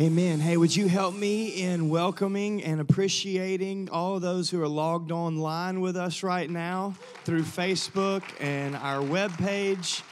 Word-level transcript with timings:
Amen. 0.00 0.38
Hey, 0.38 0.56
would 0.56 0.76
you 0.76 0.86
help 0.86 1.16
me 1.16 1.60
in 1.60 1.88
welcoming 1.88 2.62
and 2.62 2.80
appreciating 2.80 3.88
all 3.90 4.20
those 4.20 4.48
who 4.48 4.62
are 4.62 4.68
logged 4.68 5.10
online 5.10 5.80
with 5.80 5.96
us 5.96 6.22
right 6.22 6.48
now 6.48 6.94
through 7.24 7.42
Facebook 7.42 8.22
and 8.38 8.76
our 8.76 9.02
webpage? 9.02 10.02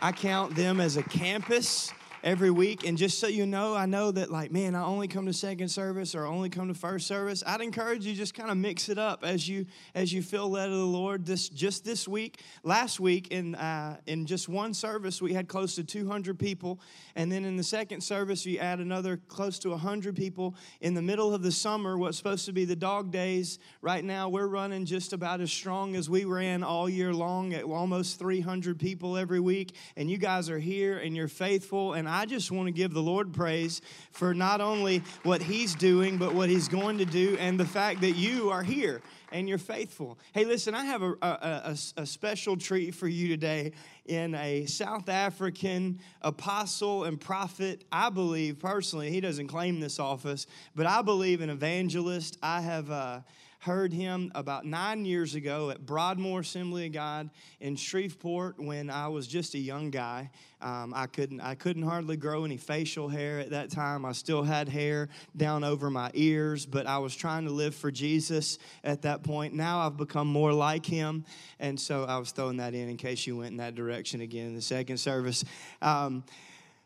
I 0.00 0.10
count 0.10 0.56
them 0.56 0.80
as 0.80 0.96
a 0.96 1.04
campus 1.04 1.92
every 2.22 2.50
week. 2.50 2.86
And 2.86 2.98
just 2.98 3.18
so 3.18 3.26
you 3.26 3.46
know, 3.46 3.74
I 3.74 3.86
know 3.86 4.10
that 4.10 4.30
like, 4.30 4.50
man, 4.50 4.74
I 4.74 4.84
only 4.84 5.08
come 5.08 5.26
to 5.26 5.32
second 5.32 5.68
service 5.68 6.14
or 6.14 6.26
only 6.26 6.50
come 6.50 6.68
to 6.68 6.74
first 6.74 7.06
service. 7.06 7.42
I'd 7.46 7.60
encourage 7.60 8.04
you 8.04 8.14
just 8.14 8.34
kind 8.34 8.50
of 8.50 8.56
mix 8.56 8.88
it 8.88 8.98
up 8.98 9.24
as 9.24 9.48
you 9.48 9.66
as 9.94 10.12
you 10.12 10.22
feel 10.22 10.48
led 10.48 10.68
of 10.68 10.76
the 10.76 10.84
Lord. 10.84 11.24
This 11.24 11.48
just 11.48 11.84
this 11.84 12.06
week, 12.06 12.40
last 12.62 13.00
week 13.00 13.28
in 13.28 13.54
uh, 13.54 13.96
in 14.06 14.26
just 14.26 14.48
one 14.48 14.74
service, 14.74 15.22
we 15.22 15.32
had 15.32 15.48
close 15.48 15.74
to 15.76 15.84
200 15.84 16.38
people, 16.38 16.80
and 17.14 17.30
then 17.30 17.44
in 17.44 17.56
the 17.56 17.64
second 17.64 18.02
service, 18.02 18.44
you 18.44 18.58
add 18.58 18.80
another 18.80 19.16
close 19.28 19.58
to 19.60 19.70
100 19.70 20.16
people. 20.16 20.54
In 20.80 20.94
the 20.94 21.02
middle 21.02 21.34
of 21.34 21.42
the 21.42 21.52
summer, 21.52 21.96
what's 21.96 22.18
supposed 22.18 22.46
to 22.46 22.52
be 22.52 22.64
the 22.64 22.76
dog 22.76 23.10
days, 23.10 23.58
right 23.80 24.04
now 24.04 24.28
we're 24.28 24.46
running 24.46 24.84
just 24.84 25.12
about 25.12 25.40
as 25.40 25.50
strong 25.50 25.96
as 25.96 26.10
we 26.10 26.24
ran 26.24 26.62
all 26.62 26.88
year 26.88 27.12
long 27.12 27.54
at 27.54 27.64
almost 27.64 28.18
300 28.18 28.78
people 28.78 29.16
every 29.16 29.40
week. 29.40 29.74
And 29.96 30.10
you 30.10 30.18
guys 30.18 30.50
are 30.50 30.58
here 30.58 30.98
and 30.98 31.16
you're 31.16 31.28
faithful 31.28 31.94
and 31.94 32.08
I 32.10 32.26
just 32.26 32.50
want 32.50 32.66
to 32.66 32.72
give 32.72 32.92
the 32.92 33.02
Lord 33.02 33.32
praise 33.32 33.80
for 34.12 34.34
not 34.34 34.60
only 34.60 35.02
what 35.22 35.42
He's 35.42 35.74
doing, 35.74 36.18
but 36.18 36.34
what 36.34 36.48
He's 36.48 36.68
going 36.68 36.98
to 36.98 37.04
do, 37.04 37.36
and 37.38 37.58
the 37.58 37.64
fact 37.64 38.00
that 38.02 38.12
you 38.12 38.50
are 38.50 38.62
here 38.62 39.00
and 39.32 39.48
you're 39.48 39.58
faithful. 39.58 40.18
Hey, 40.32 40.44
listen, 40.44 40.74
I 40.74 40.84
have 40.84 41.02
a, 41.02 41.12
a, 41.22 41.28
a, 41.28 41.76
a, 41.98 42.06
special 42.06 42.56
treat 42.56 42.94
for 42.94 43.06
you 43.06 43.28
today 43.28 43.72
in 44.06 44.34
a 44.34 44.66
South 44.66 45.08
African 45.08 46.00
apostle 46.22 47.04
and 47.04 47.20
prophet. 47.20 47.84
I 47.92 48.10
believe 48.10 48.58
personally, 48.58 49.10
he 49.10 49.20
doesn't 49.20 49.48
claim 49.48 49.80
this 49.80 49.98
office, 49.98 50.46
but 50.74 50.86
I 50.86 51.02
believe 51.02 51.40
an 51.40 51.50
evangelist. 51.50 52.38
I 52.42 52.60
have. 52.60 52.90
Uh, 52.90 53.20
heard 53.60 53.92
him 53.92 54.32
about 54.34 54.64
nine 54.64 55.04
years 55.04 55.34
ago 55.34 55.68
at 55.68 55.84
Broadmoor 55.84 56.40
Assembly 56.40 56.86
of 56.86 56.92
God 56.92 57.28
in 57.60 57.76
Shreveport 57.76 58.58
when 58.58 58.88
I 58.88 59.08
was 59.08 59.26
just 59.26 59.54
a 59.54 59.58
young 59.58 59.90
guy. 59.90 60.30
Um, 60.62 60.94
I 60.96 61.06
couldn't 61.06 61.42
I 61.42 61.54
couldn't 61.54 61.82
hardly 61.82 62.16
grow 62.16 62.44
any 62.44 62.56
facial 62.56 63.08
hair 63.08 63.38
at 63.38 63.50
that 63.50 63.70
time. 63.70 64.06
I 64.06 64.12
still 64.12 64.42
had 64.42 64.68
hair 64.68 65.10
down 65.36 65.62
over 65.62 65.90
my 65.90 66.10
ears, 66.14 66.64
but 66.64 66.86
I 66.86 66.98
was 66.98 67.14
trying 67.14 67.44
to 67.44 67.50
live 67.50 67.74
for 67.74 67.90
Jesus 67.90 68.58
at 68.82 69.02
that 69.02 69.22
point. 69.22 69.52
Now 69.52 69.80
I've 69.80 69.96
become 69.96 70.26
more 70.26 70.54
like 70.54 70.86
him, 70.86 71.26
and 71.58 71.78
so 71.78 72.04
I 72.04 72.16
was 72.16 72.32
throwing 72.32 72.56
that 72.58 72.74
in 72.74 72.88
in 72.88 72.96
case 72.96 73.26
you 73.26 73.36
went 73.36 73.50
in 73.50 73.56
that 73.58 73.74
direction 73.74 74.22
again 74.22 74.46
in 74.46 74.54
the 74.54 74.62
second 74.62 74.96
service. 74.96 75.44
Um, 75.82 76.24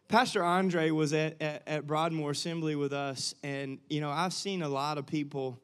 Pastor 0.09 0.45
Andre 0.45 0.91
was 0.91 1.13
at, 1.13 1.41
at, 1.41 1.63
at, 1.67 1.87
Broadmoor 1.87 2.33
Assembly 2.33 2.77
with 2.77 2.93
us, 2.93 3.35
and 3.43 3.79
you 3.89 4.01
know 4.01 4.11
I've 4.11 4.35
seen 4.35 4.63
a 4.63 4.69
lot 4.69 4.99
of 4.99 5.07
people 5.07 5.61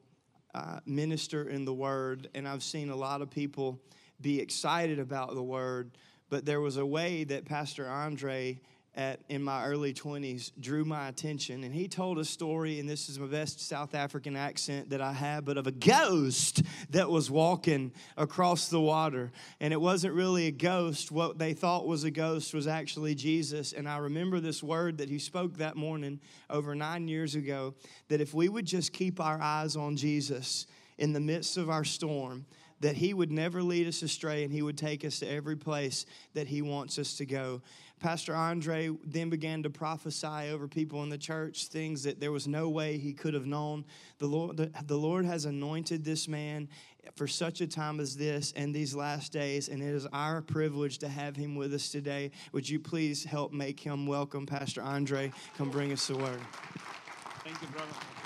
uh, 0.53 0.79
minister 0.85 1.47
in 1.47 1.65
the 1.65 1.73
Word, 1.73 2.29
and 2.33 2.47
I've 2.47 2.63
seen 2.63 2.89
a 2.89 2.95
lot 2.95 3.21
of 3.21 3.29
people 3.29 3.79
be 4.19 4.39
excited 4.39 4.99
about 4.99 5.33
the 5.33 5.43
Word. 5.43 5.91
But 6.29 6.45
there 6.45 6.61
was 6.61 6.77
a 6.77 6.85
way 6.85 7.23
that 7.25 7.45
Pastor 7.45 7.87
Andre 7.87 8.59
at 8.95 9.21
in 9.29 9.41
my 9.41 9.65
early 9.65 9.93
20s 9.93 10.51
drew 10.59 10.83
my 10.83 11.07
attention 11.07 11.63
and 11.63 11.73
he 11.73 11.87
told 11.87 12.19
a 12.19 12.25
story 12.25 12.79
and 12.79 12.89
this 12.89 13.07
is 13.07 13.17
my 13.17 13.25
best 13.25 13.65
south 13.65 13.95
african 13.95 14.35
accent 14.35 14.89
that 14.89 14.99
i 14.99 15.13
have 15.13 15.45
but 15.45 15.57
of 15.57 15.65
a 15.65 15.71
ghost 15.71 16.61
that 16.89 17.09
was 17.09 17.29
walking 17.29 17.91
across 18.17 18.69
the 18.69 18.79
water. 18.79 19.31
And 19.59 19.73
it 19.73 19.81
wasn't 19.81 20.13
really 20.13 20.47
a 20.47 20.51
ghost. 20.51 21.11
What 21.11 21.37
they 21.37 21.53
thought 21.53 21.87
was 21.87 22.03
a 22.03 22.11
ghost 22.11 22.53
was 22.53 22.67
actually 22.67 23.15
jesus. 23.15 23.73
And 23.73 23.87
i 23.87 23.97
remember 23.97 24.39
this 24.39 24.61
word 24.63 24.97
that 24.97 25.09
he 25.09 25.19
spoke 25.19 25.57
that 25.57 25.75
morning 25.75 26.19
over 26.49 26.75
nine 26.75 27.07
years 27.07 27.35
ago 27.35 27.75
that 28.09 28.21
if 28.21 28.33
we 28.33 28.49
would 28.49 28.65
just 28.65 28.93
keep 28.93 29.19
our 29.19 29.39
eyes 29.41 29.75
on 29.75 29.95
jesus 29.95 30.67
in 30.97 31.13
the 31.13 31.19
midst 31.19 31.57
of 31.57 31.69
our 31.69 31.83
storm 31.83 32.45
that 32.81 32.97
he 32.97 33.13
would 33.13 33.31
never 33.31 33.63
lead 33.63 33.87
us 33.87 34.01
astray 34.01 34.43
and 34.43 34.51
he 34.51 34.61
would 34.61 34.77
take 34.77 35.05
us 35.05 35.19
to 35.19 35.27
every 35.27 35.55
place 35.55 36.05
that 36.33 36.47
he 36.47 36.61
wants 36.61 36.99
us 36.99 37.15
to 37.17 37.25
go 37.25 37.61
Pastor 38.01 38.35
Andre 38.35 38.89
then 39.05 39.29
began 39.29 39.61
to 39.61 39.69
prophesy 39.69 40.49
over 40.51 40.67
people 40.67 41.03
in 41.03 41.09
the 41.09 41.19
church 41.19 41.67
things 41.67 42.01
that 42.03 42.19
there 42.19 42.31
was 42.31 42.47
no 42.47 42.67
way 42.67 42.97
he 42.97 43.13
could 43.13 43.35
have 43.35 43.45
known. 43.45 43.85
The 44.17 44.25
Lord, 44.25 44.57
the, 44.57 44.71
the 44.87 44.97
Lord 44.97 45.23
has 45.25 45.45
anointed 45.45 46.03
this 46.03 46.27
man 46.27 46.67
for 47.15 47.27
such 47.27 47.61
a 47.61 47.67
time 47.67 47.99
as 47.99 48.17
this 48.17 48.53
and 48.55 48.73
these 48.73 48.95
last 48.95 49.31
days, 49.31 49.69
and 49.69 49.83
it 49.83 49.93
is 49.93 50.07
our 50.13 50.41
privilege 50.41 50.97
to 50.99 51.09
have 51.09 51.35
him 51.35 51.55
with 51.55 51.73
us 51.75 51.89
today. 51.89 52.31
Would 52.53 52.67
you 52.67 52.79
please 52.79 53.23
help 53.23 53.53
make 53.53 53.79
him 53.79 54.07
welcome, 54.07 54.47
Pastor 54.47 54.81
Andre? 54.81 55.31
Come 55.55 55.69
bring 55.69 55.91
us 55.91 56.07
the 56.07 56.17
word. 56.17 56.41
Thank 57.43 57.61
you, 57.61 57.67
brother. 57.67 58.20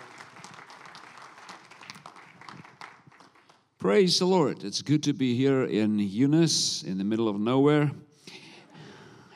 Praise 3.85 4.18
the 4.18 4.25
Lord. 4.25 4.63
It's 4.63 4.81
good 4.81 5.03
to 5.03 5.13
be 5.13 5.35
here 5.35 5.66
in 5.66 6.00
Eunice, 6.00 6.81
in 6.81 6.97
the 6.97 7.03
middle 7.03 7.29
of 7.29 7.40
nowhere. 7.40 7.91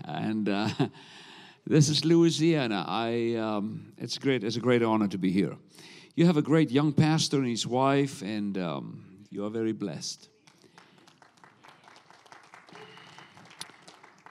And 0.03 0.49
uh, 0.49 0.69
this 1.67 1.87
is 1.87 2.03
Louisiana. 2.03 2.83
I, 2.87 3.35
um, 3.35 3.93
it's 3.99 4.17
great. 4.17 4.43
It's 4.43 4.55
a 4.55 4.59
great 4.59 4.81
honor 4.81 5.07
to 5.09 5.19
be 5.19 5.29
here. 5.29 5.55
You 6.15 6.25
have 6.25 6.35
a 6.35 6.41
great 6.41 6.71
young 6.71 6.93
pastor 6.93 7.37
and 7.37 7.45
his 7.45 7.67
wife, 7.67 8.23
and 8.23 8.57
um, 8.57 9.03
you 9.29 9.45
are 9.45 9.51
very 9.51 9.71
blessed. 9.71 10.29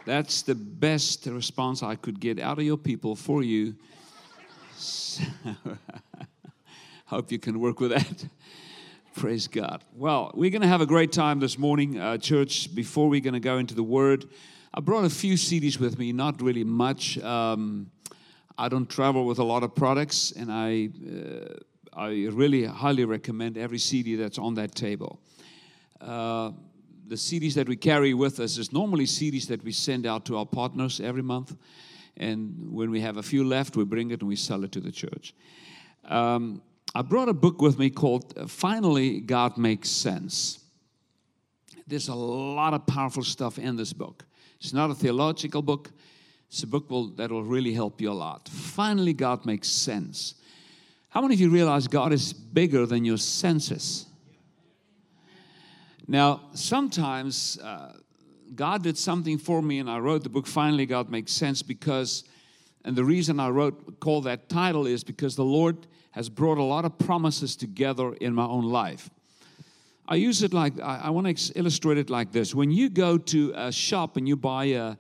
That's 0.05 0.43
the 0.43 0.57
best 0.57 1.27
response 1.27 1.85
I 1.85 1.95
could 1.95 2.19
get 2.19 2.41
out 2.41 2.59
of 2.59 2.65
your 2.65 2.77
people 2.77 3.15
for 3.15 3.45
you. 3.45 3.77
So, 4.77 5.23
hope 7.07 7.31
you 7.31 7.39
can 7.39 7.61
work 7.61 7.79
with 7.79 7.93
that. 7.93 8.29
Praise 9.19 9.49
God. 9.49 9.83
Well, 9.97 10.31
we're 10.37 10.51
going 10.51 10.63
to 10.63 10.69
have 10.69 10.81
a 10.81 10.87
great 10.87 11.11
time 11.11 11.41
this 11.41 11.59
morning, 11.59 11.99
uh, 11.99 12.19
church. 12.19 12.73
Before 12.73 13.09
we're 13.09 13.21
going 13.21 13.35
to 13.35 13.41
go 13.41 13.59
into 13.59 13.75
the 13.75 13.83
Word, 13.83 14.27
I 14.73 14.79
brought 14.79 15.05
a 15.05 15.11
few 15.11 15.35
CDs 15.35 15.77
with 15.77 15.99
me, 15.99 16.13
not 16.13 16.41
really 16.41 16.63
much. 16.63 17.19
Um, 17.19 17.91
I 18.57 18.69
don't 18.69 18.89
travel 18.89 19.27
with 19.27 19.41
a 19.41 19.43
lot 19.43 19.65
of 19.65 19.75
products, 19.75 20.31
and 20.31 20.53
I, 20.53 20.91
uh, 21.05 22.01
I 22.01 22.29
really 22.31 22.65
highly 22.65 23.05
recommend 23.05 23.59
every 23.59 23.79
CD 23.79 24.15
that's 24.15 24.39
on 24.39 24.55
that 24.55 24.77
table. 24.77 25.21
Uh, 26.01 26.53
the 27.09 27.17
CDs 27.17 27.55
that 27.55 27.69
we 27.69 27.75
carry 27.75 28.15
with 28.15 28.39
us 28.39 28.57
is 28.57 28.73
normally 28.73 29.05
CDs 29.05 29.49
that 29.49 29.65
we 29.65 29.73
send 29.73 30.07
out 30.07 30.27
to 30.27 30.37
our 30.37 30.47
partners 30.47 31.01
every 31.01 31.23
month. 31.23 31.57
And 32.17 32.71
when 32.71 32.93
we 32.93 33.01
have 33.01 33.17
a 33.17 33.25
few 33.25 33.43
left, 33.43 33.77
we 33.77 33.85
bring 33.85 34.13
it 34.13 34.21
and 34.21 34.29
we 34.29 34.37
sell 34.37 34.63
it 34.63 34.71
to 34.71 34.81
the 34.81 34.93
church. 34.93 35.35
Um, 36.05 36.63
I 36.95 37.03
brought 37.03 37.29
a 37.29 37.35
book 37.35 37.61
with 37.61 37.79
me 37.79 37.91
called 37.91 38.51
Finally 38.51 39.21
God 39.21 39.59
Makes 39.59 39.91
Sense. 39.91 40.61
There's 41.87 42.09
a 42.09 42.15
lot 42.15 42.75
of 42.75 42.87
powerful 42.87 43.23
stuff 43.23 43.59
in 43.59 43.77
this 43.77 43.93
book. 43.93 44.25
It's 44.61 44.73
not 44.73 44.91
a 44.91 44.95
theological 44.95 45.63
book. 45.63 45.91
It's 46.49 46.63
a 46.63 46.67
book 46.67 46.91
will, 46.91 47.09
that 47.17 47.31
will 47.31 47.45
really 47.45 47.75
help 47.75 48.01
you 48.01 48.11
a 48.11 48.13
lot. 48.13 48.49
Finally, 48.49 49.13
God 49.13 49.45
makes 49.45 49.69
sense. 49.69 50.35
How 51.11 51.21
many 51.21 51.35
of 51.35 51.41
you 51.41 51.51
realize 51.51 51.87
God 51.87 52.13
is 52.13 52.33
bigger 52.33 52.87
than 52.87 53.05
your 53.05 53.19
senses? 53.19 54.07
Now, 56.07 56.41
sometimes 56.55 57.59
uh, 57.59 57.93
God 58.55 58.83
did 58.83 58.97
something 58.97 59.37
for 59.37 59.61
me, 59.61 59.79
and 59.79 59.91
I 59.91 59.99
wrote 59.99 60.23
the 60.23 60.31
book 60.31 60.47
Finally 60.47 60.87
God 60.87 61.11
Makes 61.11 61.33
Sense 61.33 61.63
because, 61.63 62.25
and 62.85 62.97
the 62.97 63.05
reason 63.05 63.39
I 63.39 63.51
wrote, 63.51 64.01
call 64.01 64.23
that 64.23 64.49
title 64.49 64.87
is 64.87 65.05
because 65.05 65.37
the 65.37 65.45
Lord 65.45 65.87
has 66.13 66.29
brought 66.29 66.59
a 66.59 66.63
lot 66.63 66.85
of 66.85 66.99
promises 66.99 67.57
together 67.57 68.15
in 68.15 68.35
my 68.35 68.45
own 68.45 68.65
life. 68.65 69.11
I 70.09 70.15
use 70.15 70.43
it 70.43 70.55
like, 70.55 70.81
I, 70.81 71.03
I 71.05 71.11
want 71.11 71.37
to 71.37 71.59
illustrate 71.59 71.99
it 71.99 72.09
like 72.09 72.33
this. 72.33 72.55
When 72.55 72.71
you 72.71 72.89
go 72.89 73.19
to 73.19 73.53
a 73.55 73.71
shop 73.71 74.17
and 74.17 74.27
you 74.27 74.37
buy 74.37 74.65
a, 74.65 74.97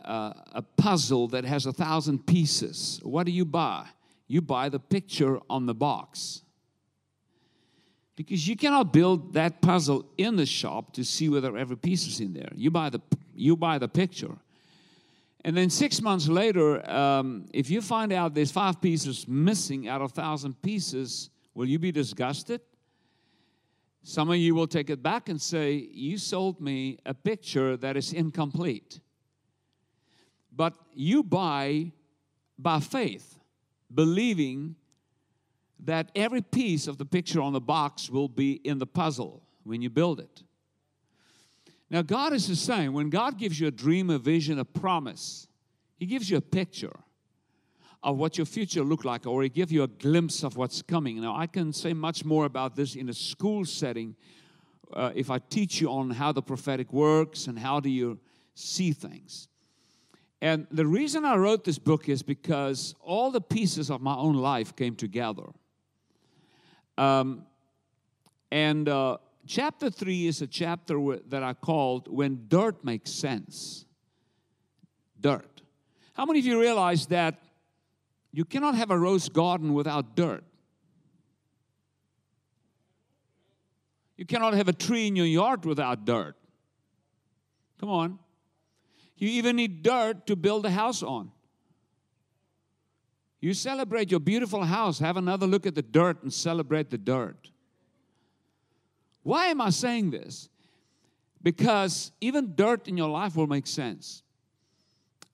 a, 0.00 0.34
a 0.52 0.64
puzzle 0.76 1.28
that 1.28 1.44
has 1.44 1.66
a 1.66 1.72
thousand 1.72 2.26
pieces, 2.26 2.98
what 3.02 3.26
do 3.26 3.32
you 3.32 3.44
buy? 3.44 3.86
You 4.26 4.40
buy 4.40 4.70
the 4.70 4.78
picture 4.78 5.38
on 5.50 5.66
the 5.66 5.74
box. 5.74 6.42
Because 8.16 8.48
you 8.48 8.56
cannot 8.56 8.92
build 8.92 9.34
that 9.34 9.60
puzzle 9.60 10.06
in 10.16 10.36
the 10.36 10.46
shop 10.46 10.92
to 10.94 11.04
see 11.04 11.28
whether 11.28 11.56
every 11.56 11.76
piece 11.76 12.06
is 12.06 12.20
in 12.20 12.32
there. 12.32 12.50
You 12.54 12.70
buy 12.70 12.90
the, 12.90 13.00
you 13.34 13.54
buy 13.54 13.78
the 13.78 13.88
picture. 13.88 14.34
And 15.44 15.56
then 15.56 15.70
six 15.70 16.02
months 16.02 16.28
later, 16.28 16.88
um, 16.90 17.46
if 17.52 17.70
you 17.70 17.80
find 17.80 18.12
out 18.12 18.34
there's 18.34 18.50
five 18.50 18.80
pieces 18.80 19.26
missing 19.28 19.88
out 19.88 20.02
of 20.02 20.12
thousand 20.12 20.60
pieces, 20.62 21.30
will 21.54 21.66
you 21.66 21.78
be 21.78 21.92
disgusted? 21.92 22.60
Some 24.02 24.30
of 24.30 24.36
you 24.36 24.54
will 24.54 24.66
take 24.66 24.90
it 24.90 25.02
back 25.02 25.28
and 25.28 25.40
say, 25.40 25.74
You 25.74 26.18
sold 26.18 26.60
me 26.60 26.98
a 27.04 27.14
picture 27.14 27.76
that 27.76 27.96
is 27.96 28.12
incomplete. 28.12 29.00
But 30.54 30.74
you 30.92 31.22
buy 31.22 31.92
by 32.58 32.80
faith, 32.80 33.38
believing 33.94 34.74
that 35.80 36.10
every 36.16 36.42
piece 36.42 36.88
of 36.88 36.98
the 36.98 37.04
picture 37.04 37.40
on 37.40 37.52
the 37.52 37.60
box 37.60 38.10
will 38.10 38.28
be 38.28 38.52
in 38.64 38.78
the 38.78 38.86
puzzle 38.86 39.42
when 39.62 39.80
you 39.82 39.90
build 39.90 40.18
it. 40.18 40.42
Now, 41.90 42.02
God 42.02 42.32
is 42.32 42.46
the 42.46 42.56
same. 42.56 42.92
When 42.92 43.10
God 43.10 43.38
gives 43.38 43.58
you 43.58 43.66
a 43.66 43.70
dream, 43.70 44.10
a 44.10 44.18
vision, 44.18 44.58
a 44.58 44.64
promise, 44.64 45.48
He 45.96 46.06
gives 46.06 46.30
you 46.30 46.36
a 46.36 46.42
picture. 46.42 46.96
of 48.02 48.16
what 48.16 48.38
your 48.38 48.46
future 48.46 48.84
look 48.84 49.04
like 49.04 49.26
or 49.26 49.42
He 49.42 49.48
give 49.48 49.72
you 49.72 49.82
a 49.82 49.88
glimpse 49.88 50.44
of 50.44 50.56
what's 50.56 50.82
coming. 50.82 51.20
Now, 51.20 51.36
I 51.36 51.46
can 51.46 51.72
say 51.72 51.92
much 51.92 52.24
more 52.24 52.44
about 52.44 52.76
this 52.76 52.94
in 52.94 53.08
a 53.08 53.12
school 53.12 53.64
setting 53.64 54.14
uh, 54.92 55.10
if 55.14 55.30
I 55.30 55.38
teach 55.38 55.80
you 55.80 55.90
on 55.90 56.10
how 56.10 56.32
the 56.32 56.42
prophetic 56.42 56.92
works 56.92 57.46
and 57.46 57.58
how 57.58 57.80
do 57.80 57.88
you 57.88 58.18
see 58.54 58.92
things. 58.92 59.48
And 60.40 60.66
the 60.70 60.86
reason 60.86 61.24
I 61.24 61.36
wrote 61.36 61.64
this 61.64 61.78
book 61.78 62.08
is 62.08 62.22
because 62.22 62.94
all 63.00 63.30
the 63.32 63.40
pieces 63.40 63.90
of 63.90 64.00
my 64.00 64.14
own 64.14 64.36
life 64.36 64.76
came 64.76 64.94
together. 64.94 65.46
Um, 66.96 67.44
and 68.50 68.88
uh, 68.88 69.18
chapter 69.48 69.90
three 69.90 70.26
is 70.26 70.42
a 70.42 70.46
chapter 70.46 70.98
that 71.28 71.42
I 71.42 71.54
called 71.54 72.06
When 72.06 72.44
Dirt 72.48 72.84
Makes 72.84 73.10
Sense. 73.10 73.86
Dirt. 75.18 75.62
How 76.12 76.26
many 76.26 76.38
of 76.38 76.44
you 76.44 76.60
realize 76.60 77.06
that 77.06 77.42
you 78.30 78.44
cannot 78.44 78.76
have 78.76 78.90
a 78.90 78.98
rose 78.98 79.28
garden 79.28 79.74
without 79.74 80.14
dirt? 80.14 80.44
You 84.16 84.26
cannot 84.26 84.54
have 84.54 84.68
a 84.68 84.72
tree 84.72 85.06
in 85.06 85.16
your 85.16 85.26
yard 85.26 85.64
without 85.64 86.04
dirt. 86.04 86.36
Come 87.80 87.88
on. 87.88 88.18
You 89.16 89.28
even 89.28 89.56
need 89.56 89.82
dirt 89.82 90.26
to 90.26 90.36
build 90.36 90.66
a 90.66 90.70
house 90.70 91.02
on. 91.02 91.30
You 93.40 93.54
celebrate 93.54 94.10
your 94.10 94.20
beautiful 94.20 94.64
house, 94.64 94.98
have 94.98 95.16
another 95.16 95.46
look 95.46 95.66
at 95.66 95.74
the 95.74 95.82
dirt 95.82 96.22
and 96.22 96.32
celebrate 96.32 96.90
the 96.90 96.98
dirt. 96.98 97.50
Why 99.28 99.48
am 99.48 99.60
I 99.60 99.68
saying 99.68 100.12
this? 100.12 100.48
Because 101.42 102.12
even 102.18 102.54
dirt 102.54 102.88
in 102.88 102.96
your 102.96 103.10
life 103.10 103.36
will 103.36 103.46
make 103.46 103.66
sense. 103.66 104.22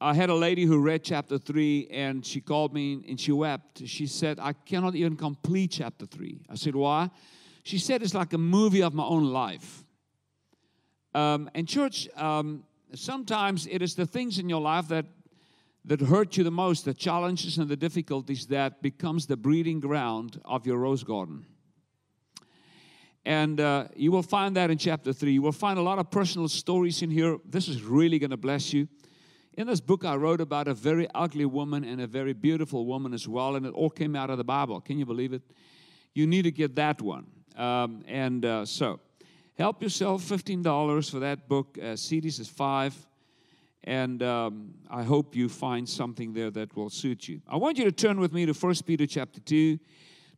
I 0.00 0.14
had 0.14 0.30
a 0.30 0.34
lady 0.34 0.64
who 0.64 0.80
read 0.80 1.04
chapter 1.04 1.38
3 1.38 1.86
and 1.92 2.26
she 2.26 2.40
called 2.40 2.74
me 2.74 3.04
and 3.08 3.20
she 3.20 3.30
wept. 3.30 3.86
She 3.86 4.08
said, 4.08 4.40
I 4.40 4.52
cannot 4.52 4.96
even 4.96 5.14
complete 5.14 5.70
chapter 5.70 6.06
3. 6.06 6.40
I 6.50 6.56
said, 6.56 6.74
Why? 6.74 7.08
She 7.62 7.78
said, 7.78 8.02
It's 8.02 8.14
like 8.14 8.32
a 8.32 8.38
movie 8.38 8.82
of 8.82 8.94
my 8.94 9.04
own 9.04 9.32
life. 9.32 9.84
Um, 11.14 11.48
and, 11.54 11.68
church, 11.68 12.08
um, 12.16 12.64
sometimes 12.96 13.68
it 13.68 13.80
is 13.80 13.94
the 13.94 14.06
things 14.06 14.40
in 14.40 14.48
your 14.48 14.60
life 14.60 14.88
that 14.88 15.06
that 15.84 16.00
hurt 16.00 16.36
you 16.36 16.42
the 16.42 16.50
most, 16.50 16.84
the 16.84 16.94
challenges 16.94 17.58
and 17.58 17.68
the 17.68 17.76
difficulties 17.76 18.46
that 18.46 18.82
becomes 18.82 19.26
the 19.26 19.36
breeding 19.36 19.78
ground 19.78 20.40
of 20.44 20.66
your 20.66 20.78
rose 20.78 21.04
garden. 21.04 21.46
And 23.26 23.60
uh, 23.60 23.88
you 23.96 24.12
will 24.12 24.22
find 24.22 24.56
that 24.56 24.70
in 24.70 24.78
chapter 24.78 25.12
3. 25.12 25.32
You 25.32 25.42
will 25.42 25.52
find 25.52 25.78
a 25.78 25.82
lot 25.82 25.98
of 25.98 26.10
personal 26.10 26.48
stories 26.48 27.02
in 27.02 27.10
here. 27.10 27.38
This 27.48 27.68
is 27.68 27.82
really 27.82 28.18
going 28.18 28.30
to 28.30 28.36
bless 28.36 28.72
you. 28.72 28.86
In 29.56 29.66
this 29.66 29.80
book, 29.80 30.04
I 30.04 30.16
wrote 30.16 30.40
about 30.40 30.68
a 30.68 30.74
very 30.74 31.08
ugly 31.14 31.46
woman 31.46 31.84
and 31.84 32.00
a 32.00 32.06
very 32.06 32.32
beautiful 32.32 32.86
woman 32.86 33.14
as 33.14 33.26
well, 33.26 33.56
and 33.56 33.64
it 33.64 33.72
all 33.72 33.90
came 33.90 34.16
out 34.16 34.28
of 34.28 34.36
the 34.36 34.44
Bible. 34.44 34.80
Can 34.80 34.98
you 34.98 35.06
believe 35.06 35.32
it? 35.32 35.42
You 36.12 36.26
need 36.26 36.42
to 36.42 36.50
get 36.50 36.74
that 36.76 37.00
one. 37.00 37.26
Um, 37.56 38.02
and 38.06 38.44
uh, 38.44 38.64
so, 38.66 39.00
help 39.56 39.82
yourself 39.82 40.22
$15 40.22 41.10
for 41.10 41.20
that 41.20 41.48
book. 41.48 41.78
Uh, 41.80 41.94
CDs 41.94 42.40
is 42.40 42.48
5 42.48 43.06
and 43.84 44.22
um, 44.22 44.74
I 44.90 45.02
hope 45.02 45.36
you 45.36 45.48
find 45.48 45.86
something 45.88 46.32
there 46.32 46.50
that 46.50 46.74
will 46.74 46.90
suit 46.90 47.28
you. 47.28 47.42
I 47.46 47.56
want 47.56 47.78
you 47.78 47.84
to 47.84 47.92
turn 47.92 48.18
with 48.18 48.32
me 48.32 48.46
to 48.46 48.54
First 48.54 48.86
Peter 48.86 49.06
chapter 49.06 49.40
2. 49.40 49.78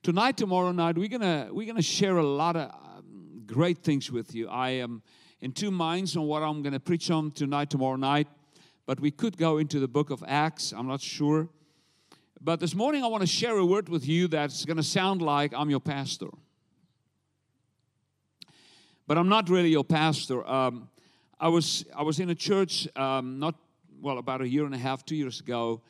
Tonight, 0.06 0.36
tomorrow 0.36 0.70
night, 0.70 0.96
we're 0.96 1.08
gonna 1.08 1.48
we're 1.50 1.66
gonna 1.66 1.82
share 1.82 2.18
a 2.18 2.22
lot 2.22 2.54
of 2.54 2.70
um, 2.70 3.42
great 3.44 3.78
things 3.78 4.08
with 4.08 4.36
you. 4.36 4.48
I 4.48 4.68
am 4.68 5.02
in 5.40 5.50
two 5.50 5.72
minds 5.72 6.16
on 6.16 6.28
what 6.28 6.44
I'm 6.44 6.62
gonna 6.62 6.78
preach 6.78 7.10
on 7.10 7.32
tonight, 7.32 7.70
tomorrow 7.70 7.96
night, 7.96 8.28
but 8.86 9.00
we 9.00 9.10
could 9.10 9.36
go 9.36 9.58
into 9.58 9.80
the 9.80 9.88
book 9.88 10.10
of 10.10 10.22
Acts. 10.24 10.72
I'm 10.72 10.86
not 10.86 11.00
sure. 11.00 11.48
But 12.40 12.60
this 12.60 12.72
morning, 12.72 13.02
I 13.02 13.08
want 13.08 13.22
to 13.22 13.26
share 13.26 13.56
a 13.56 13.66
word 13.66 13.88
with 13.88 14.06
you 14.06 14.28
that's 14.28 14.64
gonna 14.64 14.84
sound 14.84 15.22
like 15.22 15.52
I'm 15.52 15.70
your 15.70 15.80
pastor. 15.80 16.28
But 19.08 19.18
I'm 19.18 19.28
not 19.28 19.48
really 19.48 19.70
your 19.70 19.82
pastor. 19.82 20.46
Um, 20.46 20.88
I 21.40 21.48
was 21.48 21.84
I 21.96 22.04
was 22.04 22.20
in 22.20 22.30
a 22.30 22.36
church 22.36 22.86
um, 22.94 23.40
not 23.40 23.56
well 24.00 24.18
about 24.18 24.40
a 24.40 24.48
year 24.48 24.66
and 24.66 24.74
a 24.76 24.78
half, 24.78 25.04
two 25.04 25.16
years 25.16 25.40
ago, 25.40 25.82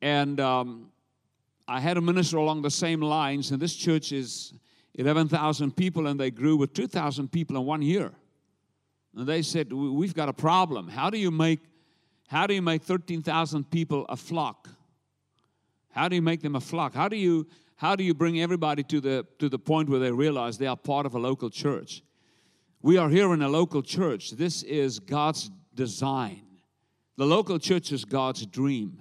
and 0.00 0.38
um, 0.38 0.92
I 1.66 1.80
had 1.80 1.96
a 1.96 2.00
minister 2.00 2.36
along 2.36 2.62
the 2.62 2.70
same 2.70 3.00
lines. 3.00 3.50
And 3.50 3.60
this 3.60 3.74
church 3.74 4.12
is 4.12 4.54
eleven 4.94 5.28
thousand 5.28 5.76
people, 5.76 6.06
and 6.06 6.18
they 6.18 6.30
grew 6.30 6.56
with 6.56 6.72
two 6.72 6.86
thousand 6.86 7.32
people 7.32 7.56
in 7.56 7.64
one 7.64 7.82
year. 7.82 8.12
And 9.16 9.26
they 9.26 9.42
said, 9.42 9.72
"We've 9.72 10.14
got 10.14 10.28
a 10.28 10.32
problem. 10.32 10.88
How 10.88 11.10
do 11.10 11.18
you 11.18 11.30
make 11.30 11.60
how 12.28 12.46
do 12.46 12.54
you 12.54 12.62
make 12.62 12.82
thirteen 12.82 13.22
thousand 13.22 13.70
people 13.70 14.04
a 14.08 14.16
flock? 14.16 14.68
How 15.90 16.08
do 16.08 16.16
you 16.16 16.22
make 16.22 16.42
them 16.42 16.56
a 16.56 16.60
flock? 16.60 16.94
How 16.94 17.08
do 17.08 17.16
you 17.16 17.46
how 17.76 17.96
do 17.96 18.04
you 18.04 18.14
bring 18.14 18.40
everybody 18.40 18.82
to 18.84 19.00
the 19.00 19.26
to 19.38 19.48
the 19.48 19.58
point 19.58 19.88
where 19.88 20.00
they 20.00 20.12
realize 20.12 20.58
they 20.58 20.66
are 20.66 20.76
part 20.76 21.06
of 21.06 21.14
a 21.14 21.18
local 21.18 21.50
church?" 21.50 22.02
We 22.82 22.98
are 22.98 23.08
here 23.08 23.32
in 23.32 23.40
a 23.40 23.48
local 23.48 23.82
church. 23.82 24.32
This 24.32 24.62
is 24.62 24.98
God's 24.98 25.50
design. 25.74 26.42
The 27.16 27.24
local 27.24 27.58
church 27.58 27.92
is 27.92 28.04
God's 28.04 28.44
dream. 28.44 29.00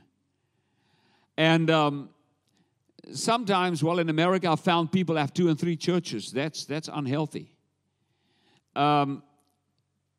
And 1.36 1.70
um, 1.70 2.10
sometimes, 3.12 3.84
well, 3.84 4.00
in 4.00 4.10
America, 4.10 4.50
I've 4.50 4.60
found 4.60 4.92
people 4.92 5.16
have 5.18 5.34
two 5.34 5.50
and 5.50 5.60
three 5.60 5.76
churches. 5.76 6.32
That's, 6.32 6.66
that's 6.66 6.90
unhealthy. 6.92 7.56
Um, 8.76 9.24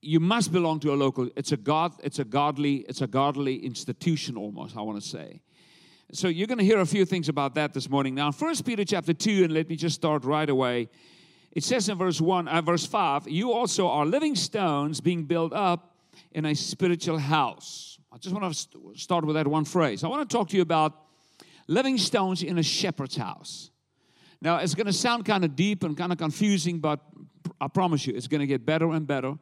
you 0.01 0.21
must 0.21 0.53
belong 0.53 0.81
to 0.81 0.93
a 0.93 0.97
local 0.97 1.31
it's 1.35 1.53
a 1.53 1.57
god 1.57 1.95
it's 2.03 2.19
a 2.19 2.25
godly 2.25 2.85
it's 2.91 3.01
a 3.01 3.07
godly 3.07 3.65
institution 3.65 4.37
almost 4.37 4.77
i 4.77 4.83
want 4.83 5.01
to 5.01 5.09
say 5.09 5.41
so 6.13 6.29
you're 6.29 6.47
going 6.47 6.59
to 6.59 6.65
hear 6.65 6.81
a 6.81 6.87
few 6.87 7.07
things 7.07 7.31
about 7.31 7.55
that 7.55 7.73
this 7.73 7.89
morning 7.89 8.15
now 8.15 8.31
first 8.31 8.67
peter 8.67 8.85
chapter 8.85 9.15
2 9.15 9.45
and 9.45 9.55
let 9.55 9.67
me 9.67 9.77
just 9.77 9.97
start 9.97 10.23
right 10.27 10.51
away 10.51 10.91
it 11.55 11.63
says 11.63 11.89
in 11.89 11.97
verse 11.97 12.21
1, 12.21 12.49
uh, 12.49 12.61
verse 12.63 12.85
5, 12.85 13.29
you 13.29 13.53
also 13.53 13.89
are 13.89 14.05
living 14.05 14.35
stones 14.35 15.01
being 15.01 15.25
built 15.25 15.53
up 15.53 15.95
in 16.33 16.47
a 16.47 16.55
spiritual 16.55 17.19
house. 17.19 17.99
I 18.13 18.19
just 18.19 18.35
want 18.35 18.53
to 18.53 18.99
start 18.99 19.25
with 19.25 19.37
that 19.37 19.47
one 19.47 19.65
phrase. 19.65 20.03
I 20.03 20.09
want 20.09 20.29
to 20.29 20.37
talk 20.37 20.49
to 20.49 20.57
you 20.57 20.63
about 20.63 21.04
living 21.67 21.99
stones 21.99 22.43
in 22.43 22.59
a 22.59 22.63
shepherd's 22.63 23.17
house. 23.17 23.71
Now, 24.41 24.59
it's 24.59 24.75
going 24.75 24.87
to 24.87 24.93
sound 24.93 25.25
kind 25.25 25.45
of 25.45 25.57
deep 25.57 25.85
and 25.85 25.97
kind 25.97 26.13
of 26.13 26.19
confusing, 26.19 26.79
but 26.79 27.01
I 27.61 27.69
promise 27.69 28.07
you, 28.07 28.15
it's 28.15 28.29
going 28.29 28.41
to 28.41 28.47
get 28.47 28.67
better 28.67 28.91
and 28.91 29.07
better 29.07 29.35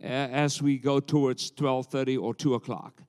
as 0.00 0.62
we 0.62 0.78
go 0.78 1.00
towards 1.00 1.50
12:30 1.52 2.20
or 2.20 2.34
2 2.34 2.54
o'clock. 2.54 3.02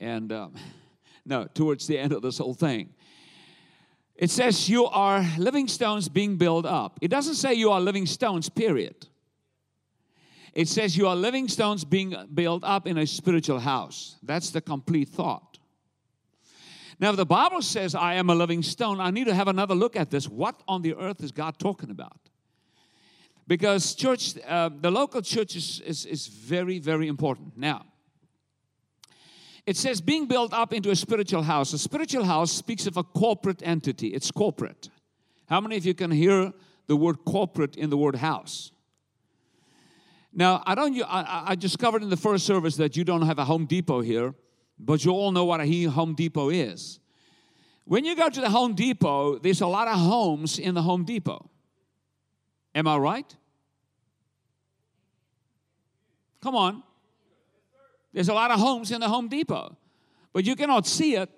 And 0.00 0.32
um, 0.32 0.54
no, 1.24 1.46
towards 1.46 1.86
the 1.86 1.98
end 1.98 2.12
of 2.12 2.22
this 2.22 2.38
whole 2.38 2.54
thing. 2.54 2.94
It 4.16 4.30
says 4.30 4.68
you 4.68 4.86
are 4.86 5.24
living 5.38 5.68
stones 5.68 6.08
being 6.08 6.36
built 6.38 6.66
up. 6.66 6.98
It 7.00 7.08
doesn't 7.08 7.36
say 7.36 7.54
you 7.54 7.70
are 7.70 7.80
living 7.80 8.04
stones, 8.04 8.48
period. 8.48 9.06
It 10.54 10.66
says 10.66 10.96
you 10.96 11.06
are 11.06 11.14
living 11.14 11.46
stones 11.46 11.84
being 11.84 12.16
built 12.34 12.64
up 12.64 12.88
in 12.88 12.98
a 12.98 13.06
spiritual 13.06 13.60
house. 13.60 14.16
That's 14.24 14.50
the 14.50 14.60
complete 14.60 15.08
thought. 15.08 15.47
Now, 17.00 17.12
the 17.12 17.26
Bible 17.26 17.62
says 17.62 17.94
I 17.94 18.14
am 18.14 18.28
a 18.28 18.34
living 18.34 18.62
stone, 18.62 19.00
I 19.00 19.10
need 19.10 19.26
to 19.26 19.34
have 19.34 19.48
another 19.48 19.74
look 19.74 19.96
at 19.96 20.10
this. 20.10 20.28
What 20.28 20.62
on 20.66 20.82
the 20.82 20.94
earth 20.94 21.22
is 21.22 21.32
God 21.32 21.58
talking 21.58 21.90
about? 21.90 22.18
Because 23.46 23.94
church, 23.94 24.34
uh, 24.46 24.68
the 24.80 24.90
local 24.90 25.22
church 25.22 25.56
is, 25.56 25.80
is, 25.80 26.04
is 26.04 26.26
very, 26.26 26.78
very 26.78 27.08
important. 27.08 27.56
Now, 27.56 27.86
it 29.64 29.76
says 29.76 30.00
being 30.00 30.26
built 30.26 30.52
up 30.52 30.72
into 30.72 30.90
a 30.90 30.96
spiritual 30.96 31.42
house. 31.42 31.72
A 31.72 31.78
spiritual 31.78 32.24
house 32.24 32.50
speaks 32.50 32.86
of 32.86 32.96
a 32.96 33.02
corporate 33.02 33.62
entity, 33.62 34.08
it's 34.08 34.30
corporate. 34.30 34.90
How 35.48 35.60
many 35.60 35.76
of 35.76 35.86
you 35.86 35.94
can 35.94 36.10
hear 36.10 36.52
the 36.88 36.96
word 36.96 37.24
corporate 37.24 37.76
in 37.76 37.90
the 37.90 37.96
word 37.96 38.16
house? 38.16 38.72
Now, 40.32 40.62
I 40.66 40.74
don't. 40.74 41.00
I, 41.02 41.44
I 41.48 41.54
discovered 41.54 42.02
in 42.02 42.10
the 42.10 42.16
first 42.16 42.44
service 42.46 42.76
that 42.76 42.96
you 42.96 43.04
don't 43.04 43.22
have 43.22 43.38
a 43.38 43.44
Home 43.44 43.64
Depot 43.64 44.00
here, 44.00 44.34
but 44.78 45.04
you 45.04 45.12
all 45.12 45.32
know 45.32 45.44
what 45.44 45.60
a 45.60 45.84
Home 45.84 46.14
Depot 46.14 46.50
is. 46.50 47.00
When 47.84 48.04
you 48.04 48.14
go 48.14 48.28
to 48.28 48.40
the 48.40 48.50
Home 48.50 48.74
Depot, 48.74 49.38
there's 49.38 49.60
a 49.60 49.66
lot 49.66 49.88
of 49.88 49.98
homes 49.98 50.58
in 50.58 50.74
the 50.74 50.82
Home 50.82 51.04
Depot. 51.04 51.50
Am 52.74 52.86
I 52.86 52.96
right? 52.98 53.36
Come 56.42 56.54
on. 56.54 56.82
There's 58.12 58.28
a 58.28 58.34
lot 58.34 58.50
of 58.50 58.60
homes 58.60 58.90
in 58.90 59.00
the 59.00 59.08
Home 59.08 59.28
Depot, 59.28 59.76
but 60.32 60.44
you 60.44 60.54
cannot 60.54 60.86
see 60.86 61.16
it. 61.16 61.30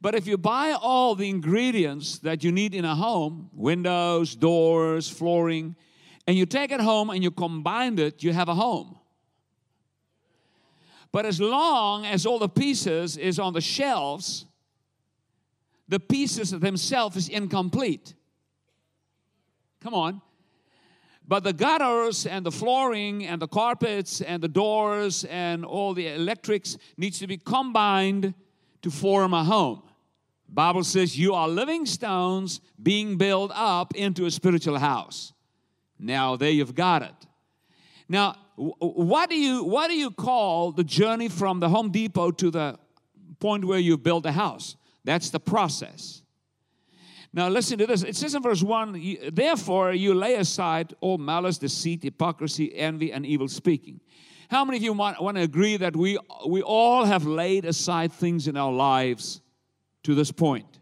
But 0.00 0.14
if 0.14 0.26
you 0.26 0.38
buy 0.38 0.72
all 0.72 1.14
the 1.14 1.28
ingredients 1.28 2.18
that 2.20 2.42
you 2.42 2.50
need 2.52 2.74
in 2.74 2.84
a 2.84 2.94
home 2.94 3.50
windows, 3.52 4.34
doors, 4.34 5.08
flooring 5.08 5.76
and 6.26 6.36
you 6.36 6.46
take 6.46 6.72
it 6.72 6.80
home 6.80 7.10
and 7.10 7.22
you 7.22 7.30
combine 7.30 7.98
it, 7.98 8.22
you 8.22 8.32
have 8.32 8.48
a 8.48 8.54
home. 8.54 8.98
But 11.16 11.24
as 11.24 11.40
long 11.40 12.04
as 12.04 12.26
all 12.26 12.38
the 12.38 12.46
pieces 12.46 13.16
is 13.16 13.38
on 13.38 13.54
the 13.54 13.60
shelves, 13.62 14.44
the 15.88 15.98
pieces 15.98 16.50
themselves 16.50 17.16
is 17.16 17.30
incomplete. 17.30 18.12
Come 19.80 19.94
on. 19.94 20.20
But 21.26 21.42
the 21.42 21.54
gutters 21.54 22.26
and 22.26 22.44
the 22.44 22.50
flooring 22.50 23.24
and 23.24 23.40
the 23.40 23.48
carpets 23.48 24.20
and 24.20 24.42
the 24.42 24.48
doors 24.48 25.24
and 25.30 25.64
all 25.64 25.94
the 25.94 26.08
electrics 26.08 26.76
needs 26.98 27.18
to 27.20 27.26
be 27.26 27.38
combined 27.38 28.34
to 28.82 28.90
form 28.90 29.32
a 29.32 29.42
home. 29.42 29.84
Bible 30.50 30.84
says 30.84 31.18
you 31.18 31.32
are 31.32 31.48
living 31.48 31.86
stones 31.86 32.60
being 32.82 33.16
built 33.16 33.52
up 33.54 33.94
into 33.94 34.26
a 34.26 34.30
spiritual 34.30 34.78
house. 34.78 35.32
Now 35.98 36.36
there 36.36 36.50
you've 36.50 36.74
got 36.74 37.00
it. 37.00 37.26
Now, 38.06 38.36
what 38.56 39.28
do 39.28 39.36
you 39.36 39.64
what 39.64 39.88
do 39.88 39.94
you 39.94 40.10
call 40.10 40.72
the 40.72 40.84
journey 40.84 41.28
from 41.28 41.60
the 41.60 41.68
Home 41.68 41.90
Depot 41.90 42.30
to 42.32 42.50
the 42.50 42.78
point 43.38 43.64
where 43.64 43.78
you 43.78 43.98
build 43.98 44.24
a 44.26 44.32
house? 44.32 44.76
That's 45.04 45.30
the 45.30 45.40
process. 45.40 46.22
Now 47.32 47.48
listen 47.48 47.76
to 47.78 47.86
this. 47.86 48.02
It 48.02 48.16
says 48.16 48.34
in 48.34 48.42
verse 48.42 48.62
1, 48.62 49.30
therefore 49.32 49.92
you 49.92 50.14
lay 50.14 50.36
aside 50.36 50.94
all 51.02 51.18
malice, 51.18 51.58
deceit, 51.58 52.02
hypocrisy, 52.02 52.74
envy, 52.74 53.12
and 53.12 53.26
evil 53.26 53.48
speaking. 53.48 54.00
How 54.48 54.64
many 54.64 54.78
of 54.78 54.82
you 54.82 54.94
want, 54.94 55.20
want 55.20 55.36
to 55.36 55.42
agree 55.42 55.76
that 55.76 55.94
we, 55.94 56.18
we 56.48 56.62
all 56.62 57.04
have 57.04 57.26
laid 57.26 57.66
aside 57.66 58.12
things 58.12 58.48
in 58.48 58.56
our 58.56 58.72
lives 58.72 59.42
to 60.04 60.14
this 60.14 60.32
point? 60.32 60.78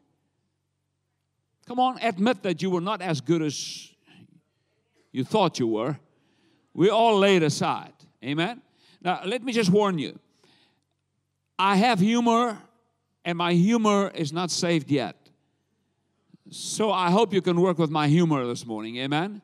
Come 1.67 1.81
on, 1.81 1.99
admit 2.03 2.43
that 2.45 2.63
you 2.63 2.71
were 2.71 2.81
not 2.81 3.03
as 3.03 3.21
good 3.21 3.43
as 3.43 3.91
you 5.13 5.25
thought 5.25 5.59
you 5.59 5.67
were. 5.67 5.99
We 6.75 6.91
all 6.91 7.19
laid 7.19 7.43
aside. 7.43 7.93
Amen? 8.23 8.61
Now, 9.01 9.21
let 9.25 9.43
me 9.43 9.53
just 9.53 9.71
warn 9.71 9.99
you. 9.99 10.19
I 11.59 11.77
have 11.77 12.01
humor, 12.01 12.59
and 13.25 13.39
my 13.39 13.53
humor 13.53 14.11
is 14.15 14.33
not 14.33 14.51
saved 14.51 14.91
yet. 14.91 15.17
So 16.51 16.91
I 16.91 17.11
hope 17.11 17.33
you 17.33 17.41
can 17.41 17.61
work 17.61 17.79
with 17.79 17.91
my 17.91 18.09
humor 18.09 18.47
this 18.47 18.67
morning. 18.67 18.97
Amen? 18.99 19.41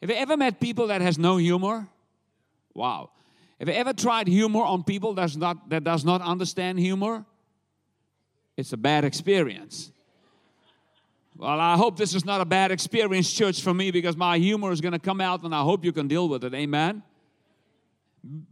Have 0.00 0.10
you 0.10 0.16
ever 0.16 0.36
met 0.36 0.60
people 0.60 0.86
that 0.88 1.00
has 1.00 1.18
no 1.18 1.36
humor? 1.36 1.88
Wow. 2.74 3.10
Have 3.58 3.68
you 3.68 3.74
ever 3.74 3.92
tried 3.92 4.28
humor 4.28 4.62
on 4.62 4.84
people 4.84 5.14
that's 5.14 5.36
not, 5.36 5.68
that 5.70 5.82
does 5.82 6.04
not 6.04 6.20
understand 6.20 6.78
humor? 6.78 7.24
It's 8.56 8.72
a 8.72 8.76
bad 8.76 9.04
experience. 9.04 9.90
Well, 11.38 11.60
I 11.60 11.76
hope 11.76 11.98
this 11.98 12.14
is 12.14 12.24
not 12.24 12.40
a 12.40 12.46
bad 12.46 12.72
experience, 12.72 13.30
church, 13.30 13.60
for 13.60 13.74
me 13.74 13.90
because 13.90 14.16
my 14.16 14.38
humor 14.38 14.72
is 14.72 14.80
going 14.80 14.92
to 14.92 14.98
come 14.98 15.20
out 15.20 15.42
and 15.42 15.54
I 15.54 15.62
hope 15.62 15.84
you 15.84 15.92
can 15.92 16.08
deal 16.08 16.28
with 16.28 16.44
it. 16.44 16.54
Amen? 16.54 17.02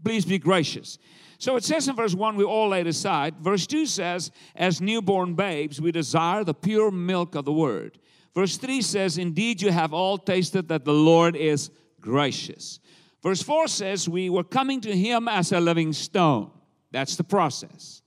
Please 0.05 0.25
be 0.25 0.39
gracious. 0.39 0.99
So 1.39 1.57
it 1.57 1.65
says 1.65 1.89
in 1.89 1.97
verse 1.97 2.15
1, 2.15 2.37
we 2.37 2.45
all 2.45 2.69
laid 2.69 2.87
aside. 2.87 3.37
Verse 3.41 3.67
2 3.67 3.87
says, 3.87 4.31
as 4.55 4.81
newborn 4.81 5.35
babes, 5.35 5.81
we 5.81 5.93
desire 5.93 6.45
the 6.45 6.55
pure 6.55 6.91
milk 6.91 7.35
of 7.35 7.45
the 7.45 7.53
word. 7.53 7.99
Verse 8.35 8.57
3 8.57 8.83
says, 8.83 9.17
Indeed, 9.17 9.63
you 9.63 9.71
have 9.71 9.95
all 9.95 10.19
tasted 10.19 10.69
that 10.69 10.85
the 10.85 10.93
Lord 10.93 11.37
is 11.37 11.71
gracious. 12.01 12.81
Verse 13.23 13.43
4 13.43 13.69
says, 13.69 14.09
We 14.09 14.29
were 14.29 14.45
coming 14.45 14.81
to 14.83 14.95
him 14.95 15.29
as 15.29 15.53
a 15.53 15.61
living 15.61 15.93
stone. 15.93 16.51
That's 16.91 17.17
the 17.17 17.25
process. 17.25 18.03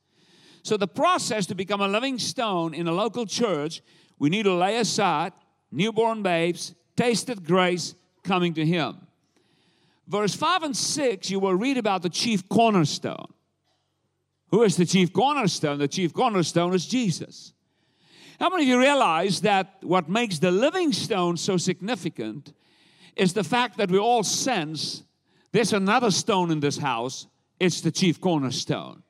So, 0.63 0.75
the 0.75 0.87
process 0.87 1.45
to 1.45 1.55
become 1.55 1.79
a 1.79 1.87
living 1.87 2.19
stone 2.19 2.73
in 2.73 2.87
a 2.87 2.91
local 2.91 3.25
church, 3.25 3.81
we 4.19 4.29
need 4.29 4.43
to 4.43 4.53
lay 4.53 4.77
aside 4.77 5.33
newborn 5.71 6.23
babes, 6.23 6.73
tasted 6.95 7.45
grace, 7.45 7.95
coming 8.23 8.53
to 8.53 8.65
him. 8.65 8.97
Verse 10.07 10.33
5 10.33 10.63
and 10.63 10.77
6, 10.77 11.29
you 11.29 11.39
will 11.39 11.55
read 11.55 11.77
about 11.77 12.01
the 12.01 12.09
chief 12.09 12.47
cornerstone. 12.47 13.33
Who 14.49 14.63
is 14.63 14.77
the 14.77 14.85
chief 14.85 15.11
cornerstone? 15.11 15.79
The 15.79 15.87
chief 15.87 16.13
cornerstone 16.13 16.73
is 16.73 16.85
Jesus. 16.85 17.53
How 18.39 18.49
many 18.49 18.63
of 18.63 18.69
you 18.69 18.79
realize 18.79 19.41
that 19.41 19.77
what 19.81 20.07
makes 20.07 20.39
the 20.39 20.51
living 20.51 20.93
stone 20.93 21.37
so 21.37 21.57
significant 21.57 22.53
is 23.15 23.33
the 23.33 23.43
fact 23.43 23.77
that 23.77 23.91
we 23.91 23.97
all 23.97 24.23
sense 24.23 25.03
there's 25.51 25.73
another 25.73 26.11
stone 26.11 26.51
in 26.51 26.59
this 26.59 26.77
house, 26.77 27.25
it's 27.59 27.81
the 27.81 27.91
chief 27.91 28.21
cornerstone. 28.21 29.01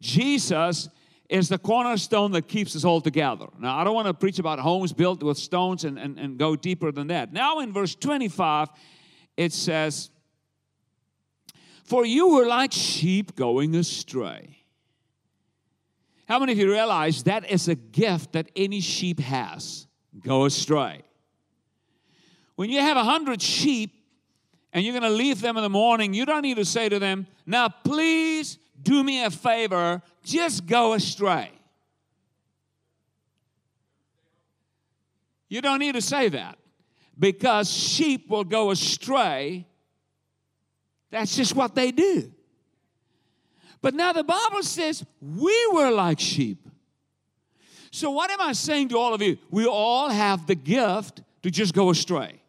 Jesus 0.00 0.88
is 1.32 1.48
the 1.48 1.56
cornerstone 1.56 2.32
that 2.32 2.46
keeps 2.46 2.76
us 2.76 2.84
all 2.84 3.00
together. 3.00 3.46
Now, 3.58 3.78
I 3.78 3.84
don't 3.84 3.94
want 3.94 4.06
to 4.06 4.12
preach 4.12 4.38
about 4.38 4.58
homes 4.58 4.92
built 4.92 5.22
with 5.22 5.38
stones 5.38 5.84
and, 5.84 5.98
and, 5.98 6.18
and 6.18 6.38
go 6.38 6.56
deeper 6.56 6.92
than 6.92 7.06
that. 7.06 7.32
Now, 7.32 7.60
in 7.60 7.72
verse 7.72 7.94
25, 7.94 8.68
it 9.38 9.54
says, 9.54 10.10
For 11.84 12.04
you 12.04 12.34
were 12.34 12.46
like 12.46 12.70
sheep 12.72 13.34
going 13.34 13.74
astray. 13.74 14.58
How 16.28 16.38
many 16.38 16.52
of 16.52 16.58
you 16.58 16.70
realize 16.70 17.22
that 17.22 17.50
is 17.50 17.66
a 17.66 17.76
gift 17.76 18.32
that 18.32 18.50
any 18.54 18.80
sheep 18.80 19.18
has? 19.18 19.86
Go 20.20 20.44
astray. 20.44 21.00
When 22.56 22.68
you 22.68 22.80
have 22.80 22.98
a 22.98 23.04
hundred 23.04 23.40
sheep, 23.40 23.90
and 24.74 24.84
you're 24.84 24.98
going 24.98 25.10
to 25.10 25.16
leave 25.16 25.40
them 25.40 25.56
in 25.56 25.62
the 25.62 25.70
morning, 25.70 26.12
you 26.12 26.26
don't 26.26 26.42
need 26.42 26.56
to 26.56 26.64
say 26.66 26.90
to 26.90 26.98
them, 26.98 27.26
Now, 27.46 27.70
please 27.70 28.58
do 28.82 29.02
me 29.02 29.24
a 29.24 29.30
favor, 29.30 30.02
just 30.24 30.66
go 30.66 30.92
astray. 30.92 31.50
You 35.48 35.60
don't 35.60 35.80
need 35.80 35.94
to 35.94 36.00
say 36.00 36.28
that 36.30 36.58
because 37.18 37.70
sheep 37.70 38.30
will 38.30 38.44
go 38.44 38.70
astray. 38.70 39.66
That's 41.10 41.36
just 41.36 41.54
what 41.54 41.74
they 41.74 41.90
do. 41.90 42.32
But 43.82 43.94
now 43.94 44.12
the 44.12 44.24
Bible 44.24 44.62
says 44.62 45.04
we 45.20 45.68
were 45.72 45.90
like 45.90 46.20
sheep. 46.20 46.66
So, 47.90 48.10
what 48.10 48.30
am 48.30 48.40
I 48.40 48.52
saying 48.52 48.88
to 48.88 48.98
all 48.98 49.12
of 49.12 49.20
you? 49.20 49.36
We 49.50 49.66
all 49.66 50.08
have 50.08 50.46
the 50.46 50.54
gift 50.54 51.20
to 51.42 51.50
just 51.50 51.74
go 51.74 51.90
astray. 51.90 52.40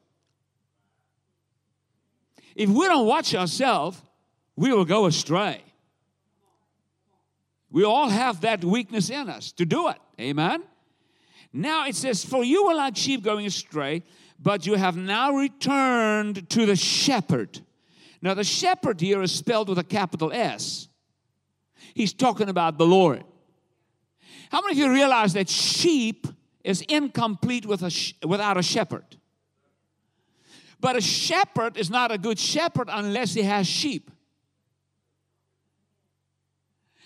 If 2.56 2.70
we 2.70 2.86
don't 2.86 3.06
watch 3.06 3.36
ourselves, 3.36 4.02
we 4.56 4.72
will 4.72 4.86
go 4.86 5.08
astray. 5.08 5.62
We 7.74 7.84
all 7.84 8.08
have 8.08 8.42
that 8.42 8.64
weakness 8.64 9.10
in 9.10 9.30
us 9.30 9.52
to 9.54 9.66
do 9.66 9.90
it. 9.90 9.98
Amen. 10.22 10.64
Now 11.52 11.88
it 11.88 11.96
says, 11.96 12.24
For 12.24 12.44
you 12.44 12.68
were 12.68 12.76
like 12.76 12.96
sheep 12.96 13.24
going 13.24 13.48
astray, 13.48 14.04
but 14.40 14.68
you 14.68 14.76
have 14.76 14.96
now 14.96 15.34
returned 15.34 16.50
to 16.52 16.66
the 16.68 16.76
shepherd. 16.76 17.60
Now, 18.22 18.34
the 18.36 18.44
shepherd 18.44 19.02
here 19.02 19.22
is 19.22 19.34
spelled 19.34 19.68
with 19.68 19.80
a 19.80 19.84
capital 19.84 20.32
S. 20.32 20.88
He's 21.94 22.14
talking 22.14 22.48
about 22.48 22.78
the 22.78 22.86
Lord. 22.86 23.24
How 24.50 24.62
many 24.62 24.74
of 24.74 24.78
you 24.78 24.94
realize 24.94 25.34
that 25.34 25.50
sheep 25.50 26.28
is 26.64 26.82
incomplete 26.84 27.66
with 27.66 27.82
a 27.82 27.90
sh- 27.90 28.14
without 28.26 28.56
a 28.56 28.64
shepherd? 28.64 29.18
But 30.80 30.96
a 30.96 31.02
shepherd 31.02 31.76
is 31.76 31.90
not 31.90 32.12
a 32.12 32.18
good 32.18 32.40
shepherd 32.40 32.88
unless 32.90 33.34
he 33.34 33.42
has 33.42 33.68
sheep. 33.68 34.10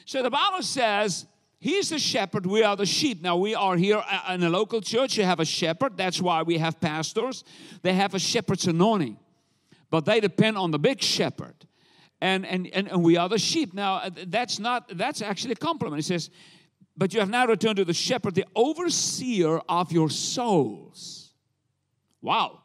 So 0.07 0.23
the 0.23 0.29
Bible 0.29 0.63
says, 0.63 1.25
He's 1.59 1.89
the 1.89 1.99
shepherd, 1.99 2.45
we 2.45 2.63
are 2.63 2.77
the 2.77 2.85
sheep. 2.85 3.21
Now, 3.21 3.35
we 3.35 3.55
are 3.55 3.75
here 3.75 4.01
in 4.29 4.41
a 4.41 4.49
local 4.49 4.79
church, 4.79 5.17
you 5.17 5.25
have 5.25 5.41
a 5.41 5.45
shepherd. 5.45 5.97
That's 5.97 6.21
why 6.21 6.43
we 6.43 6.59
have 6.59 6.79
pastors. 6.79 7.43
They 7.81 7.93
have 7.93 8.13
a 8.13 8.19
shepherd's 8.19 8.67
anointing, 8.67 9.17
but 9.89 10.05
they 10.05 10.21
depend 10.21 10.57
on 10.57 10.71
the 10.71 10.79
big 10.79 11.01
shepherd. 11.01 11.55
And, 12.21 12.45
and, 12.45 12.67
and, 12.67 12.87
and 12.87 13.03
we 13.03 13.17
are 13.17 13.27
the 13.27 13.37
sheep. 13.37 13.73
Now, 13.73 13.95
uh, 13.95 14.11
that's 14.27 14.59
not, 14.59 14.97
that's 14.97 15.21
actually 15.21 15.53
a 15.53 15.55
compliment. 15.55 15.97
He 15.97 16.07
says, 16.07 16.29
But 16.95 17.13
you 17.13 17.19
have 17.19 17.29
now 17.29 17.45
returned 17.45 17.75
to 17.75 17.85
the 17.85 17.93
shepherd, 17.93 18.33
the 18.33 18.45
overseer 18.55 19.59
of 19.67 19.91
your 19.91 20.09
souls. 20.09 21.33
Wow. 22.21 22.61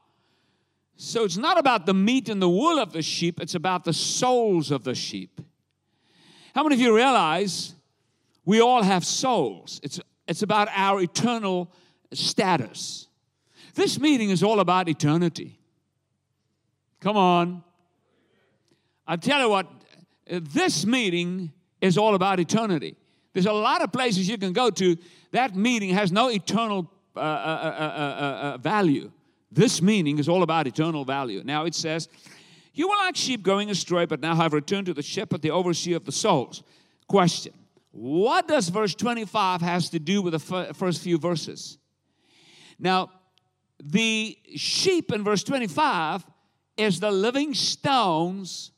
So 0.94 1.24
it's 1.24 1.38
not 1.38 1.58
about 1.58 1.86
the 1.86 1.94
meat 1.94 2.28
and 2.28 2.40
the 2.40 2.48
wool 2.48 2.78
of 2.78 2.92
the 2.92 3.02
sheep, 3.02 3.40
it's 3.40 3.56
about 3.56 3.82
the 3.82 3.92
souls 3.92 4.70
of 4.70 4.84
the 4.84 4.94
sheep. 4.94 5.40
How 6.54 6.62
many 6.62 6.74
of 6.74 6.80
you 6.80 6.94
realize 6.94 7.74
we 8.44 8.60
all 8.60 8.82
have 8.82 9.04
souls? 9.04 9.80
It's, 9.82 10.00
it's 10.28 10.42
about 10.42 10.68
our 10.74 11.00
eternal 11.00 11.72
status. 12.12 13.08
This 13.74 13.98
meeting 13.98 14.30
is 14.30 14.42
all 14.42 14.60
about 14.60 14.88
eternity. 14.88 15.58
Come 17.00 17.16
on. 17.16 17.64
I 19.06 19.16
tell 19.16 19.40
you 19.40 19.48
what, 19.48 19.66
this 20.26 20.86
meeting 20.86 21.52
is 21.80 21.98
all 21.98 22.14
about 22.14 22.38
eternity. 22.38 22.96
There's 23.32 23.46
a 23.46 23.52
lot 23.52 23.82
of 23.82 23.92
places 23.92 24.28
you 24.28 24.38
can 24.38 24.52
go 24.52 24.70
to. 24.70 24.96
That 25.32 25.56
meeting 25.56 25.90
has 25.90 26.12
no 26.12 26.30
eternal 26.30 26.90
uh, 27.16 27.18
uh, 27.18 27.22
uh, 27.22 28.58
value. 28.58 29.10
This 29.50 29.82
meeting 29.82 30.18
is 30.18 30.28
all 30.28 30.42
about 30.42 30.66
eternal 30.66 31.04
value. 31.04 31.42
Now 31.44 31.64
it 31.64 31.74
says, 31.74 32.08
You 32.72 32.88
were 32.88 32.96
like 32.96 33.16
sheep 33.16 33.42
going 33.42 33.70
astray, 33.70 34.06
but 34.06 34.20
now 34.20 34.34
have 34.34 34.52
returned 34.52 34.86
to 34.86 34.94
the 34.94 35.02
shepherd, 35.02 35.42
the 35.42 35.50
overseer 35.50 35.96
of 35.96 36.04
the 36.04 36.12
souls. 36.12 36.62
Question 37.06 37.52
What 37.90 38.48
does 38.48 38.68
verse 38.68 38.94
25 38.94 39.60
has 39.60 39.90
to 39.90 39.98
do 39.98 40.22
with 40.22 40.32
the 40.32 40.74
first 40.74 41.02
few 41.02 41.18
verses? 41.18 41.78
Now, 42.78 43.10
the 43.82 44.38
sheep 44.56 45.12
in 45.12 45.24
verse 45.24 45.44
25 45.44 46.24
is 46.76 47.00
the 47.00 47.10
living 47.10 47.54
stones 47.54 48.72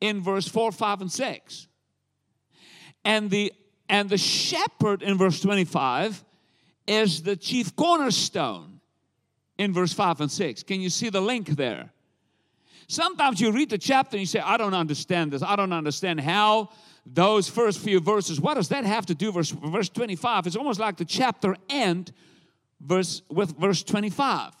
in 0.00 0.22
verse 0.22 0.48
4, 0.48 0.72
5, 0.72 1.02
and 1.02 1.12
6. 1.12 1.68
And 3.04 3.30
the 3.30 3.52
and 3.88 4.10
the 4.10 4.18
shepherd 4.18 5.02
in 5.02 5.16
verse 5.16 5.40
25 5.40 6.22
is 6.86 7.22
the 7.22 7.36
chief 7.36 7.74
cornerstone 7.74 8.80
in 9.56 9.72
verse 9.72 9.92
5 9.94 10.20
and 10.22 10.30
6. 10.30 10.62
Can 10.64 10.80
you 10.80 10.90
see 10.90 11.08
the 11.08 11.22
link 11.22 11.48
there? 11.48 11.90
Sometimes 12.88 13.38
you 13.40 13.52
read 13.52 13.68
the 13.68 13.78
chapter 13.78 14.16
and 14.16 14.20
you 14.20 14.26
say, 14.26 14.40
I 14.40 14.56
don't 14.56 14.74
understand 14.74 15.30
this. 15.30 15.42
I 15.42 15.56
don't 15.56 15.74
understand 15.74 16.20
how 16.20 16.70
those 17.04 17.48
first 17.48 17.80
few 17.80 18.00
verses. 18.00 18.40
What 18.40 18.54
does 18.54 18.70
that 18.70 18.84
have 18.84 19.06
to 19.06 19.14
do 19.14 19.30
verse 19.30 19.50
verse 19.50 19.90
25? 19.90 20.46
It's 20.46 20.56
almost 20.56 20.80
like 20.80 20.96
the 20.96 21.04
chapter 21.04 21.54
end 21.68 22.12
verse 22.80 23.22
with 23.28 23.58
verse 23.58 23.82
25. 23.82 24.52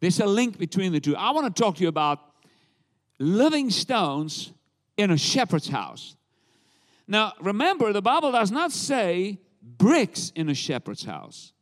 There's 0.00 0.20
a 0.20 0.26
link 0.26 0.56
between 0.56 0.92
the 0.92 1.00
two. 1.00 1.16
I 1.16 1.30
want 1.32 1.54
to 1.54 1.62
talk 1.62 1.76
to 1.76 1.82
you 1.82 1.88
about 1.88 2.20
living 3.18 3.70
stones 3.70 4.52
in 4.96 5.10
a 5.10 5.16
shepherd's 5.16 5.68
house. 5.68 6.16
Now, 7.08 7.32
remember, 7.40 7.92
the 7.92 8.02
Bible 8.02 8.32
does 8.32 8.50
not 8.50 8.70
say 8.72 9.40
bricks 9.62 10.32
in 10.34 10.48
a 10.48 10.54
shepherd's 10.54 11.04
house, 11.04 11.52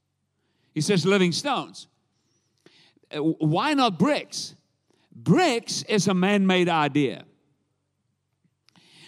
He 0.75 0.81
says 0.81 1.07
living 1.07 1.33
stones. 1.33 1.87
Uh, 3.15 3.19
why 3.19 3.75
not 3.75 3.99
bricks? 3.99 4.55
Bricks 5.15 5.83
is 5.85 6.09
a 6.09 6.15
man 6.15 6.47
made 6.47 6.69
idea. 6.69 7.25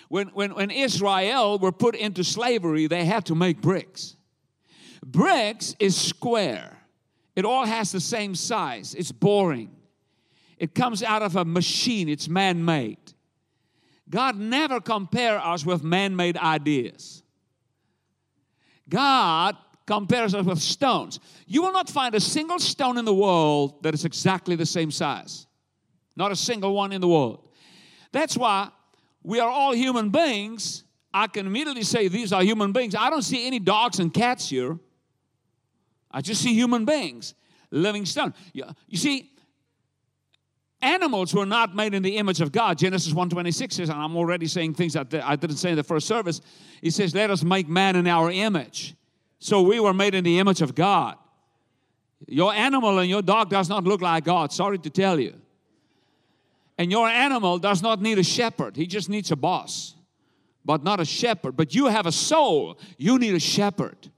When, 0.08 0.28
when, 0.28 0.54
when 0.54 0.70
Israel 0.70 1.58
were 1.58 1.72
put 1.72 1.96
into 1.96 2.22
slavery, 2.22 2.86
they 2.86 3.04
had 3.04 3.26
to 3.26 3.34
make 3.34 3.60
bricks. 3.60 4.16
Bricks 5.04 5.74
is 5.78 5.96
square, 5.96 6.78
it 7.34 7.44
all 7.44 7.64
has 7.64 7.92
the 7.92 8.00
same 8.00 8.34
size, 8.34 8.94
it's 8.94 9.12
boring. 9.12 9.70
It 10.56 10.74
comes 10.74 11.02
out 11.02 11.22
of 11.22 11.34
a 11.34 11.44
machine, 11.44 12.08
it's 12.08 12.28
man 12.28 12.64
made. 12.64 13.12
God 14.08 14.36
never 14.36 14.80
compare 14.80 15.38
us 15.38 15.66
with 15.66 15.82
man-made 15.82 16.36
ideas. 16.36 17.22
God 18.88 19.56
compares 19.86 20.34
us 20.34 20.44
with 20.44 20.60
stones. 20.60 21.18
You 21.46 21.62
will 21.62 21.72
not 21.72 21.88
find 21.90 22.14
a 22.14 22.20
single 22.20 22.58
stone 22.58 22.98
in 22.98 23.04
the 23.04 23.14
world 23.14 23.82
that 23.82 23.94
is 23.94 24.04
exactly 24.04 24.56
the 24.56 24.66
same 24.66 24.90
size. 24.90 25.46
Not 26.16 26.32
a 26.32 26.36
single 26.36 26.74
one 26.74 26.92
in 26.92 27.00
the 27.00 27.08
world. 27.08 27.48
That's 28.12 28.36
why 28.36 28.70
we 29.22 29.40
are 29.40 29.48
all 29.48 29.72
human 29.74 30.10
beings. 30.10 30.84
I 31.12 31.26
can 31.26 31.46
immediately 31.46 31.82
say 31.82 32.08
these 32.08 32.32
are 32.32 32.42
human 32.42 32.72
beings. 32.72 32.94
I 32.94 33.10
don't 33.10 33.22
see 33.22 33.46
any 33.46 33.58
dogs 33.58 33.98
and 33.98 34.12
cats 34.12 34.48
here. 34.48 34.78
I 36.10 36.20
just 36.20 36.42
see 36.42 36.54
human 36.54 36.84
beings, 36.84 37.34
living 37.70 38.06
stone. 38.06 38.34
You 38.52 38.96
see, 38.96 39.30
animals 40.80 41.34
were 41.34 41.46
not 41.46 41.74
made 41.74 41.94
in 41.94 42.02
the 42.02 42.16
image 42.16 42.40
of 42.40 42.52
God. 42.52 42.78
Genesis 42.78 43.12
1:26 43.12 43.72
says, 43.72 43.88
and 43.88 43.98
I'm 43.98 44.16
already 44.16 44.46
saying 44.46 44.74
things 44.74 44.92
that 44.92 45.12
I 45.14 45.34
didn't 45.34 45.56
say 45.56 45.70
in 45.70 45.76
the 45.76 45.82
first 45.82 46.06
service. 46.06 46.40
He 46.80 46.90
says, 46.90 47.14
"Let 47.14 47.30
us 47.30 47.42
make 47.42 47.68
man 47.68 47.96
in 47.96 48.06
our 48.06 48.30
image." 48.30 48.94
So 49.40 49.62
we 49.62 49.80
were 49.80 49.94
made 49.94 50.14
in 50.14 50.22
the 50.22 50.38
image 50.38 50.62
of 50.62 50.74
God. 50.74 51.16
Your 52.28 52.52
animal 52.52 52.98
and 52.98 53.10
your 53.10 53.22
dog 53.22 53.50
does 53.50 53.68
not 53.68 53.84
look 53.84 54.00
like 54.00 54.24
God. 54.24 54.52
Sorry 54.52 54.78
to 54.78 54.90
tell 54.90 55.18
you. 55.18 55.40
And 56.76 56.90
your 56.90 57.08
animal 57.08 57.58
does 57.58 57.82
not 57.82 58.00
need 58.02 58.18
a 58.18 58.24
shepherd. 58.24 58.76
He 58.76 58.86
just 58.86 59.08
needs 59.08 59.30
a 59.30 59.36
boss, 59.36 59.94
but 60.64 60.82
not 60.82 60.98
a 60.98 61.04
shepherd. 61.04 61.56
But 61.56 61.74
you 61.74 61.86
have 61.86 62.06
a 62.06 62.12
soul. 62.12 62.78
You 62.98 63.18
need 63.18 63.34
a 63.34 63.40
shepherd 63.40 64.10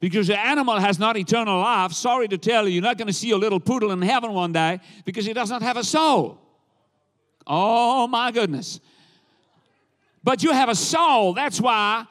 because 0.00 0.26
the 0.28 0.38
animal 0.38 0.78
has 0.78 0.98
not 0.98 1.16
eternal 1.16 1.60
life. 1.60 1.92
Sorry 1.92 2.28
to 2.28 2.38
tell 2.38 2.66
you, 2.66 2.74
you're 2.74 2.82
not 2.82 2.96
going 2.96 3.08
to 3.08 3.14
see 3.14 3.30
a 3.30 3.36
little 3.36 3.60
poodle 3.60 3.92
in 3.92 4.00
heaven 4.02 4.32
one 4.32 4.52
day 4.52 4.80
because 5.04 5.26
he 5.26 5.32
does 5.32 5.50
not 5.50 5.62
have 5.62 5.76
a 5.76 5.84
soul. 5.84 6.40
Oh 7.46 8.06
my 8.06 8.32
goodness. 8.32 8.80
But 10.24 10.42
you 10.42 10.52
have 10.52 10.68
a 10.68 10.74
soul. 10.74 11.34
That's 11.34 11.60
why 11.60 12.06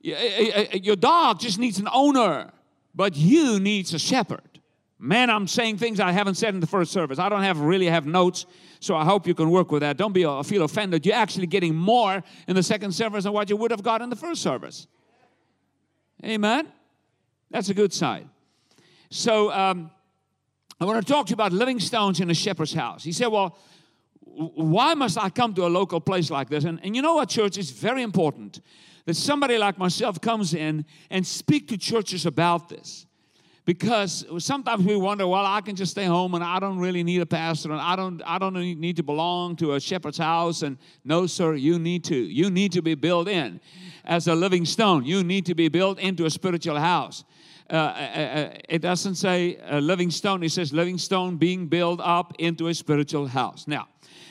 your 0.00 0.96
dog 0.96 1.40
just 1.40 1.58
needs 1.58 1.78
an 1.78 1.88
owner, 1.92 2.52
but 2.94 3.16
you 3.16 3.58
needs 3.58 3.92
a 3.92 3.98
shepherd. 3.98 4.47
Man, 5.00 5.30
I'm 5.30 5.46
saying 5.46 5.78
things 5.78 6.00
I 6.00 6.10
haven't 6.10 6.34
said 6.34 6.54
in 6.54 6.60
the 6.60 6.66
first 6.66 6.90
service. 6.90 7.20
I 7.20 7.28
don't 7.28 7.42
have 7.42 7.60
really 7.60 7.86
have 7.86 8.04
notes, 8.04 8.46
so 8.80 8.96
I 8.96 9.04
hope 9.04 9.28
you 9.28 9.34
can 9.34 9.50
work 9.50 9.70
with 9.70 9.82
that. 9.82 9.96
Don't 9.96 10.12
be 10.12 10.24
uh, 10.24 10.42
feel 10.42 10.64
offended. 10.64 11.06
You're 11.06 11.14
actually 11.14 11.46
getting 11.46 11.74
more 11.74 12.22
in 12.48 12.56
the 12.56 12.62
second 12.62 12.92
service 12.92 13.24
than 13.24 13.32
what 13.32 13.48
you 13.48 13.56
would 13.56 13.70
have 13.70 13.84
got 13.84 14.02
in 14.02 14.10
the 14.10 14.16
first 14.16 14.42
service. 14.42 14.88
Amen. 16.24 16.66
That's 17.50 17.68
a 17.68 17.74
good 17.74 17.92
sign. 17.92 18.28
So 19.10 19.52
um, 19.52 19.90
I 20.80 20.84
want 20.84 21.06
to 21.06 21.12
talk 21.12 21.26
to 21.26 21.30
you 21.30 21.34
about 21.34 21.52
living 21.52 21.78
stones 21.78 22.18
in 22.18 22.28
a 22.28 22.34
shepherd's 22.34 22.72
house. 22.72 23.04
He 23.04 23.12
said, 23.12 23.28
Well, 23.28 23.56
why 24.20 24.94
must 24.94 25.16
I 25.16 25.30
come 25.30 25.54
to 25.54 25.66
a 25.66 25.68
local 25.68 26.00
place 26.00 26.30
like 26.30 26.48
this? 26.48 26.64
And, 26.64 26.80
and 26.82 26.94
you 26.94 27.02
know 27.02 27.14
what, 27.14 27.28
church? 27.28 27.56
is 27.56 27.70
very 27.70 28.02
important 28.02 28.60
that 29.06 29.14
somebody 29.14 29.58
like 29.58 29.78
myself 29.78 30.20
comes 30.20 30.54
in 30.54 30.84
and 31.10 31.26
speak 31.26 31.68
to 31.68 31.78
churches 31.78 32.26
about 32.26 32.68
this. 32.68 33.06
Because 33.68 34.24
sometimes 34.38 34.86
we 34.86 34.96
wonder, 34.96 35.28
well, 35.28 35.44
I 35.44 35.60
can 35.60 35.76
just 35.76 35.90
stay 35.90 36.06
home 36.06 36.32
and 36.32 36.42
I 36.42 36.58
don't 36.58 36.78
really 36.78 37.04
need 37.04 37.20
a 37.20 37.26
pastor 37.26 37.70
and 37.70 37.78
I 37.78 37.96
don't 37.96 38.22
I 38.24 38.38
don't 38.38 38.54
need 38.54 38.96
to 38.96 39.02
belong 39.02 39.56
to 39.56 39.74
a 39.74 39.80
shepherd's 39.80 40.16
house. 40.16 40.62
And 40.62 40.78
no, 41.04 41.26
sir, 41.26 41.54
you 41.54 41.78
need 41.78 42.02
to. 42.04 42.16
You 42.16 42.48
need 42.48 42.72
to 42.72 42.80
be 42.80 42.94
built 42.94 43.28
in 43.28 43.60
as 44.06 44.26
a 44.26 44.34
living 44.34 44.64
stone. 44.64 45.04
You 45.04 45.22
need 45.22 45.44
to 45.44 45.54
be 45.54 45.68
built 45.68 45.98
into 45.98 46.24
a 46.24 46.30
spiritual 46.30 46.78
house. 46.78 47.24
Uh, 47.68 47.74
uh, 47.74 47.78
uh, 47.78 48.58
it 48.70 48.80
doesn't 48.80 49.16
say 49.16 49.58
a 49.66 49.82
living 49.82 50.10
stone, 50.10 50.42
it 50.42 50.50
says 50.50 50.72
living 50.72 50.96
stone 50.96 51.36
being 51.36 51.66
built 51.66 52.00
up 52.02 52.32
into 52.38 52.68
a 52.68 52.74
spiritual 52.74 53.26
house. 53.26 53.66
Now, 53.66 53.86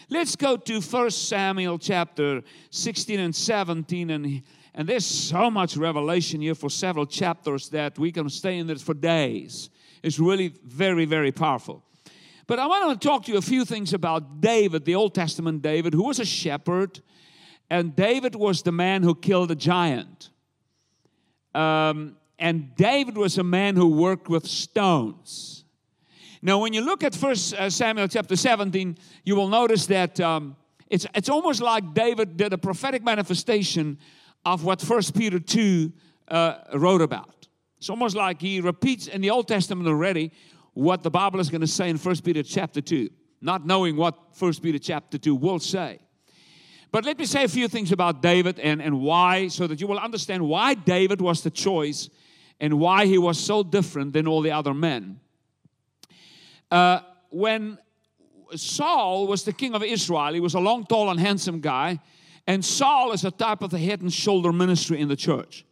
let's 0.10 0.36
go 0.36 0.58
to 0.58 0.82
First 0.82 1.30
Samuel 1.30 1.78
chapter 1.78 2.42
16 2.72 3.20
and 3.20 3.36
17 3.36 4.10
and 4.10 4.42
and 4.78 4.88
there's 4.88 5.08
so 5.08 5.50
much 5.50 5.76
revelation 5.76 6.40
here 6.40 6.54
for 6.54 6.70
several 6.70 7.08
chapters 7.08 7.70
that 7.70 7.98
we 7.98 8.12
can 8.12 8.30
stay 8.30 8.60
in 8.60 8.68
this 8.68 8.84
for 8.84 8.94
days. 8.94 9.72
It's 10.04 10.20
really 10.20 10.54
very, 10.64 11.06
very 11.06 11.32
powerful. 11.32 11.84
But 12.46 12.60
I 12.60 12.68
want 12.68 13.02
to 13.02 13.08
talk 13.08 13.26
to 13.26 13.32
you 13.32 13.40
a 13.40 13.42
few 13.42 13.66
things 13.66 13.92
about 13.92 14.40
David, 14.40 14.86
the 14.86 14.94
Old 14.94 15.16
Testament 15.16 15.64
David, 15.64 15.96
who 15.96 16.04
was 16.04 16.20
a 16.20 16.26
shepherd, 16.26 17.02
and 17.72 17.96
David 17.96 18.36
was 18.36 18.62
the 18.62 18.72
man 18.72 19.02
who 19.02 19.16
killed 19.16 19.50
a 19.50 19.56
giant. 19.56 20.30
Um, 21.56 22.16
and 22.38 22.76
David 22.76 23.18
was 23.18 23.40
a 23.40 23.44
man 23.44 23.76
who 23.76 23.88
worked 23.88 24.30
with 24.30 24.46
stones. 24.46 25.66
Now, 26.44 26.60
when 26.60 26.74
you 26.74 26.82
look 26.82 27.04
at 27.04 27.16
First 27.16 27.56
uh, 27.56 27.72
Samuel 27.72 28.08
chapter 28.10 28.36
17, 28.36 28.96
you 29.26 29.36
will 29.36 29.50
notice 29.50 29.88
that 29.88 30.20
um, 30.20 30.56
it's, 30.88 31.08
it's 31.16 31.30
almost 31.30 31.62
like 31.62 31.96
David 31.96 32.38
did 32.38 32.54
a 32.54 32.60
prophetic 32.60 33.04
manifestation 33.04 33.98
of 34.54 34.64
what 34.64 34.82
First 34.82 35.14
Peter 35.14 35.40
2 35.40 35.92
uh, 36.30 36.56
wrote 36.76 37.02
about. 37.02 37.48
It's 37.80 37.90
almost 37.90 38.16
like 38.16 38.40
he 38.42 38.62
repeats 38.62 39.08
in 39.08 39.20
the 39.20 39.30
Old 39.30 39.46
Testament 39.46 39.90
already 39.90 40.32
what 40.74 41.04
the 41.04 41.12
Bible 41.12 41.42
is 41.42 41.50
going 41.50 41.62
to 41.62 41.68
say 41.68 41.90
in 41.90 41.98
First 41.98 42.24
Peter 42.24 42.42
chapter 42.44 42.80
2, 42.80 43.10
not 43.42 43.66
knowing 43.66 43.98
what 43.98 44.18
First 44.32 44.64
Peter 44.64 44.80
chapter 44.80 45.18
2 45.18 45.36
will 45.36 45.60
say. 45.60 46.00
But 46.94 47.04
let 47.04 47.20
me 47.20 47.26
say 47.26 47.44
a 47.44 47.50
few 47.50 47.68
things 47.68 47.92
about 47.92 48.22
David 48.22 48.58
and, 48.60 48.82
and 48.82 49.02
why, 49.02 49.50
so 49.50 49.68
that 49.68 49.82
you 49.82 49.88
will 49.88 50.00
understand 50.00 50.48
why 50.48 50.76
David 50.76 51.20
was 51.20 51.42
the 51.42 51.52
choice 51.52 52.10
and 52.62 52.80
why 52.80 53.06
he 53.06 53.18
was 53.18 53.38
so 53.38 53.64
different 53.64 54.14
than 54.14 54.28
all 54.28 54.42
the 54.42 54.52
other 54.52 54.74
men. 54.74 55.20
Uh, 56.72 57.02
when 57.32 57.78
Saul 58.56 59.28
was 59.28 59.44
the 59.44 59.52
king 59.52 59.76
of 59.76 59.84
Israel, 59.84 60.34
he 60.34 60.40
was 60.40 60.54
a 60.54 60.60
long, 60.60 60.86
tall, 60.86 61.10
and 61.10 61.20
handsome 61.20 61.60
guy, 61.60 62.00
and 62.48 62.64
Saul 62.64 63.12
is 63.12 63.26
a 63.26 63.32
type 63.32 63.62
of 63.62 63.72
the 63.72 63.78
head 63.78 64.02
and 64.02 64.12
shoulder 64.12 64.54
ministry 64.54 65.00
in 65.00 65.10
the 65.10 65.18
church. 65.18 65.66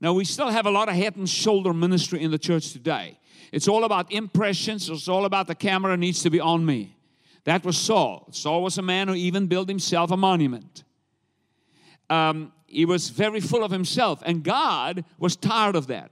Now, 0.00 0.12
we 0.12 0.24
still 0.24 0.48
have 0.48 0.66
a 0.66 0.70
lot 0.70 0.88
of 0.88 0.96
head 0.96 1.16
and 1.16 1.28
shoulder 1.28 1.72
ministry 1.72 2.20
in 2.20 2.30
the 2.30 2.38
church 2.38 2.72
today. 2.72 3.18
It's 3.52 3.68
all 3.68 3.84
about 3.84 4.12
impressions, 4.12 4.90
it's 4.90 5.08
all 5.08 5.24
about 5.24 5.46
the 5.46 5.54
camera 5.54 5.96
needs 5.96 6.22
to 6.24 6.30
be 6.30 6.40
on 6.40 6.66
me. 6.66 6.96
That 7.44 7.64
was 7.64 7.78
Saul. 7.78 8.26
Saul 8.32 8.62
was 8.62 8.76
a 8.76 8.82
man 8.82 9.06
who 9.06 9.14
even 9.14 9.46
built 9.46 9.68
himself 9.68 10.10
a 10.10 10.16
monument. 10.16 10.82
Um, 12.10 12.52
he 12.66 12.84
was 12.84 13.08
very 13.08 13.40
full 13.40 13.62
of 13.62 13.70
himself, 13.70 14.20
and 14.26 14.42
God 14.42 15.04
was 15.18 15.36
tired 15.36 15.76
of 15.76 15.86
that. 15.86 16.10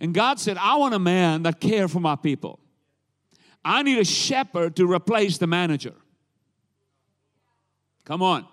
And 0.00 0.12
God 0.12 0.40
said, 0.40 0.58
I 0.58 0.76
want 0.76 0.94
a 0.94 0.98
man 0.98 1.44
that 1.44 1.60
care 1.60 1.86
for 1.86 2.00
my 2.00 2.16
people. 2.16 2.58
I 3.64 3.84
need 3.84 3.98
a 3.98 4.04
shepherd 4.04 4.74
to 4.76 4.92
replace 4.92 5.38
the 5.38 5.46
manager. 5.46 5.94
Come 8.04 8.20
on. 8.20 8.46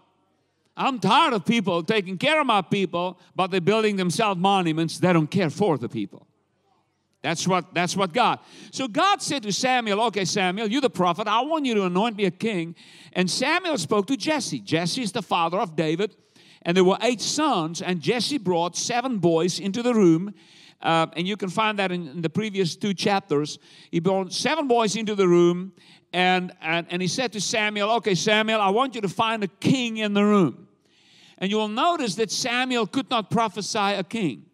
I'm 0.82 1.00
tired 1.00 1.34
of 1.34 1.46
people 1.46 1.84
taking 1.84 2.18
care 2.18 2.42
of 2.42 2.48
my 2.48 2.64
people, 2.64 3.20
but 3.36 3.52
they're 3.52 3.62
building 3.62 3.98
themselves 3.98 4.40
monuments. 4.40 4.98
They 4.98 5.14
don't 5.14 5.30
care 5.30 5.52
for 5.52 5.78
the 5.78 5.88
people. 5.88 6.28
That's 7.22 7.48
what 7.48 7.72
that's 7.74 7.96
what 7.96 8.14
God. 8.14 8.40
So 8.72 8.88
God 8.88 9.22
said 9.22 9.44
to 9.44 9.54
Samuel, 9.54 10.02
"Okay, 10.06 10.26
Samuel, 10.26 10.68
you're 10.68 10.82
the 10.82 10.90
prophet. 10.90 11.28
I 11.28 11.42
want 11.42 11.66
you 11.68 11.76
to 11.76 11.84
anoint 11.84 12.16
me 12.16 12.26
a 12.26 12.32
king." 12.32 12.76
And 13.14 13.30
Samuel 13.30 13.78
spoke 13.78 14.08
to 14.08 14.18
Jesse. 14.18 14.60
Jesse 14.60 15.04
is 15.04 15.12
the 15.12 15.22
father 15.22 15.60
of 15.60 15.76
David, 15.76 16.16
and 16.64 16.76
there 16.76 16.84
were 16.84 16.98
eight 17.02 17.22
sons. 17.22 17.84
And 17.84 18.02
Jesse 18.02 18.40
brought 18.40 18.76
seven 18.76 19.20
boys 19.20 19.60
into 19.60 19.84
the 19.84 19.94
room, 19.94 20.34
uh, 20.82 21.08
and 21.16 21.28
you 21.28 21.38
can 21.38 21.50
find 21.50 21.78
that 21.78 21.92
in, 21.92 22.08
in, 22.08 22.22
the 22.24 22.30
previous 22.30 22.76
two 22.76 22.96
chapters. 22.96 23.60
He 23.92 24.00
brought 24.00 24.34
seven 24.34 24.68
boys 24.68 24.96
into 24.96 25.14
the 25.14 25.28
room, 25.28 25.74
and, 26.14 26.52
and, 26.60 26.88
and 26.90 27.04
he 27.04 27.08
said 27.08 27.34
to 27.34 27.42
Samuel, 27.42 27.92
Okay, 27.98 28.16
Samuel, 28.16 28.60
I 28.60 28.72
want 28.72 28.96
you 28.96 29.02
to 29.02 29.10
find 29.10 29.44
a 29.44 29.48
king 29.48 29.98
in 29.98 30.16
the 30.16 30.24
room. 30.24 30.68
And 31.42 31.50
you 31.50 31.58
will 31.58 31.68
notice 31.68 32.16
that 32.16 32.32
Samuel 32.32 32.86
could 32.86 33.10
not 33.10 33.32
prophesy 33.32 33.80
a 33.80 34.04
king. 34.04 34.46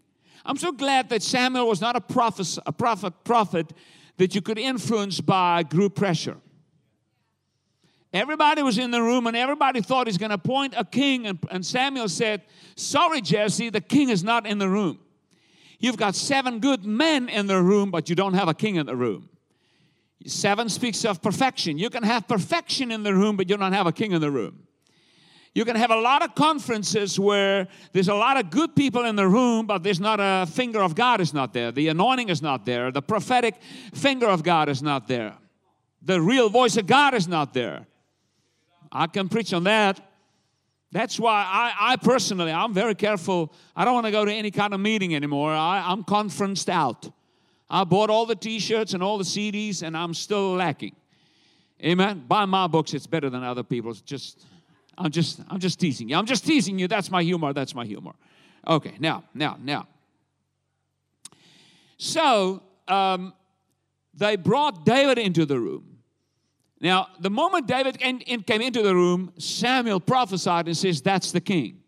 I'm 0.46 0.56
so 0.56 0.72
glad 0.72 1.10
that 1.10 1.22
Samuel 1.22 1.68
was 1.68 1.82
not 1.82 1.98
a 1.98 2.02
prophet, 2.02 2.58
a 2.66 2.72
prophet, 2.72 3.14
prophet 3.26 3.74
that 4.16 4.34
you 4.34 4.42
could 4.42 4.58
influence 4.58 5.20
by 5.20 5.64
group 5.64 5.96
pressure. 5.96 6.38
Everybody 8.14 8.64
was 8.64 8.78
in 8.78 8.92
the 8.92 9.02
room 9.02 9.28
and 9.28 9.36
everybody 9.36 9.82
thought 9.82 10.08
he's 10.08 10.18
going 10.18 10.30
to 10.30 10.36
appoint 10.36 10.76
a 10.78 10.86
king. 10.86 11.28
And, 11.28 11.38
and 11.52 11.66
Samuel 11.66 12.08
said, 12.08 12.42
Sorry, 12.78 13.20
Jesse, 13.20 13.70
the 13.70 13.82
king 13.82 14.10
is 14.10 14.24
not 14.24 14.48
in 14.48 14.58
the 14.58 14.70
room. 14.70 15.00
You've 15.80 15.98
got 15.98 16.16
seven 16.16 16.60
good 16.60 16.86
men 16.86 17.28
in 17.28 17.48
the 17.48 17.62
room, 17.62 17.92
but 17.92 18.10
you 18.10 18.16
don't 18.16 18.34
have 18.34 18.48
a 18.48 18.54
king 18.54 18.78
in 18.78 18.86
the 18.86 18.96
room. 18.96 19.28
Seven 20.26 20.70
speaks 20.70 21.04
of 21.04 21.22
perfection. 21.22 21.78
You 21.78 21.90
can 21.90 22.04
have 22.04 22.30
perfection 22.30 22.92
in 22.92 23.04
the 23.04 23.14
room, 23.14 23.36
but 23.36 23.50
you 23.50 23.58
don't 23.58 23.74
have 23.74 23.88
a 23.88 23.92
king 23.92 24.14
in 24.14 24.22
the 24.22 24.32
room. 24.32 24.67
You 25.54 25.66
can 25.66 25.76
have 25.76 25.92
a 25.92 26.00
lot 26.00 26.22
of 26.24 26.36
conferences 26.36 27.20
where 27.20 27.68
there's 27.92 28.10
a 28.10 28.14
lot 28.14 28.38
of 28.38 28.50
good 28.50 28.76
people 28.76 29.06
in 29.06 29.16
the 29.16 29.28
room, 29.28 29.66
but 29.66 29.84
there's 29.84 30.00
not 30.00 30.20
a 30.20 30.46
finger 30.46 30.82
of 30.82 30.94
God 30.96 31.20
is 31.20 31.34
not 31.34 31.54
there. 31.54 31.72
The 31.72 31.88
anointing 31.88 32.30
is 32.30 32.42
not 32.42 32.66
there. 32.66 32.92
The 32.92 33.02
prophetic 33.02 33.56
finger 33.94 34.28
of 34.28 34.44
God 34.44 34.70
is 34.70 34.84
not 34.84 35.08
there. 35.08 35.34
The 36.02 36.22
real 36.22 36.50
voice 36.50 36.78
of 36.78 36.86
God 36.86 37.14
is 37.14 37.28
not 37.28 37.54
there. 37.54 37.88
I 38.92 39.08
can 39.08 39.30
preach 39.30 39.54
on 39.54 39.64
that. 39.64 40.00
That's 40.92 41.20
why 41.20 41.44
I, 41.46 41.94
I 41.94 41.96
personally, 41.98 42.52
I'm 42.52 42.74
very 42.74 42.96
careful. 42.96 43.52
I 43.76 43.84
don't 43.84 43.94
want 43.94 44.06
to 44.06 44.12
go 44.12 44.24
to 44.24 44.32
any 44.32 44.52
kind 44.52 44.74
of 44.74 44.80
meeting 44.80 45.16
anymore. 45.16 45.52
I, 45.52 45.84
I'm 45.86 46.04
conferenced 46.04 46.70
out. 46.70 47.12
I 47.70 47.84
bought 47.84 48.10
all 48.10 48.26
the 48.26 48.36
t-shirts 48.36 48.94
and 48.94 49.04
all 49.04 49.18
the 49.18 49.26
CDs 49.26 49.84
and 49.84 49.98
I'm 49.98 50.14
still 50.14 50.54
lacking. 50.54 50.96
Amen. 51.84 52.24
Buy 52.28 52.46
my 52.46 52.68
books, 52.68 52.94
it's 52.94 53.06
better 53.06 53.30
than 53.30 53.44
other 53.44 53.64
people's. 53.64 54.02
Just 54.02 54.46
I'm 54.98 55.12
just 55.12 55.42
I'm 55.50 55.60
just 55.60 55.80
teasing 55.80 56.10
you. 56.10 56.16
I'm 56.16 56.26
just 56.26 56.46
teasing 56.46 56.80
you. 56.80 56.88
That's 56.88 57.12
my 57.12 57.24
humor. 57.24 57.54
That's 57.54 57.76
my 57.76 57.86
humor. 57.86 58.14
Okay, 58.68 58.96
now, 59.00 59.24
now, 59.34 59.58
now. 59.62 59.88
So 61.98 62.62
um, 62.88 63.34
they 64.14 64.36
brought 64.36 64.86
David 64.86 65.18
into 65.18 65.46
the 65.46 65.60
room. 65.60 66.00
Now, 66.80 67.08
the 67.20 67.30
moment 67.30 67.68
David 67.68 67.98
came 67.98 68.62
into 68.62 68.84
the 68.84 68.94
room, 68.94 69.34
Samuel 69.40 70.00
prophesied 70.00 70.68
and 70.68 70.78
says, 70.78 71.02
That's 71.02 71.32
the 71.32 71.42
king. 71.42 71.82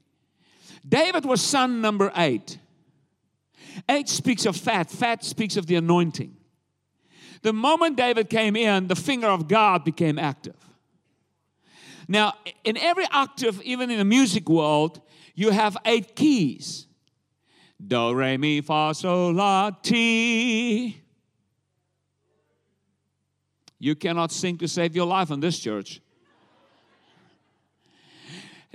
David 0.87 1.25
was 1.25 1.41
son 1.41 1.81
number 1.81 2.11
eight. 2.15 2.57
Eight 3.87 4.09
speaks 4.09 4.45
of 4.45 4.55
fat, 4.57 4.89
fat 4.89 5.23
speaks 5.23 5.57
of 5.57 5.67
the 5.67 5.75
anointing. 5.75 6.35
The 7.41 7.53
moment 7.53 7.97
David 7.97 8.29
came 8.29 8.55
in, 8.55 8.87
the 8.87 8.95
finger 8.95 9.27
of 9.27 9.47
God 9.47 9.83
became 9.83 10.17
active. 10.17 10.55
Now, 12.11 12.33
in 12.63 12.75
every 12.75 13.05
octave, 13.11 13.61
even 13.61 13.91
in 13.91 13.99
the 13.99 14.03
music 14.03 14.49
world, 14.49 14.99
you 15.35 15.51
have 15.51 15.77
eight 15.85 16.15
keys 16.15 16.87
Do, 17.85 18.13
Re, 18.13 18.35
Mi, 18.35 18.61
Fa, 18.61 18.93
Sol, 18.95 19.31
La, 19.31 19.69
Ti. 19.69 21.01
You 23.77 23.95
cannot 23.95 24.31
sing 24.31 24.57
to 24.57 24.67
save 24.67 24.95
your 24.95 25.05
life 25.05 25.29
in 25.29 25.39
this 25.39 25.59
church. 25.59 26.01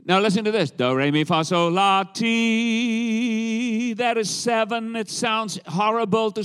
Now 0.07 0.21
listen 0.21 0.45
to 0.45 0.53
this. 0.53 0.71
Do, 0.71 0.95
re, 0.95 1.11
mi, 1.11 1.25
fa, 1.25 1.45
sol, 1.45 1.71
la, 1.71 2.05
ti. 2.05 3.95
That 3.95 4.19
is 4.19 4.29
seven. 4.29 4.95
It 4.97 5.09
sounds 5.09 5.59
horrible 5.67 6.31
to 6.33 6.45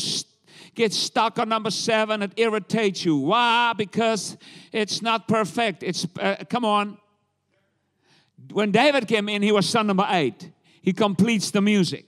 get 0.76 0.94
stuck 0.94 1.40
on 1.40 1.50
number 1.50 1.72
seven. 1.72 2.22
It 2.22 2.34
irritates 2.38 3.06
you. 3.06 3.18
Why? 3.18 3.74
Because 3.78 4.38
it's 4.72 5.02
not 5.02 5.28
perfect. 5.28 5.84
It's, 5.84 6.06
uh, 6.20 6.44
come 6.50 6.66
on. 6.66 6.98
When 8.52 8.72
David 8.72 9.08
came 9.08 9.30
in, 9.30 9.42
he 9.42 9.52
was 9.52 9.68
son 9.68 9.88
number 9.88 10.08
eight. 10.10 10.52
He 10.82 10.94
completes 10.94 11.52
the 11.52 11.62
music. 11.62 12.06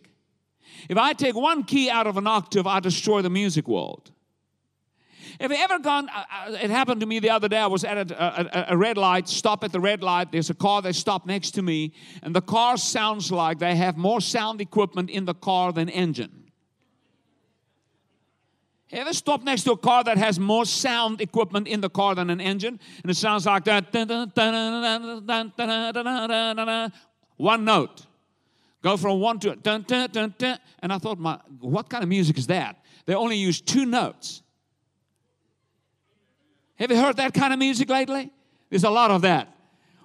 If 0.89 0.97
I 0.97 1.13
take 1.13 1.35
one 1.35 1.63
key 1.63 1.89
out 1.89 2.07
of 2.07 2.17
an 2.17 2.27
octave, 2.27 2.65
I 2.65 2.79
destroy 2.79 3.21
the 3.21 3.29
music 3.29 3.67
world. 3.67 4.11
Have 5.39 5.51
you 5.51 5.57
ever 5.57 5.79
gone? 5.79 6.09
Uh, 6.09 6.23
uh, 6.31 6.51
it 6.61 6.69
happened 6.69 7.01
to 7.01 7.07
me 7.07 7.19
the 7.19 7.29
other 7.29 7.47
day. 7.47 7.57
I 7.57 7.67
was 7.67 7.83
at 7.83 8.11
a, 8.11 8.69
a, 8.69 8.73
a, 8.73 8.77
red 8.77 8.97
light, 8.97 9.27
stop 9.27 9.63
at 9.63 9.71
the 9.71 9.79
red 9.79 10.03
light. 10.03 10.31
There's 10.31 10.49
a 10.49 10.53
car 10.55 10.81
that 10.81 10.93
stopped 10.93 11.25
next 11.25 11.51
to 11.51 11.61
me, 11.61 11.93
and 12.21 12.35
the 12.35 12.41
car 12.41 12.77
sounds 12.77 13.31
like 13.31 13.59
they 13.59 13.75
have 13.75 13.97
more 13.97 14.21
sound 14.21 14.61
equipment 14.61 15.09
in 15.09 15.25
the 15.25 15.33
car 15.33 15.71
than 15.71 15.89
engine. 15.89 16.40
Ever 18.91 19.13
stop 19.13 19.43
next 19.43 19.63
to 19.63 19.71
a 19.71 19.77
car 19.77 20.03
that 20.03 20.17
has 20.17 20.39
more 20.39 20.65
sound 20.65 21.21
equipment 21.21 21.67
in 21.67 21.79
the 21.81 21.89
car 21.89 22.13
than 22.15 22.29
an 22.29 22.41
engine? 22.41 22.79
And 23.01 23.11
it 23.11 23.15
sounds 23.15 23.45
like 23.45 23.63
that. 23.65 23.91
One 27.37 27.65
note. 27.65 28.05
Go 28.81 28.97
from 28.97 29.19
one 29.19 29.39
to 29.39 29.55
dun. 29.55 29.85
And 30.79 30.91
I 30.91 30.97
thought, 30.97 31.19
my, 31.19 31.39
what 31.59 31.89
kind 31.89 32.03
of 32.03 32.09
music 32.09 32.37
is 32.37 32.47
that? 32.47 32.83
They 33.05 33.15
only 33.15 33.37
use 33.37 33.61
two 33.61 33.85
notes. 33.85 34.41
Have 36.75 36.91
you 36.91 36.97
heard 36.97 37.17
that 37.17 37.33
kind 37.33 37.53
of 37.53 37.59
music 37.59 37.89
lately? 37.89 38.31
There's 38.69 38.83
a 38.83 38.89
lot 38.89 39.11
of 39.11 39.21
that. 39.21 39.55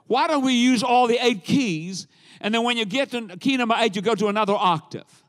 Why 0.06 0.28
don't 0.28 0.44
we 0.44 0.52
use 0.52 0.82
all 0.82 1.06
the 1.06 1.18
eight 1.20 1.42
keys 1.42 2.06
and 2.40 2.54
then 2.54 2.62
when 2.62 2.76
you 2.76 2.84
get 2.84 3.10
to 3.12 3.36
key 3.38 3.56
number 3.56 3.74
eight, 3.78 3.96
you 3.96 4.02
go 4.02 4.14
to 4.14 4.28
another 4.28 4.54
octave? 4.54 5.22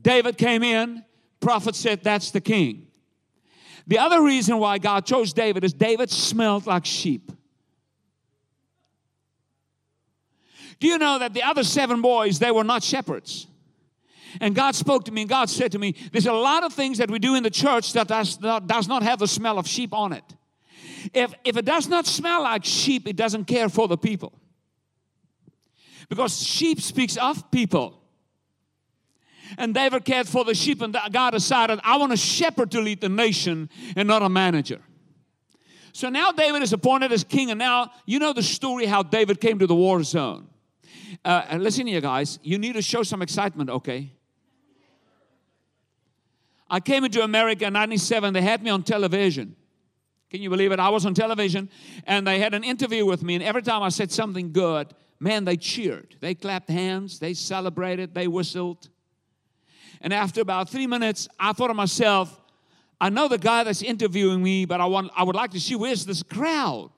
David 0.00 0.36
came 0.36 0.62
in, 0.62 1.04
prophet 1.40 1.74
said, 1.74 2.02
That's 2.02 2.30
the 2.30 2.40
king. 2.40 2.88
The 3.86 3.98
other 3.98 4.22
reason 4.22 4.58
why 4.58 4.78
God 4.78 5.06
chose 5.06 5.32
David 5.32 5.64
is 5.64 5.72
David 5.72 6.10
smelled 6.10 6.66
like 6.66 6.84
sheep. 6.84 7.32
Do 10.78 10.86
you 10.86 10.98
know 10.98 11.18
that 11.18 11.34
the 11.34 11.42
other 11.42 11.62
seven 11.62 12.00
boys, 12.00 12.38
they 12.38 12.50
were 12.50 12.64
not 12.64 12.82
shepherds? 12.82 13.46
And 14.40 14.54
God 14.54 14.74
spoke 14.74 15.04
to 15.06 15.12
me, 15.12 15.22
and 15.22 15.30
God 15.30 15.50
said 15.50 15.72
to 15.72 15.78
me, 15.78 15.94
There's 16.12 16.26
a 16.26 16.32
lot 16.32 16.64
of 16.64 16.72
things 16.72 16.98
that 16.98 17.10
we 17.10 17.18
do 17.18 17.34
in 17.34 17.42
the 17.42 17.50
church 17.50 17.92
that 17.94 18.08
does 18.08 18.40
not, 18.40 18.66
does 18.66 18.88
not 18.88 19.02
have 19.02 19.18
the 19.18 19.26
smell 19.26 19.58
of 19.58 19.66
sheep 19.66 19.92
on 19.92 20.12
it. 20.12 20.24
If, 21.12 21.34
if 21.44 21.56
it 21.56 21.64
does 21.64 21.88
not 21.88 22.06
smell 22.06 22.42
like 22.42 22.64
sheep, 22.64 23.08
it 23.08 23.16
doesn't 23.16 23.46
care 23.46 23.68
for 23.68 23.88
the 23.88 23.96
people. 23.96 24.32
Because 26.08 26.44
sheep 26.44 26.80
speaks 26.80 27.16
of 27.16 27.50
people. 27.50 27.99
And 29.58 29.74
David 29.74 30.04
cared 30.04 30.28
for 30.28 30.44
the 30.44 30.54
sheep, 30.54 30.82
and 30.82 30.96
God 31.12 31.30
decided, 31.32 31.80
I 31.82 31.96
want 31.96 32.12
a 32.12 32.16
shepherd 32.16 32.70
to 32.72 32.80
lead 32.80 33.00
the 33.00 33.08
nation 33.08 33.68
and 33.96 34.06
not 34.06 34.22
a 34.22 34.28
manager. 34.28 34.80
So 35.92 36.08
now 36.08 36.30
David 36.30 36.62
is 36.62 36.72
appointed 36.72 37.12
as 37.12 37.24
king, 37.24 37.50
and 37.50 37.58
now 37.58 37.90
you 38.06 38.18
know 38.18 38.32
the 38.32 38.42
story 38.42 38.86
how 38.86 39.02
David 39.02 39.40
came 39.40 39.58
to 39.58 39.66
the 39.66 39.74
war 39.74 40.02
zone. 40.02 40.48
Uh, 41.24 41.56
listen 41.58 41.86
here, 41.86 42.00
guys, 42.00 42.38
you 42.42 42.58
need 42.58 42.74
to 42.74 42.82
show 42.82 43.02
some 43.02 43.22
excitement, 43.22 43.68
okay? 43.68 44.12
I 46.68 46.78
came 46.78 47.04
into 47.04 47.22
America 47.22 47.66
in 47.66 47.72
97, 47.72 48.32
they 48.32 48.42
had 48.42 48.62
me 48.62 48.70
on 48.70 48.84
television. 48.84 49.56
Can 50.30 50.40
you 50.40 50.48
believe 50.48 50.70
it? 50.70 50.78
I 50.78 50.90
was 50.90 51.04
on 51.04 51.14
television 51.14 51.68
and 52.04 52.24
they 52.24 52.38
had 52.38 52.54
an 52.54 52.62
interview 52.62 53.04
with 53.04 53.24
me, 53.24 53.34
and 53.34 53.42
every 53.42 53.62
time 53.62 53.82
I 53.82 53.88
said 53.88 54.12
something 54.12 54.52
good, 54.52 54.94
man, 55.18 55.44
they 55.44 55.56
cheered. 55.56 56.14
They 56.20 56.36
clapped 56.36 56.70
hands, 56.70 57.18
they 57.18 57.34
celebrated, 57.34 58.14
they 58.14 58.28
whistled. 58.28 58.88
And 60.00 60.12
after 60.14 60.40
about 60.40 60.68
three 60.68 60.86
minutes, 60.86 61.28
I 61.38 61.52
thought 61.52 61.68
to 61.68 61.74
myself, 61.74 62.40
I 63.00 63.08
know 63.08 63.28
the 63.28 63.38
guy 63.38 63.64
that's 63.64 63.82
interviewing 63.82 64.42
me, 64.42 64.64
but 64.64 64.80
I 64.80 64.86
want 64.86 65.10
I 65.16 65.22
would 65.22 65.36
like 65.36 65.50
to 65.52 65.60
see 65.60 65.74
where's 65.74 66.04
this 66.04 66.22
crowd 66.22 66.90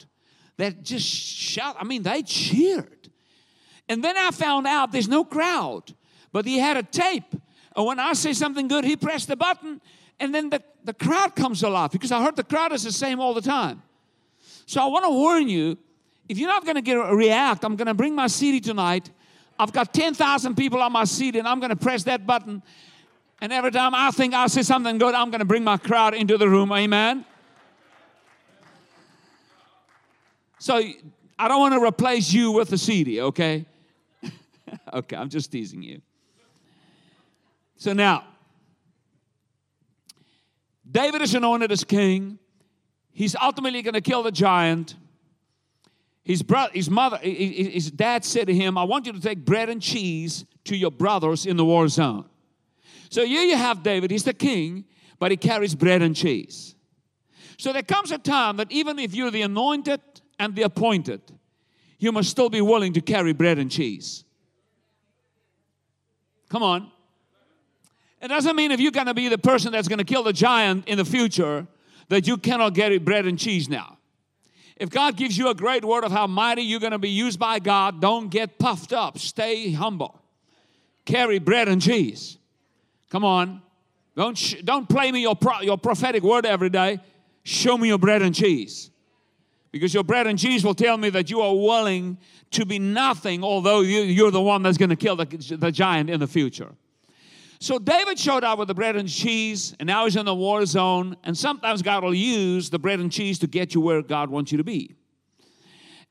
that 0.57 0.83
just 0.83 1.07
shout. 1.07 1.77
I 1.79 1.85
mean, 1.85 2.03
they 2.03 2.23
cheered. 2.23 3.09
And 3.89 4.03
then 4.03 4.17
I 4.17 4.31
found 4.31 4.67
out 4.67 4.93
there's 4.93 5.09
no 5.09 5.25
crowd, 5.25 5.95
but 6.33 6.45
he 6.45 6.59
had 6.59 6.77
a 6.77 6.83
tape. 6.83 7.35
And 7.75 7.87
when 7.87 7.99
I 7.99 8.13
say 8.13 8.33
something 8.33 8.69
good, 8.69 8.85
he 8.85 8.97
pressed 8.97 9.29
the 9.29 9.37
button 9.37 9.81
and 10.23 10.33
then 10.33 10.51
the, 10.51 10.63
the 10.85 10.95
crowd 10.95 11.35
comes 11.35 11.65
alive 11.65 11.91
because 11.91 12.13
I 12.13 12.23
heard 12.23 12.37
the 12.37 12.45
crowd 12.45 12.73
is 12.73 12.85
the 12.85 12.93
same 12.93 13.19
all 13.19 13.35
the 13.35 13.41
time. 13.41 13.83
So 14.67 14.81
I 14.81 14.87
want 14.87 15.05
to 15.05 15.11
warn 15.11 15.49
you 15.49 15.77
if 16.29 16.39
you're 16.39 16.49
not 16.49 16.65
going 16.65 16.77
to 16.77 16.81
get 16.81 16.97
a 16.97 17.15
react, 17.15 17.65
I'm 17.65 17.75
going 17.75 17.89
to 17.89 17.95
bring 17.95 18.15
my 18.15 18.29
CD 18.29 18.61
tonight. 18.61 19.11
I've 19.59 19.73
got 19.73 19.93
10,000 19.93 20.55
people 20.55 20.81
on 20.81 20.93
my 20.93 21.05
CD, 21.05 21.41
and 21.41 21.49
I'm 21.49 21.59
going 21.59 21.71
to 21.71 21.77
press 21.77 22.05
that 22.05 22.25
button. 22.25 22.63
And 23.43 23.53
every 23.53 23.73
time 23.73 23.93
I 23.93 24.13
think 24.13 24.35
I'll 24.35 24.49
say 24.49 24.63
something 24.63 24.99
good, 24.99 25.17
I'm 25.17 25.31
going 25.31 25.41
to 25.41 25.45
bring 25.45 25.65
my 25.65 25.77
crowd 25.77 26.15
into 26.15 26.39
the 26.39 26.49
room. 26.49 26.71
Amen. 26.71 27.25
So 30.61 30.81
I 31.37 31.49
don't 31.49 31.59
want 31.59 31.75
to 31.75 31.83
replace 31.83 32.33
you 32.33 32.53
with 32.53 32.73
a 32.73 32.79
CD, 32.79 33.21
okay? 33.21 33.67
okay, 34.93 35.17
I'm 35.17 35.29
just 35.29 35.51
teasing 35.51 35.83
you. 35.83 36.01
So 37.79 37.93
now, 37.93 38.23
David 40.89 41.21
is 41.21 41.35
anointed 41.35 41.73
as 41.73 41.83
king. 41.83 42.39
He's 43.11 43.35
ultimately 43.35 43.83
going 43.83 43.95
to 43.95 44.01
kill 44.01 44.23
the 44.23 44.31
giant. 44.31 44.95
His, 46.23 46.45
brother, 46.45 46.71
his 46.73 46.89
mother, 46.89 47.17
his 47.17 47.91
dad 47.91 48.25
said 48.25 48.47
to 48.47 48.55
him, 48.55 48.79
I 48.79 48.85
want 48.85 49.07
you 49.07 49.13
to 49.13 49.21
take 49.21 49.45
bread 49.45 49.69
and 49.69 49.83
cheese 49.83 50.45
to 50.67 50.77
your 50.77 50.93
brothers 50.93 51.45
in 51.45 51.57
the 51.57 51.65
war 51.65 51.89
zone. 51.89 52.27
So 53.13 53.27
here 53.27 53.43
you 53.43 53.59
have 53.59 53.83
David, 53.83 54.11
he's 54.11 54.25
the 54.25 54.33
king, 54.33 54.87
but 55.19 55.31
he 55.31 55.37
carries 55.37 55.75
bread 55.75 56.01
and 56.01 56.17
cheese. 56.17 56.75
So 57.59 57.71
there 57.71 57.83
comes 57.83 58.11
a 58.11 58.17
time 58.17 58.57
that 58.57 58.73
even 58.73 58.99
if 58.99 59.15
you're 59.15 59.31
the 59.31 59.43
anointed 59.43 60.01
and 60.39 60.57
the 60.57 60.63
appointed, 60.63 61.21
you 61.99 62.11
must 62.11 62.31
still 62.31 62.49
be 62.49 62.63
willing 62.63 62.95
to 62.95 63.03
carry 63.03 63.35
bread 63.35 63.59
and 63.59 63.71
cheese. 63.71 64.25
Come 66.49 66.63
on. 66.63 66.91
It 68.23 68.29
doesn't 68.29 68.57
mean 68.57 68.71
if 68.71 68.81
you're 68.81 68.91
going 68.91 69.09
to 69.09 69.15
be 69.15 69.29
the 69.29 69.37
person 69.37 69.73
that's 69.73 69.89
going 69.89 69.99
to 69.99 70.05
kill 70.05 70.23
the 70.23 70.33
giant 70.33 70.89
in 70.89 70.97
the 70.97 71.05
future 71.05 71.67
that 72.09 72.27
you 72.27 72.39
cannot 72.39 72.73
get 72.73 73.05
bread 73.05 73.27
and 73.27 73.39
cheese 73.39 73.69
now. 73.69 73.99
If 74.79 74.89
God 74.89 75.19
gives 75.19 75.37
you 75.37 75.51
a 75.51 75.55
great 75.55 75.85
word 75.85 76.05
of 76.05 76.13
how 76.13 76.27
mighty 76.27 76.63
you're 76.63 76.81
going 76.81 76.93
to 76.93 76.99
be 76.99 77.11
used 77.11 77.39
by 77.39 77.59
God, 77.59 78.01
don't 78.01 78.31
get 78.31 78.59
puffed 78.59 78.95
up. 78.95 79.19
Stay 79.19 79.71
humble. 79.73 80.19
Carry 81.05 81.39
bread 81.39 81.69
and 81.69 81.83
cheese. 81.83 82.39
Come 83.13 83.27
on. 83.27 83.61
Don't, 84.17 84.39
sh- 84.39 84.63
don't 84.65 84.89
play 84.89 85.13
me 85.13 85.21
your, 85.21 85.37
pro- 85.37 85.61
your 85.61 85.77
prophetic 85.77 86.23
word 86.23 86.47
every 86.47 86.71
day. 86.71 86.99
Show 87.43 87.77
me 87.77 87.89
your 87.89 87.99
bread 87.99 88.23
and 88.23 88.35
cheese. 88.35 88.91
Because 89.71 89.93
your 89.93 90.03
bread 90.03 90.27
and 90.27 90.39
cheese 90.39 90.65
will 90.65 90.75
tell 90.75 90.97
me 90.97 91.11
that 91.11 91.29
you 91.29 91.43
are 91.43 91.55
willing 91.55 92.17
to 92.53 92.65
be 92.65 92.79
nothing, 92.79 93.45
although 93.45 93.81
you, 93.81 94.01
you're 94.01 94.31
the 94.31 94.41
one 94.41 94.63
that's 94.63 94.79
going 94.79 94.89
to 94.89 94.97
kill 94.97 95.17
the, 95.17 95.27
the 95.59 95.71
giant 95.71 96.09
in 96.09 96.21
the 96.21 96.27
future. 96.27 96.71
So 97.59 97.79
David 97.79 98.19
showed 98.19 98.45
up 98.45 98.59
with 98.59 98.69
the 98.69 98.75
bread 98.75 98.97
and 98.97 99.07
cheese, 99.07 99.77
and 99.79 99.87
now 99.87 100.07
he's 100.07 100.17
in 100.17 100.25
the 100.25 100.35
war 100.35 100.65
zone. 100.65 101.15
And 101.23 101.37
sometimes 101.37 101.83
God 101.83 102.03
will 102.03 102.15
use 102.15 102.71
the 102.71 102.79
bread 102.79 102.99
and 102.99 103.13
cheese 103.13 103.39
to 103.41 103.47
get 103.47 103.75
you 103.75 103.83
where 103.83 104.01
God 104.01 104.31
wants 104.31 104.53
you 104.53 104.59
to 104.59 104.65
be. 104.65 104.97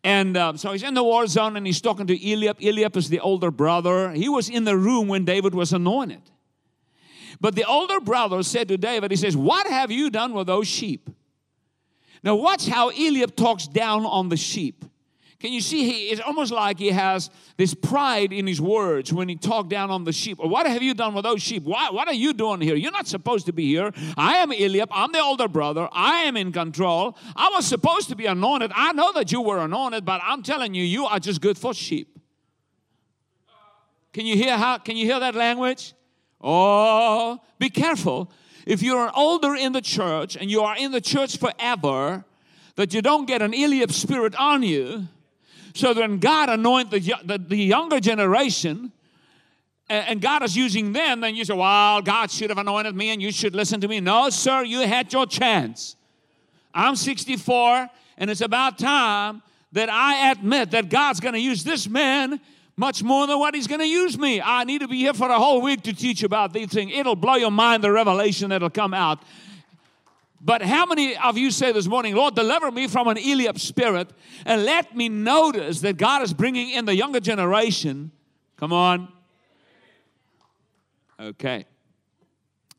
And 0.04 0.38
uh, 0.38 0.56
so 0.56 0.72
he's 0.72 0.84
in 0.84 0.94
the 0.94 1.04
war 1.04 1.26
zone 1.26 1.58
and 1.58 1.66
he's 1.66 1.82
talking 1.82 2.06
to 2.06 2.32
Eliab. 2.32 2.58
Eliab 2.62 2.96
is 2.96 3.10
the 3.10 3.20
older 3.20 3.50
brother. 3.50 4.12
He 4.12 4.30
was 4.30 4.50
in 4.50 4.66
the 4.66 4.78
room 4.78 5.08
when 5.08 5.26
David 5.26 5.56
was 5.56 5.74
anointed. 5.74 6.22
But 7.42 7.56
the 7.56 7.66
older 7.66 8.00
brother 8.00 8.44
said 8.44 8.68
to 8.68 8.78
David, 8.78 9.12
He 9.12 9.18
says, 9.18 9.36
What 9.36 9.68
have 9.68 9.92
you 9.92 10.12
done 10.12 10.34
with 10.34 10.48
those 10.48 10.68
sheep? 10.68 11.10
Now, 12.24 12.36
watch 12.36 12.68
how 12.68 12.90
Eliab 12.90 13.36
talks 13.36 13.68
down 13.68 14.06
on 14.06 14.30
the 14.30 14.38
sheep. 14.38 14.86
Can 15.40 15.52
you 15.52 15.60
see? 15.60 15.92
He, 15.92 16.10
it's 16.10 16.22
almost 16.22 16.52
like 16.52 16.78
he 16.78 16.92
has 16.92 17.32
this 17.58 17.74
pride 17.74 18.32
in 18.32 18.46
his 18.46 18.62
words 18.62 19.12
when 19.12 19.28
he 19.28 19.36
talked 19.36 19.70
down 19.70 19.90
on 19.90 20.04
the 20.04 20.14
sheep. 20.14 20.38
What 20.38 20.68
have 20.68 20.84
you 20.84 20.94
done 20.94 21.16
with 21.16 21.24
those 21.24 21.42
sheep? 21.42 21.64
Why, 21.64 21.90
what 21.90 22.08
are 22.08 22.14
you 22.14 22.34
doing 22.34 22.62
here? 22.62 22.76
You're 22.76 22.92
not 22.92 23.08
supposed 23.08 23.48
to 23.48 23.52
be 23.52 23.66
here. 23.66 23.92
I 24.16 24.36
am 24.36 24.52
Eliab. 24.52 24.90
I'm 24.92 25.12
the 25.12 25.20
older 25.20 25.48
brother. 25.48 25.90
I 25.92 26.20
am 26.26 26.38
in 26.38 26.52
control. 26.52 27.18
I 27.36 27.50
was 27.56 27.66
supposed 27.66 28.10
to 28.10 28.16
be 28.16 28.28
anointed. 28.28 28.72
I 28.76 28.94
know 28.94 29.12
that 29.14 29.32
you 29.32 29.42
were 29.42 29.58
anointed, 29.58 30.06
but 30.06 30.22
I'm 30.24 30.44
telling 30.44 30.76
you, 30.76 30.84
you 30.84 31.08
are 31.08 31.20
just 31.20 31.42
good 31.42 31.58
for 31.58 31.74
sheep. 31.74 32.20
Can 34.14 34.28
you 34.28 34.36
hear 34.36 34.58
how? 34.58 34.78
Can 34.78 34.96
you 34.96 35.08
hear 35.08 35.20
that 35.20 35.34
language? 35.34 35.96
Oh, 36.44 37.40
be 37.60 37.70
careful 37.70 38.32
if 38.66 38.82
you're 38.82 39.12
older 39.16 39.56
in 39.56 39.74
the 39.74 39.82
church 39.82 40.36
and 40.36 40.50
you 40.50 40.62
are 40.62 40.78
in 40.78 40.92
the 40.92 41.02
church 41.02 41.38
forever, 41.38 42.24
that 42.76 42.94
you 42.94 43.02
don't 43.02 43.26
get 43.26 43.42
an 43.42 43.54
Eliab 43.54 43.92
spirit 43.92 44.36
on 44.36 44.64
you. 44.64 45.08
So 45.74 45.94
then 45.94 46.20
God 46.20 46.50
anoint 46.50 46.92
the, 46.92 47.00
the, 47.24 47.38
the 47.38 47.58
younger 47.58 48.00
generation 48.00 48.92
and 49.90 50.22
God 50.22 50.42
is 50.42 50.56
using 50.56 50.94
them, 50.94 51.20
then 51.20 51.36
you 51.36 51.44
say, 51.44 51.54
well, 51.54 52.02
God 52.02 52.32
should 52.32 52.50
have 52.50 52.58
anointed 52.58 52.96
me 52.96 53.10
and 53.10 53.22
you 53.22 53.30
should 53.32 53.54
listen 53.54 53.82
to 53.82 53.90
me. 53.90 54.00
No, 54.00 54.30
sir, 54.30 54.64
you 54.64 54.80
had 54.88 55.12
your 55.12 55.26
chance. 55.26 55.98
I'm 56.74 56.96
64 56.96 57.90
and 58.18 58.30
it's 58.30 58.40
about 58.40 58.78
time 58.78 59.42
that 59.74 59.90
I 59.90 60.32
admit 60.32 60.72
that 60.72 60.90
God's 60.90 61.20
going 61.20 61.34
to 61.34 61.42
use 61.42 61.64
this 61.64 61.90
man 61.90 62.40
much 62.78 63.04
more 63.04 63.28
than 63.28 63.40
what 63.40 63.54
he's 63.54 63.68
going 63.68 63.82
to 63.82 63.88
use 63.88 64.18
me. 64.18 64.42
I 64.42 64.64
need 64.64 64.82
to 64.82 64.88
be 64.88 64.98
here 64.98 65.14
for 65.14 65.30
a 65.30 65.38
whole 65.38 65.62
week 65.62 65.84
to 65.84 65.94
teach 65.94 66.24
about 66.24 66.54
these 66.54 66.70
things. 66.70 66.92
It'll 66.94 67.16
blow 67.16 67.36
your 67.36 67.52
mind, 67.52 67.84
the 67.84 67.92
revelation 67.92 68.50
that'll 68.50 68.70
come 68.70 68.94
out. 68.94 69.24
But 70.44 70.64
how 70.64 70.88
many 70.88 71.16
of 71.16 71.38
you 71.38 71.52
say 71.52 71.72
this 71.72 71.86
morning, 71.86 72.16
Lord, 72.16 72.34
deliver 72.34 72.72
me 72.72 72.88
from 72.88 73.08
an 73.08 73.18
Eliab 73.18 73.60
spirit 73.60 74.10
and 74.46 74.66
let 74.66 74.96
me 74.96 75.08
notice 75.08 75.82
that 75.82 75.98
God 75.98 76.24
is 76.24 76.34
bringing 76.34 76.72
in 76.72 76.86
the 76.86 76.96
younger 76.96 77.20
generation? 77.20 78.12
Come 78.58 78.74
on. 78.74 79.08
Okay. 81.20 81.66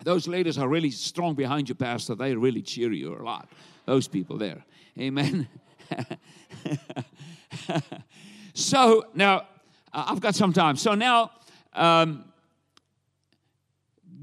Those 0.02 0.26
ladies 0.26 0.58
are 0.58 0.66
really 0.66 0.90
strong 0.90 1.34
behind 1.34 1.68
you, 1.68 1.76
Pastor. 1.76 2.16
They 2.16 2.34
really 2.34 2.62
cheer 2.62 2.92
you 2.92 3.14
a 3.14 3.22
lot. 3.22 3.48
Those 3.86 4.08
people 4.08 4.38
there. 4.38 4.64
Amen. 4.98 5.48
so 8.54 9.04
now 9.14 9.46
I've 9.92 10.20
got 10.20 10.34
some 10.34 10.52
time. 10.52 10.76
So 10.76 10.94
now, 10.94 11.30
um, 11.74 12.24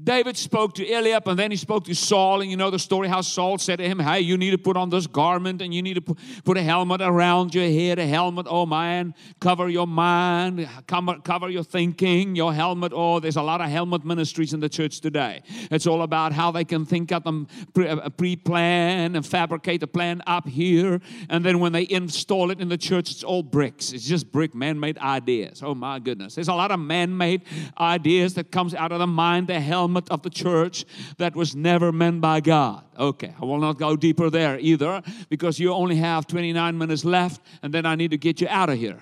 David 0.02 0.36
spoke 0.36 0.74
to 0.74 0.90
Eliab 0.90 1.28
and 1.28 1.38
then 1.38 1.50
he 1.50 1.56
spoke 1.56 1.84
to 1.84 1.94
Saul. 1.94 2.40
And 2.40 2.50
you 2.50 2.56
know 2.56 2.70
the 2.70 2.78
story 2.78 3.08
how 3.08 3.20
Saul 3.20 3.58
said 3.58 3.76
to 3.76 3.86
him, 3.86 3.98
Hey, 3.98 4.20
you 4.20 4.36
need 4.36 4.52
to 4.52 4.58
put 4.58 4.76
on 4.76 4.88
this 4.88 5.06
garment 5.06 5.60
and 5.60 5.74
you 5.74 5.82
need 5.82 5.94
to 5.94 6.14
put 6.44 6.56
a 6.56 6.62
helmet 6.62 7.02
around 7.02 7.54
your 7.54 7.64
head, 7.64 7.98
a 7.98 8.06
helmet, 8.06 8.46
oh 8.48 8.66
man, 8.66 9.14
cover 9.40 9.68
your 9.68 9.86
mind, 9.86 10.68
cover, 10.86 11.50
your 11.50 11.64
thinking, 11.64 12.34
your 12.34 12.54
helmet. 12.54 12.92
Oh, 12.94 13.20
there's 13.20 13.36
a 13.36 13.42
lot 13.42 13.60
of 13.60 13.68
helmet 13.68 14.04
ministries 14.04 14.54
in 14.54 14.60
the 14.60 14.68
church 14.68 15.00
today. 15.00 15.42
It's 15.70 15.86
all 15.86 16.02
about 16.02 16.32
how 16.32 16.50
they 16.50 16.64
can 16.64 16.86
think 16.86 17.12
up 17.12 17.26
a 17.26 17.46
uh, 17.76 18.08
pre 18.10 18.36
plan 18.36 19.16
and 19.16 19.26
fabricate 19.26 19.82
a 19.82 19.86
plan 19.86 20.22
up 20.26 20.48
here. 20.48 21.00
And 21.28 21.44
then 21.44 21.58
when 21.58 21.72
they 21.72 21.86
install 21.90 22.50
it 22.50 22.60
in 22.60 22.68
the 22.68 22.78
church, 22.78 23.10
it's 23.10 23.24
all 23.24 23.42
bricks. 23.42 23.92
It's 23.92 24.06
just 24.06 24.32
brick 24.32 24.54
man 24.54 24.80
made 24.80 24.96
ideas. 24.98 25.62
Oh 25.62 25.74
my 25.74 25.98
goodness. 25.98 26.36
There's 26.36 26.48
a 26.48 26.54
lot 26.54 26.70
of 26.70 26.80
man 26.80 27.16
made 27.16 27.42
ideas 27.78 28.34
that 28.34 28.50
comes 28.50 28.74
out 28.74 28.92
of 28.92 28.98
the 28.98 29.06
mind, 29.06 29.48
the 29.48 29.60
helmet 29.60 29.89
helmet 29.90 30.08
of 30.10 30.22
the 30.22 30.30
church 30.30 30.84
that 31.18 31.34
was 31.34 31.54
never 31.54 31.92
meant 31.92 32.20
by 32.20 32.40
God. 32.40 32.84
Okay, 32.96 33.34
I 33.40 33.44
will 33.44 33.58
not 33.58 33.78
go 33.78 33.96
deeper 33.96 34.30
there 34.30 34.58
either 34.60 35.02
because 35.28 35.58
you 35.58 35.72
only 35.72 35.96
have 35.96 36.26
29 36.26 36.78
minutes 36.78 37.04
left 37.04 37.40
and 37.62 37.74
then 37.74 37.86
I 37.86 37.96
need 37.96 38.12
to 38.12 38.18
get 38.18 38.40
you 38.40 38.48
out 38.48 38.68
of 38.70 38.78
here. 38.78 39.00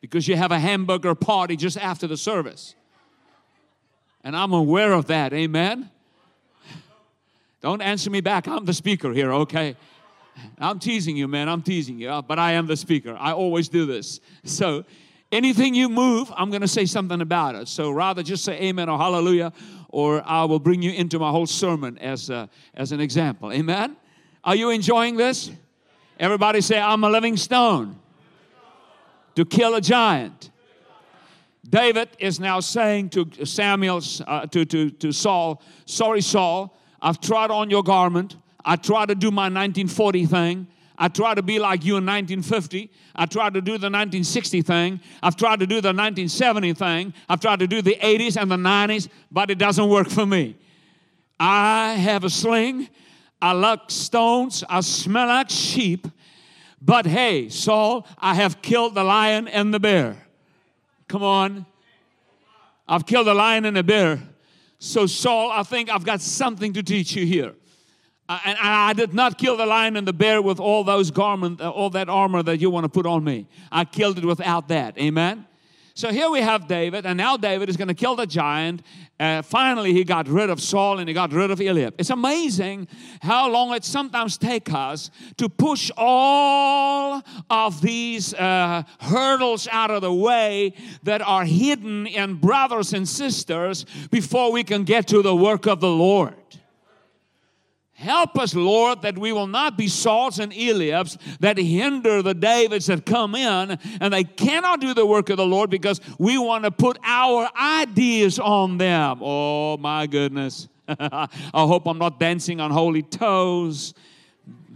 Because 0.00 0.28
you 0.28 0.36
have 0.36 0.52
a 0.52 0.58
hamburger 0.58 1.14
party 1.14 1.56
just 1.56 1.76
after 1.78 2.06
the 2.06 2.16
service. 2.16 2.74
And 4.22 4.36
I'm 4.36 4.52
aware 4.52 4.92
of 4.92 5.06
that, 5.06 5.32
amen? 5.32 5.90
Don't 7.60 7.82
answer 7.82 8.10
me 8.10 8.20
back. 8.20 8.46
I'm 8.46 8.64
the 8.64 8.74
speaker 8.74 9.12
here, 9.12 9.32
okay? 9.32 9.76
I'm 10.58 10.78
teasing 10.78 11.16
you, 11.16 11.28
man. 11.28 11.48
I'm 11.48 11.62
teasing 11.62 11.98
you, 11.98 12.22
but 12.26 12.38
I 12.38 12.52
am 12.52 12.66
the 12.66 12.76
speaker. 12.76 13.16
I 13.18 13.32
always 13.32 13.68
do 13.68 13.86
this. 13.86 14.20
So, 14.44 14.84
Anything 15.34 15.74
you 15.74 15.88
move, 15.88 16.32
I'm 16.36 16.48
going 16.50 16.60
to 16.62 16.68
say 16.68 16.86
something 16.86 17.20
about 17.20 17.56
it. 17.56 17.66
So 17.66 17.90
rather 17.90 18.22
just 18.22 18.44
say 18.44 18.52
amen 18.62 18.88
or 18.88 18.96
hallelujah, 18.96 19.52
or 19.88 20.22
I 20.24 20.44
will 20.44 20.60
bring 20.60 20.80
you 20.80 20.92
into 20.92 21.18
my 21.18 21.30
whole 21.30 21.46
sermon 21.46 21.98
as, 21.98 22.30
a, 22.30 22.48
as 22.72 22.92
an 22.92 23.00
example. 23.00 23.52
Amen? 23.52 23.96
Are 24.44 24.54
you 24.54 24.70
enjoying 24.70 25.16
this? 25.16 25.50
Everybody 26.20 26.60
say, 26.60 26.78
I'm 26.78 27.02
a 27.02 27.10
living 27.10 27.36
stone 27.36 27.98
to 29.34 29.44
kill 29.44 29.74
a 29.74 29.80
giant. 29.80 30.50
David 31.68 32.10
is 32.20 32.38
now 32.38 32.60
saying 32.60 33.08
to 33.10 33.44
Samuel, 33.44 34.02
uh, 34.28 34.46
to, 34.46 34.64
to, 34.64 34.90
to 34.90 35.10
Saul, 35.10 35.60
Sorry, 35.84 36.20
Saul, 36.20 36.78
I've 37.02 37.20
tried 37.20 37.50
on 37.50 37.70
your 37.70 37.82
garment. 37.82 38.36
I 38.64 38.76
tried 38.76 39.08
to 39.08 39.16
do 39.16 39.32
my 39.32 39.46
1940 39.46 40.26
thing. 40.26 40.66
I 40.96 41.08
tried 41.08 41.34
to 41.34 41.42
be 41.42 41.58
like 41.58 41.84
you 41.84 41.96
in 41.96 42.06
1950. 42.06 42.90
I 43.14 43.26
tried 43.26 43.54
to 43.54 43.60
do 43.60 43.72
the 43.72 43.90
1960 43.90 44.62
thing. 44.62 45.00
I've 45.22 45.36
tried 45.36 45.60
to 45.60 45.66
do 45.66 45.76
the 45.76 45.88
1970 45.88 46.72
thing. 46.74 47.14
I've 47.28 47.40
tried 47.40 47.58
to 47.60 47.66
do 47.66 47.82
the 47.82 47.96
80s 47.96 48.40
and 48.40 48.50
the 48.50 48.56
90s, 48.56 49.08
but 49.30 49.50
it 49.50 49.58
doesn't 49.58 49.88
work 49.88 50.08
for 50.08 50.24
me. 50.24 50.56
I 51.38 51.94
have 51.94 52.22
a 52.24 52.30
sling. 52.30 52.88
I 53.42 53.52
like 53.52 53.80
stones. 53.88 54.62
I 54.68 54.80
smell 54.80 55.26
like 55.26 55.50
sheep. 55.50 56.06
But 56.80 57.06
hey, 57.06 57.48
Saul, 57.48 58.06
I 58.18 58.34
have 58.34 58.62
killed 58.62 58.94
the 58.94 59.04
lion 59.04 59.48
and 59.48 59.74
the 59.74 59.80
bear. 59.80 60.16
Come 61.08 61.22
on. 61.22 61.66
I've 62.86 63.06
killed 63.06 63.26
the 63.26 63.34
lion 63.34 63.64
and 63.64 63.76
the 63.76 63.82
bear. 63.82 64.22
So, 64.78 65.06
Saul, 65.06 65.50
I 65.50 65.62
think 65.62 65.90
I've 65.90 66.04
got 66.04 66.20
something 66.20 66.74
to 66.74 66.82
teach 66.82 67.16
you 67.16 67.24
here. 67.24 67.54
Uh, 68.28 68.40
and 68.44 68.58
I 68.58 68.92
did 68.94 69.12
not 69.12 69.36
kill 69.36 69.56
the 69.56 69.66
lion 69.66 69.96
and 69.96 70.08
the 70.08 70.12
bear 70.12 70.40
with 70.40 70.58
all 70.58 70.82
those 70.82 71.10
garment, 71.10 71.60
uh, 71.60 71.70
all 71.70 71.90
that 71.90 72.08
armor 72.08 72.42
that 72.42 72.58
you 72.58 72.70
want 72.70 72.84
to 72.84 72.88
put 72.88 73.06
on 73.06 73.22
me. 73.22 73.46
I 73.70 73.84
killed 73.84 74.18
it 74.18 74.24
without 74.24 74.68
that. 74.68 74.96
Amen. 74.98 75.46
So 75.96 76.10
here 76.10 76.28
we 76.28 76.40
have 76.40 76.66
David, 76.66 77.06
and 77.06 77.16
now 77.16 77.36
David 77.36 77.68
is 77.68 77.76
going 77.76 77.86
to 77.86 77.94
kill 77.94 78.16
the 78.16 78.26
giant. 78.26 78.82
Uh, 79.20 79.42
finally, 79.42 79.92
he 79.92 80.02
got 80.02 80.26
rid 80.26 80.50
of 80.50 80.60
Saul 80.60 80.98
and 80.98 81.08
he 81.08 81.14
got 81.14 81.32
rid 81.32 81.52
of 81.52 81.60
Eliab. 81.60 81.94
It's 81.98 82.10
amazing 82.10 82.88
how 83.22 83.48
long 83.48 83.72
it 83.74 83.84
sometimes 83.84 84.36
takes 84.36 84.74
us 84.74 85.12
to 85.36 85.48
push 85.48 85.92
all 85.96 87.22
of 87.48 87.80
these 87.80 88.34
uh, 88.34 88.82
hurdles 88.98 89.68
out 89.70 89.92
of 89.92 90.02
the 90.02 90.12
way 90.12 90.74
that 91.04 91.22
are 91.22 91.44
hidden 91.44 92.08
in 92.08 92.36
brothers 92.36 92.92
and 92.92 93.08
sisters 93.08 93.86
before 94.10 94.50
we 94.50 94.64
can 94.64 94.82
get 94.82 95.06
to 95.08 95.22
the 95.22 95.36
work 95.36 95.66
of 95.66 95.78
the 95.78 95.90
Lord. 95.90 96.34
Help 98.04 98.38
us, 98.38 98.54
Lord, 98.54 99.00
that 99.00 99.16
we 99.16 99.32
will 99.32 99.46
not 99.46 99.78
be 99.78 99.88
Sauls 99.88 100.38
and 100.38 100.52
Eliabs 100.52 101.16
that 101.40 101.56
hinder 101.56 102.20
the 102.20 102.34
Davids 102.34 102.84
that 102.86 103.06
come 103.06 103.34
in 103.34 103.78
and 103.98 104.12
they 104.12 104.24
cannot 104.24 104.82
do 104.82 104.92
the 104.92 105.06
work 105.06 105.30
of 105.30 105.38
the 105.38 105.46
Lord 105.46 105.70
because 105.70 106.02
we 106.18 106.36
want 106.36 106.64
to 106.64 106.70
put 106.70 106.98
our 107.02 107.48
ideas 107.58 108.38
on 108.38 108.76
them. 108.76 109.20
Oh, 109.22 109.78
my 109.78 110.06
goodness. 110.06 110.68
I 110.86 111.28
hope 111.54 111.86
I'm 111.86 111.96
not 111.96 112.20
dancing 112.20 112.60
on 112.60 112.70
holy 112.70 113.00
toes, 113.00 113.94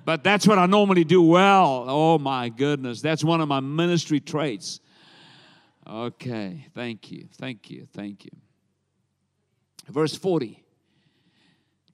but 0.06 0.24
that's 0.24 0.46
what 0.46 0.58
I 0.58 0.64
normally 0.64 1.04
do 1.04 1.20
well. 1.20 1.84
Oh, 1.86 2.18
my 2.18 2.48
goodness. 2.48 3.02
That's 3.02 3.22
one 3.22 3.42
of 3.42 3.48
my 3.48 3.60
ministry 3.60 4.20
traits. 4.20 4.80
Okay, 5.86 6.66
thank 6.74 7.10
you, 7.10 7.28
thank 7.34 7.68
you, 7.68 7.86
thank 7.92 8.24
you. 8.24 8.30
Verse 9.86 10.14
40 10.14 10.64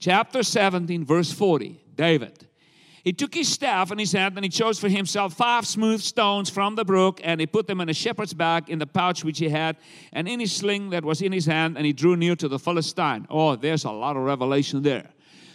chapter 0.05 0.43
17, 0.43 1.03
verse 1.03 1.33
40, 1.33 1.81
David. 1.97 2.47
He 3.05 3.15
took 3.15 3.33
his 3.33 3.49
staff 3.49 3.91
in 3.91 3.99
his 3.99 4.13
hand 4.13 4.37
and 4.37 4.45
he 4.45 4.51
chose 4.51 4.79
for 4.79 4.91
himself 4.91 5.33
five 5.33 5.67
smooth 5.67 6.03
stones 6.03 6.51
from 6.51 6.75
the 6.75 6.85
brook 6.85 7.23
and 7.25 7.41
he 7.41 7.47
put 7.47 7.67
them 7.67 7.81
in 7.81 7.89
a 7.89 7.95
shepherd's 7.95 8.35
bag 8.35 8.69
in 8.69 8.79
the 8.79 8.87
pouch 8.87 9.25
which 9.25 9.39
he 9.39 9.49
had 9.49 9.79
and 10.13 10.29
in 10.29 10.41
his 10.41 10.53
sling 10.53 10.91
that 10.91 11.05
was 11.05 11.23
in 11.23 11.33
his 11.33 11.47
hand 11.47 11.79
and 11.79 11.87
he 11.87 11.95
drew 11.95 12.17
near 12.17 12.37
to 12.37 12.49
the 12.49 12.59
Philistine. 12.59 13.27
Oh, 13.31 13.57
there's 13.57 13.85
a 13.85 13.91
lot 13.91 14.15
of 14.17 14.25
revelation 14.25 14.83
there. 14.83 15.09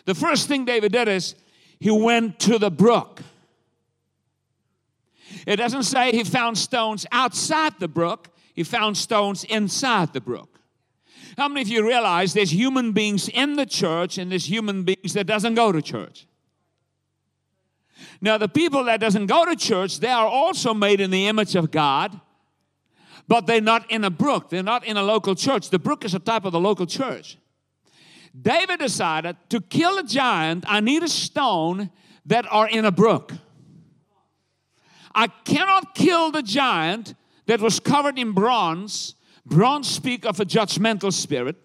The 0.05 0.15
first 0.15 0.47
thing 0.47 0.65
David 0.65 0.93
did 0.93 1.07
is 1.07 1.35
he 1.79 1.91
went 1.91 2.39
to 2.39 2.57
the 2.57 2.71
brook. 2.71 3.21
It 5.45 5.57
doesn't 5.57 5.83
say 5.83 6.11
he 6.11 6.23
found 6.23 6.57
stones 6.57 7.05
outside 7.11 7.73
the 7.79 7.87
brook, 7.87 8.29
he 8.55 8.63
found 8.63 8.97
stones 8.97 9.43
inside 9.43 10.11
the 10.13 10.21
brook. 10.21 10.58
How 11.39 11.47
many 11.47 11.61
of 11.61 11.69
you 11.69 11.87
realize 11.87 12.33
there's 12.33 12.51
human 12.51 12.91
beings 12.91 13.29
in 13.29 13.55
the 13.55 13.65
church 13.65 14.17
and 14.17 14.29
there's 14.29 14.49
human 14.49 14.83
beings 14.83 15.13
that 15.13 15.25
doesn't 15.25 15.55
go 15.55 15.71
to 15.71 15.81
church? 15.81 16.27
Now, 18.19 18.37
the 18.37 18.49
people 18.49 18.83
that 18.83 18.99
doesn't 18.99 19.27
go 19.27 19.45
to 19.45 19.55
church, 19.55 20.01
they 20.01 20.09
are 20.09 20.27
also 20.27 20.73
made 20.73 20.99
in 20.99 21.11
the 21.11 21.27
image 21.27 21.55
of 21.55 21.71
God, 21.71 22.19
but 23.29 23.47
they're 23.47 23.61
not 23.61 23.89
in 23.89 24.03
a 24.03 24.09
brook. 24.09 24.49
They're 24.49 24.63
not 24.63 24.85
in 24.85 24.97
a 24.97 25.01
local 25.01 25.33
church. 25.33 25.69
The 25.69 25.79
brook 25.79 26.03
is 26.03 26.13
a 26.13 26.19
type 26.19 26.43
of 26.43 26.51
the 26.51 26.59
local 26.59 26.85
church. 26.85 27.37
David 28.39 28.79
decided 28.79 29.37
to 29.47 29.61
kill 29.61 29.97
a 29.97 30.03
giant, 30.03 30.65
I 30.67 30.81
need 30.81 31.03
a 31.03 31.07
stone 31.07 31.89
that 32.25 32.51
are 32.51 32.67
in 32.67 32.83
a 32.83 32.91
brook. 32.91 33.31
I 35.15 35.27
cannot 35.27 35.95
kill 35.95 36.31
the 36.31 36.43
giant 36.43 37.15
that 37.45 37.61
was 37.61 37.79
covered 37.79 38.19
in 38.19 38.33
bronze. 38.33 39.15
Bronze 39.49 39.87
speak 39.87 40.25
of 40.25 40.39
a 40.39 40.45
judgmental 40.45 41.11
spirit. 41.11 41.55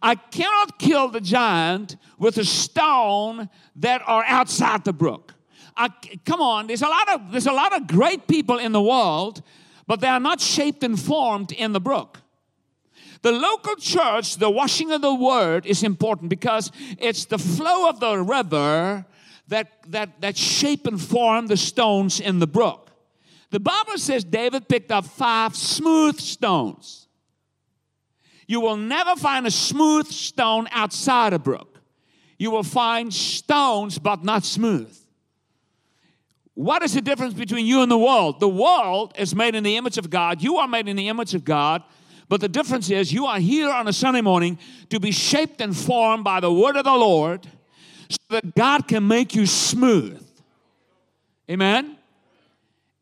I 0.00 0.14
cannot 0.14 0.78
kill 0.78 1.08
the 1.08 1.20
giant 1.20 1.96
with 2.18 2.38
a 2.38 2.44
stone 2.44 3.48
that 3.76 4.02
are 4.06 4.24
outside 4.26 4.84
the 4.84 4.92
brook. 4.92 5.34
I, 5.76 5.88
come 6.24 6.40
on, 6.40 6.66
there's 6.66 6.82
a 6.82 6.88
lot 6.88 7.12
of 7.12 7.32
there's 7.32 7.46
a 7.46 7.52
lot 7.52 7.74
of 7.74 7.86
great 7.86 8.28
people 8.28 8.58
in 8.58 8.72
the 8.72 8.82
world, 8.82 9.42
but 9.86 10.00
they 10.00 10.08
are 10.08 10.20
not 10.20 10.40
shaped 10.40 10.84
and 10.84 10.98
formed 10.98 11.52
in 11.52 11.72
the 11.72 11.80
brook. 11.80 12.18
The 13.22 13.32
local 13.32 13.76
church, 13.76 14.36
the 14.36 14.50
washing 14.50 14.92
of 14.92 15.02
the 15.02 15.14
word 15.14 15.66
is 15.66 15.82
important 15.82 16.30
because 16.30 16.70
it's 16.98 17.26
the 17.26 17.38
flow 17.38 17.88
of 17.88 18.00
the 18.00 18.18
river 18.18 19.04
that 19.48 19.68
that 19.88 20.20
that 20.20 20.36
shape 20.36 20.86
and 20.86 21.00
form 21.00 21.48
the 21.48 21.56
stones 21.56 22.20
in 22.20 22.38
the 22.38 22.46
brook. 22.46 22.89
The 23.50 23.60
Bible 23.60 23.98
says 23.98 24.24
David 24.24 24.68
picked 24.68 24.92
up 24.92 25.04
five 25.04 25.56
smooth 25.56 26.18
stones. 26.18 27.08
You 28.46 28.60
will 28.60 28.76
never 28.76 29.14
find 29.16 29.46
a 29.46 29.50
smooth 29.50 30.06
stone 30.06 30.68
outside 30.72 31.32
a 31.32 31.38
brook. 31.38 31.80
You 32.38 32.50
will 32.50 32.62
find 32.62 33.12
stones, 33.12 33.98
but 33.98 34.24
not 34.24 34.44
smooth. 34.44 34.96
What 36.54 36.82
is 36.82 36.94
the 36.94 37.00
difference 37.00 37.34
between 37.34 37.66
you 37.66 37.82
and 37.82 37.90
the 37.90 37.98
world? 37.98 38.40
The 38.40 38.48
world 38.48 39.14
is 39.16 39.34
made 39.34 39.54
in 39.54 39.62
the 39.62 39.76
image 39.76 39.98
of 39.98 40.10
God. 40.10 40.42
You 40.42 40.56
are 40.58 40.68
made 40.68 40.88
in 40.88 40.96
the 40.96 41.08
image 41.08 41.34
of 41.34 41.44
God. 41.44 41.82
But 42.28 42.40
the 42.40 42.48
difference 42.48 42.90
is 42.90 43.12
you 43.12 43.26
are 43.26 43.38
here 43.38 43.70
on 43.70 43.88
a 43.88 43.92
Sunday 43.92 44.20
morning 44.20 44.58
to 44.88 45.00
be 45.00 45.10
shaped 45.10 45.60
and 45.60 45.76
formed 45.76 46.24
by 46.24 46.40
the 46.40 46.52
word 46.52 46.76
of 46.76 46.84
the 46.84 46.92
Lord 46.92 47.46
so 48.08 48.18
that 48.30 48.54
God 48.54 48.88
can 48.88 49.06
make 49.06 49.34
you 49.34 49.46
smooth. 49.46 50.24
Amen? 51.48 51.96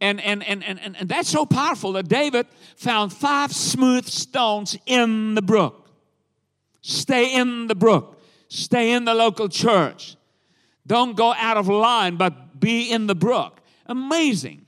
And, 0.00 0.20
and, 0.20 0.44
and, 0.44 0.62
and, 0.64 0.80
and 0.80 1.08
that's 1.08 1.28
so 1.28 1.44
powerful 1.44 1.92
that 1.92 2.08
David 2.08 2.46
found 2.76 3.12
five 3.12 3.52
smooth 3.52 4.06
stones 4.06 4.78
in 4.86 5.34
the 5.34 5.42
brook. 5.42 5.90
Stay 6.82 7.34
in 7.34 7.66
the 7.66 7.74
brook, 7.74 8.20
stay 8.48 8.92
in 8.92 9.04
the 9.04 9.14
local 9.14 9.48
church. 9.48 10.16
Don't 10.86 11.16
go 11.16 11.34
out 11.34 11.56
of 11.56 11.68
line, 11.68 12.16
but 12.16 12.60
be 12.60 12.90
in 12.90 13.06
the 13.06 13.14
brook. 13.14 13.60
Amazing. 13.86 14.64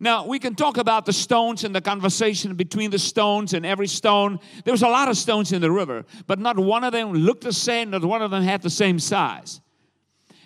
Now, 0.00 0.26
we 0.26 0.40
can 0.40 0.56
talk 0.56 0.76
about 0.76 1.06
the 1.06 1.12
stones 1.12 1.62
and 1.62 1.74
the 1.74 1.80
conversation 1.80 2.54
between 2.56 2.90
the 2.90 2.98
stones 2.98 3.54
and 3.54 3.64
every 3.64 3.86
stone. 3.86 4.40
There 4.64 4.72
was 4.72 4.82
a 4.82 4.88
lot 4.88 5.08
of 5.08 5.16
stones 5.16 5.52
in 5.52 5.62
the 5.62 5.70
river, 5.70 6.04
but 6.26 6.40
not 6.40 6.58
one 6.58 6.82
of 6.82 6.92
them 6.92 7.12
looked 7.12 7.44
the 7.44 7.52
same, 7.52 7.90
not 7.90 8.04
one 8.04 8.20
of 8.20 8.32
them 8.32 8.42
had 8.42 8.62
the 8.62 8.70
same 8.70 8.98
size 8.98 9.61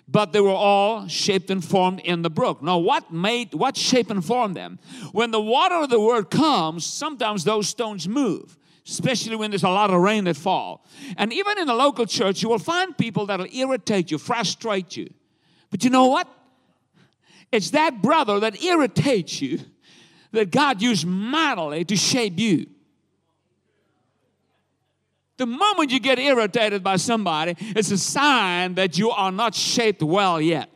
but 0.08 0.32
they 0.32 0.40
were 0.40 0.50
all 0.50 1.08
shaped 1.08 1.50
and 1.50 1.64
formed 1.64 2.00
in 2.00 2.22
the 2.22 2.30
brook. 2.30 2.62
Now, 2.62 2.78
what 2.78 3.12
made, 3.12 3.54
what 3.54 3.76
shape 3.76 4.10
and 4.10 4.24
form 4.24 4.54
them? 4.54 4.78
When 5.12 5.30
the 5.32 5.40
water 5.40 5.76
of 5.76 5.90
the 5.90 6.00
word 6.00 6.30
comes, 6.30 6.86
sometimes 6.86 7.44
those 7.44 7.68
stones 7.68 8.08
move, 8.08 8.56
especially 8.86 9.34
when 9.34 9.50
there's 9.50 9.64
a 9.64 9.68
lot 9.68 9.90
of 9.90 10.00
rain 10.00 10.24
that 10.24 10.36
fall. 10.36 10.86
And 11.16 11.32
even 11.32 11.58
in 11.58 11.66
the 11.66 11.74
local 11.74 12.06
church, 12.06 12.42
you 12.42 12.48
will 12.48 12.60
find 12.60 12.96
people 12.96 13.26
that'll 13.26 13.52
irritate 13.52 14.10
you, 14.12 14.18
frustrate 14.18 14.96
you. 14.96 15.12
But 15.70 15.82
you 15.82 15.90
know 15.90 16.06
what? 16.06 16.28
It's 17.50 17.70
that 17.70 18.00
brother 18.00 18.38
that 18.40 18.62
irritates 18.62 19.40
you 19.42 19.60
that 20.32 20.50
God 20.50 20.82
used 20.82 21.06
mightily 21.06 21.84
to 21.84 21.96
shape 21.96 22.38
you. 22.38 22.66
The 25.36 25.46
moment 25.46 25.90
you 25.90 26.00
get 26.00 26.18
irritated 26.18 26.82
by 26.82 26.96
somebody, 26.96 27.54
it's 27.58 27.90
a 27.90 27.98
sign 27.98 28.74
that 28.74 28.96
you 28.96 29.10
are 29.10 29.30
not 29.30 29.54
shaped 29.54 30.02
well 30.02 30.40
yet. 30.40 30.70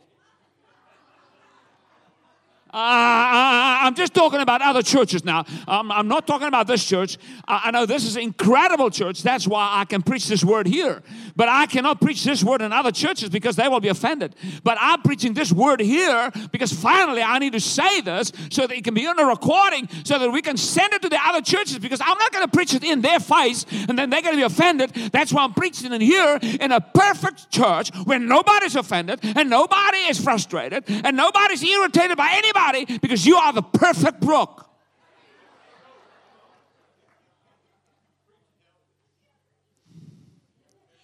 Uh, 2.72 3.83
I'm 3.83 3.96
just 3.96 4.14
talking 4.14 4.40
about 4.40 4.62
other 4.62 4.83
churches 4.83 5.24
now. 5.24 5.44
Um, 5.66 5.90
I'm 5.90 6.06
not 6.06 6.24
talking 6.28 6.46
about 6.46 6.68
this 6.68 6.85
church. 6.85 7.18
I, 7.48 7.62
I 7.64 7.70
know 7.72 7.85
this 7.85 8.04
is 8.04 8.14
an 8.14 8.22
incredible 8.22 8.90
church. 8.90 9.24
That's 9.24 9.48
why 9.48 9.70
I 9.72 9.85
can 9.85 10.02
preach 10.02 10.28
this 10.28 10.44
word 10.44 10.68
here. 10.68 11.02
But 11.35 11.48
I 11.48 11.66
cannot 11.66 12.00
preach 12.00 12.22
this 12.22 12.44
word 12.44 12.62
in 12.62 12.72
other 12.72 12.92
churches 12.92 13.28
because 13.28 13.56
they 13.56 13.66
will 13.66 13.80
be 13.80 13.88
offended. 13.88 14.37
But 14.62 14.78
I'm 14.80 15.02
preaching 15.02 15.35
this 15.35 15.52
word 15.52 15.80
here 15.80 16.30
because 16.52 16.72
finally 16.72 17.22
I 17.22 17.40
need 17.40 17.54
to 17.54 17.61
say 17.61 18.02
this 18.02 18.30
so 18.50 18.68
that 18.68 18.76
it 18.76 18.85
can 18.85 18.94
be 18.94 19.04
on 19.09 19.18
a 19.18 19.24
recording 19.24 19.88
so 20.04 20.20
that 20.20 20.30
we 20.30 20.40
can 20.40 20.56
send 20.56 20.92
it 20.92 21.02
to 21.02 21.09
the 21.09 21.18
other 21.20 21.40
churches 21.40 21.80
because 21.80 22.00
I'm 22.00 22.18
not 22.18 22.30
going 22.30 22.44
to 22.44 22.52
preach 22.56 22.74
it 22.74 22.85
in 22.85 23.00
their 23.00 23.18
face 23.18 23.66
and 23.88 23.98
then 23.98 24.11
they're 24.11 24.22
going 24.22 24.35
to 24.35 24.40
be 24.40 24.44
offended. 24.44 24.92
That's 25.12 25.33
why 25.33 25.42
I'm 25.42 25.54
preaching 25.54 25.92
it 25.92 26.02
here 26.02 26.38
in 26.61 26.70
a 26.70 26.80
perfect 26.80 27.50
church 27.50 27.90
where 28.04 28.20
nobody's 28.20 28.76
offended 28.76 29.18
and 29.24 29.50
nobody 29.50 29.98
is 30.09 30.22
frustrated 30.22 30.85
and 30.88 31.16
nobody's 31.16 31.64
irritated 31.64 32.16
by 32.16 32.30
anybody 32.35 32.60
because 33.01 33.27
you 33.27 33.37
are 33.37 33.53
the 33.53 33.62
perfect 33.62 34.20
brook. 34.20 34.66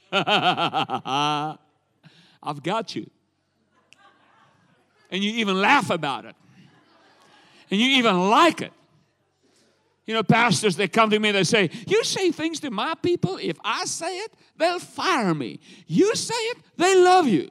I've 0.12 1.59
got 2.62 2.95
you. 2.95 3.11
And 5.11 5.23
you 5.23 5.31
even 5.33 5.61
laugh 5.61 5.90
about 5.90 6.25
it. 6.25 6.35
And 7.71 7.81
you 7.81 7.87
even 7.99 8.31
like 8.31 8.62
it. 8.62 8.73
You 10.07 10.14
know, 10.14 10.23
pastors, 10.23 10.77
they 10.77 10.87
come 10.87 11.11
to 11.11 11.19
me, 11.19 11.33
they 11.33 11.42
say, 11.42 11.69
You 11.87 12.05
say 12.05 12.31
things 12.31 12.61
to 12.61 12.71
my 12.71 12.95
people, 12.95 13.38
if 13.42 13.57
I 13.64 13.85
say 13.87 14.19
it, 14.19 14.33
they'll 14.57 14.79
fire 14.79 15.35
me. 15.35 15.59
You 15.88 16.14
say 16.14 16.35
it, 16.35 16.59
they 16.77 17.03
love 17.03 17.27
you. 17.27 17.51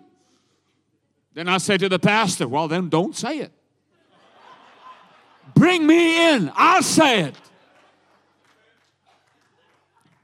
Then 1.34 1.50
I 1.50 1.58
say 1.58 1.78
to 1.78 1.89
the 1.89 2.00
pastor, 2.00 2.48
Well, 2.48 2.70
then 2.70 2.88
don't 2.88 3.15
say 3.15 3.39
it. 3.39 3.52
Bring 5.56 5.88
me 5.88 6.34
in. 6.34 6.52
I'll 6.54 6.84
say 6.84 7.22
it. 7.22 7.36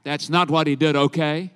That's 0.04 0.28
not 0.28 0.50
what 0.50 0.66
he 0.66 0.76
did, 0.76 0.94
okay? 0.94 1.50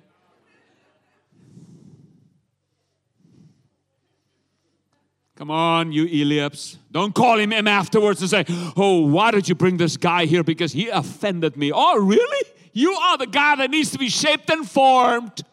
Come 5.37 5.51
on, 5.51 5.91
you 5.91 6.07
Eliabs. 6.07 6.77
Don't 6.91 7.13
call 7.13 7.37
him 7.37 7.53
him 7.53 7.67
afterwards 7.67 8.21
and 8.21 8.29
say, 8.29 8.45
Oh, 8.75 9.05
why 9.05 9.29
did 9.29 9.47
you 9.47 9.53
bring 9.53 9.77
this 9.77 9.95
guy 9.95 10.25
here? 10.25 10.43
Because 10.43 10.73
he 10.73 10.89
offended 10.89 11.55
me. 11.55 11.71
Oh, 11.71 11.99
really? 11.99 12.47
You 12.73 12.93
are 12.93 13.17
the 13.19 13.27
guy 13.27 13.55
that 13.57 13.69
needs 13.69 13.91
to 13.91 13.99
be 13.99 14.09
shaped 14.09 14.49
and 14.49 14.67
formed. 14.67 15.43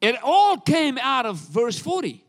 It 0.00 0.16
all 0.22 0.58
came 0.58 0.98
out 0.98 1.26
of 1.26 1.36
verse 1.36 1.78
40. 1.78 2.24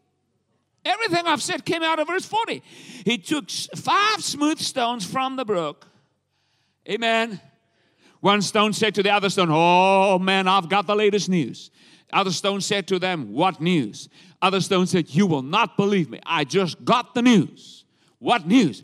Everything 0.85 1.27
I've 1.27 1.41
said 1.41 1.65
came 1.65 1.83
out 1.83 1.99
of 1.99 2.07
verse 2.07 2.25
40. 2.25 2.63
He 3.05 3.17
took 3.17 3.49
five 3.49 4.23
smooth 4.23 4.59
stones 4.59 5.05
from 5.05 5.35
the 5.35 5.45
brook. 5.45 5.87
Amen. 6.87 7.39
One 8.21 8.41
stone 8.41 8.73
said 8.73 8.95
to 8.95 9.03
the 9.03 9.11
other 9.11 9.29
stone, 9.29 9.49
Oh 9.51 10.19
man, 10.19 10.47
I've 10.47 10.69
got 10.69 10.87
the 10.87 10.95
latest 10.95 11.29
news. 11.29 11.71
Other 12.11 12.31
stone 12.31 12.61
said 12.61 12.87
to 12.87 12.99
them, 12.99 13.33
What 13.33 13.61
news? 13.61 14.09
Other 14.41 14.61
stone 14.61 14.87
said, 14.87 15.13
You 15.13 15.27
will 15.27 15.41
not 15.41 15.77
believe 15.77 16.09
me. 16.09 16.19
I 16.25 16.43
just 16.43 16.83
got 16.83 17.13
the 17.13 17.21
news. 17.21 17.85
What 18.19 18.47
news? 18.47 18.83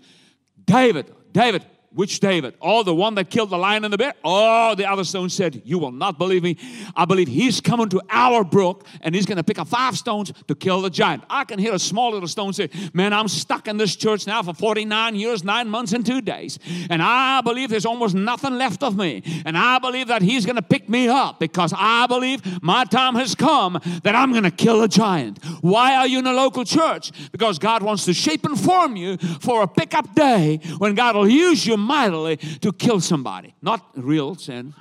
David, 0.65 1.13
David, 1.31 1.65
Which 1.95 2.19
David? 2.19 2.55
Oh, 2.61 2.83
the 2.83 2.93
one 2.93 3.15
that 3.15 3.29
killed 3.29 3.51
the 3.51 3.57
lion 3.57 3.85
and 3.85 3.93
the 3.93 3.97
bear? 3.97 4.13
Oh, 4.21 4.75
the 4.75 4.85
other 4.85 5.05
stone 5.05 5.29
said, 5.29 5.61
You 5.63 5.79
will 5.79 5.93
not 5.93 6.17
believe 6.17 6.43
me. 6.43 6.57
I 6.93 7.05
believe 7.05 7.29
he's 7.29 7.61
coming 7.61 7.87
to 7.87 8.01
our 8.09 8.43
brook 8.43 8.85
and 8.99 9.15
he's 9.15 9.25
going 9.25 9.37
to 9.37 9.45
pick 9.45 9.57
up 9.57 9.69
five 9.69 9.97
stones 9.97 10.33
to 10.49 10.55
kill 10.55 10.81
the 10.81 10.89
giant. 10.89 11.23
I 11.29 11.45
can 11.45 11.57
hear 11.57 11.73
a 11.73 11.79
small 11.79 12.11
little 12.11 12.27
stone 12.27 12.51
say, 12.51 12.69
Man, 12.93 13.13
I'm 13.13 13.29
stuck 13.29 13.69
in 13.69 13.77
this 13.77 13.95
church 13.95 14.27
now 14.27 14.43
for 14.43 14.53
49 14.53 15.15
years, 15.15 15.45
nine 15.45 15.69
months, 15.69 15.93
and 15.93 16.05
two 16.05 16.19
days. 16.19 16.59
And 16.89 17.01
I 17.01 17.39
believe 17.39 17.69
there's 17.69 17.85
almost 17.85 18.13
nothing 18.13 18.57
left 18.57 18.83
of 18.83 18.97
me. 18.97 19.23
And 19.45 19.57
I 19.57 19.79
believe 19.79 20.07
that 20.07 20.21
he's 20.21 20.45
going 20.45 20.57
to 20.57 20.61
pick 20.61 20.89
me 20.89 21.07
up 21.07 21.39
because 21.39 21.73
I 21.77 22.07
believe 22.07 22.61
my 22.61 22.83
time 22.83 23.15
has 23.15 23.35
come 23.35 23.79
that 24.03 24.15
I'm 24.15 24.31
going 24.31 24.43
to 24.43 24.51
kill 24.51 24.83
a 24.83 24.89
giant. 24.89 25.41
Why 25.61 25.95
are 25.95 26.07
you 26.07 26.19
in 26.19 26.27
a 26.27 26.33
local 26.33 26.65
church? 26.65 27.13
Because 27.31 27.57
God 27.57 27.83
wants 27.83 28.03
to 28.03 28.13
shape 28.13 28.43
and 28.43 28.59
form 28.59 28.97
you 28.97 29.15
for 29.39 29.63
a 29.63 29.67
pickup 29.67 30.13
day 30.13 30.59
when 30.77 30.93
God 30.93 31.15
will 31.15 31.29
use 31.29 31.65
you 31.65 31.84
mightily 31.85 32.37
to 32.37 32.73
kill 32.73 32.99
somebody. 32.99 33.55
Not 33.61 33.85
real 33.95 34.35
sin. 34.35 34.73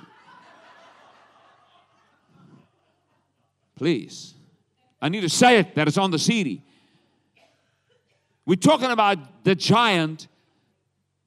Please. 3.75 4.33
I 5.01 5.09
need 5.09 5.21
to 5.21 5.29
say 5.29 5.59
it 5.59 5.75
that 5.75 5.87
it's 5.87 5.97
on 5.97 6.11
the 6.11 6.19
CD. 6.19 6.61
We're 8.45 8.55
talking 8.55 8.91
about 8.91 9.43
the 9.43 9.55
giant, 9.55 10.27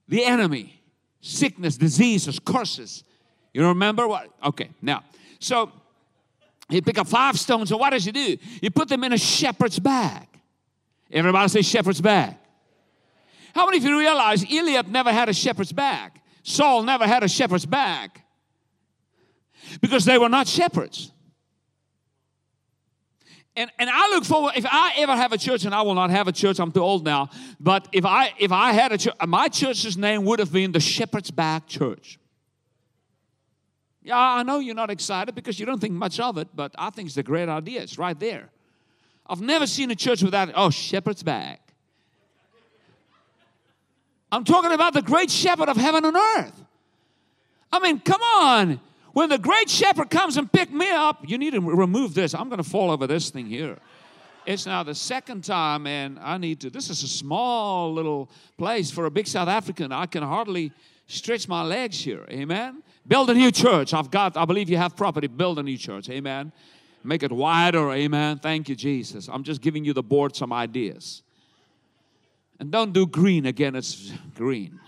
the 0.07 0.23
enemy, 0.23 0.81
sickness, 1.21 1.77
diseases, 1.77 2.39
curses. 2.39 3.03
You 3.53 3.67
remember 3.67 4.07
what? 4.07 4.31
Okay, 4.43 4.69
now, 4.81 5.03
so 5.39 5.71
he 6.69 6.81
pick 6.81 6.97
up 6.97 7.07
five 7.07 7.37
stones, 7.37 7.71
and 7.71 7.79
what 7.79 7.91
does 7.91 8.05
he 8.05 8.11
do? 8.11 8.37
He 8.61 8.69
put 8.69 8.87
them 8.87 9.03
in 9.03 9.13
a 9.13 9.17
shepherd's 9.17 9.79
bag. 9.79 10.27
Everybody 11.11 11.49
say 11.49 11.61
shepherd's 11.61 12.01
bag. 12.01 12.35
How 13.53 13.65
many 13.65 13.77
of 13.77 13.83
you 13.83 13.97
realize 13.97 14.43
Eliab 14.43 14.87
never 14.87 15.11
had 15.11 15.29
a 15.29 15.33
shepherd's 15.33 15.71
bag? 15.71 16.11
Saul 16.43 16.83
never 16.83 17.07
had 17.07 17.23
a 17.23 17.27
shepherd's 17.27 17.65
bag 17.65 18.21
because 19.81 20.05
they 20.05 20.17
were 20.17 20.29
not 20.29 20.47
shepherds. 20.47 21.11
And, 23.55 23.69
and 23.77 23.89
I 23.89 24.09
look 24.09 24.23
forward, 24.23 24.53
if 24.55 24.65
I 24.65 24.93
ever 24.97 25.15
have 25.15 25.33
a 25.33 25.37
church, 25.37 25.65
and 25.65 25.75
I 25.75 25.81
will 25.81 25.95
not 25.95 26.11
have 26.11 26.27
a 26.27 26.31
church, 26.31 26.59
I'm 26.59 26.71
too 26.71 26.81
old 26.81 27.03
now, 27.03 27.29
but 27.59 27.89
if 27.91 28.05
I 28.05 28.31
if 28.39 28.53
I 28.53 28.71
had 28.71 28.93
a 28.93 28.97
church, 28.97 29.15
my 29.27 29.49
church's 29.49 29.97
name 29.97 30.23
would 30.25 30.39
have 30.39 30.53
been 30.53 30.71
the 30.71 30.79
Shepherd's 30.79 31.29
Bag 31.29 31.65
Church. 31.67 32.19
Yeah, 34.01 34.17
I 34.17 34.43
know 34.43 34.59
you're 34.59 34.75
not 34.75 34.89
excited 34.89 35.35
because 35.35 35.59
you 35.59 35.65
don't 35.65 35.79
think 35.79 35.93
much 35.93 36.19
of 36.19 36.37
it, 36.37 36.47
but 36.55 36.73
I 36.77 36.89
think 36.89 37.09
it's 37.09 37.17
a 37.17 37.23
great 37.23 37.49
idea. 37.49 37.81
It's 37.81 37.97
right 37.97 38.17
there. 38.17 38.49
I've 39.27 39.41
never 39.41 39.67
seen 39.67 39.91
a 39.91 39.95
church 39.95 40.23
without, 40.23 40.49
oh, 40.55 40.69
Shepherd's 40.69 41.21
Bag. 41.21 41.59
I'm 44.31 44.43
talking 44.43 44.71
about 44.71 44.93
the 44.93 45.01
great 45.01 45.31
shepherd 45.31 45.69
of 45.69 45.77
heaven 45.77 46.05
and 46.05 46.15
earth. 46.15 46.63
I 47.71 47.79
mean, 47.79 47.99
come 47.99 48.21
on. 48.21 48.79
When 49.13 49.29
the 49.29 49.37
great 49.37 49.69
shepherd 49.69 50.09
comes 50.09 50.37
and 50.37 50.51
pick 50.51 50.71
me 50.71 50.89
up, 50.89 51.27
you 51.27 51.37
need 51.37 51.53
to 51.53 51.61
remove 51.61 52.13
this. 52.13 52.35
I'm 52.35 52.47
going 52.47 52.61
to 52.61 52.69
fall 52.69 52.91
over 52.91 53.07
this 53.07 53.31
thing 53.31 53.47
here. 53.47 53.77
It's 54.45 54.65
now 54.65 54.83
the 54.83 54.95
second 54.95 55.43
time, 55.43 55.85
and 55.85 56.17
I 56.19 56.37
need 56.37 56.61
to. 56.61 56.69
This 56.69 56.89
is 56.89 57.03
a 57.03 57.07
small 57.07 57.93
little 57.93 58.29
place 58.57 58.89
for 58.89 59.05
a 59.05 59.11
big 59.11 59.27
South 59.27 59.47
African. 59.47 59.91
I 59.91 60.05
can 60.05 60.23
hardly 60.23 60.71
stretch 61.07 61.47
my 61.47 61.63
legs 61.63 61.99
here. 61.99 62.25
Amen. 62.29 62.83
Build 63.07 63.29
a 63.29 63.33
new 63.33 63.51
church. 63.51 63.93
I've 63.93 64.11
got, 64.11 64.37
I 64.37 64.45
believe 64.45 64.69
you 64.69 64.77
have 64.77 64.95
property. 64.95 65.27
Build 65.27 65.59
a 65.59 65.63
new 65.63 65.77
church. 65.77 66.09
Amen. 66.09 66.51
Make 67.03 67.23
it 67.23 67.31
wider. 67.31 67.91
Amen. 67.91 68.39
Thank 68.39 68.69
you, 68.69 68.75
Jesus. 68.75 69.27
I'm 69.27 69.43
just 69.43 69.61
giving 69.61 69.83
you 69.83 69.93
the 69.93 70.03
board 70.03 70.35
some 70.35 70.53
ideas. 70.53 71.23
And 72.59 72.71
don't 72.71 72.91
do 72.91 73.07
green 73.07 73.45
again, 73.45 73.75
it's 73.75 74.11
green. 74.35 74.79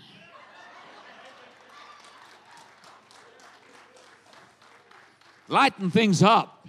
Lighten 5.48 5.90
things 5.90 6.22
up. 6.22 6.68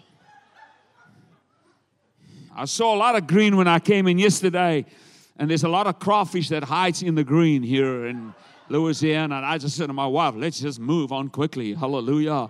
I 2.55 2.67
saw 2.67 2.95
a 2.95 2.99
lot 2.99 3.17
of 3.17 3.27
green 3.27 3.57
when 3.57 3.67
I 3.67 3.79
came 3.79 4.07
in 4.07 4.19
yesterday, 4.19 4.85
and 5.39 5.49
there's 5.49 5.65
a 5.65 5.69
lot 5.69 5.87
of 5.87 5.99
crawfish 5.99 6.51
that 6.51 6.65
hides 6.65 7.03
in 7.03 7.15
the 7.15 7.25
green 7.25 7.63
here 7.63 8.07
in 8.07 8.35
Louisiana. 8.69 9.37
And 9.37 9.47
I 9.47 9.59
just 9.59 9.77
said 9.77 9.87
to 9.87 9.93
my 9.93 10.07
wife, 10.07 10.35
let's 10.37 10.61
just 10.61 10.79
move 10.79 11.13
on 11.13 11.31
quickly. 11.31 11.75
Hallelujah. 11.75 12.49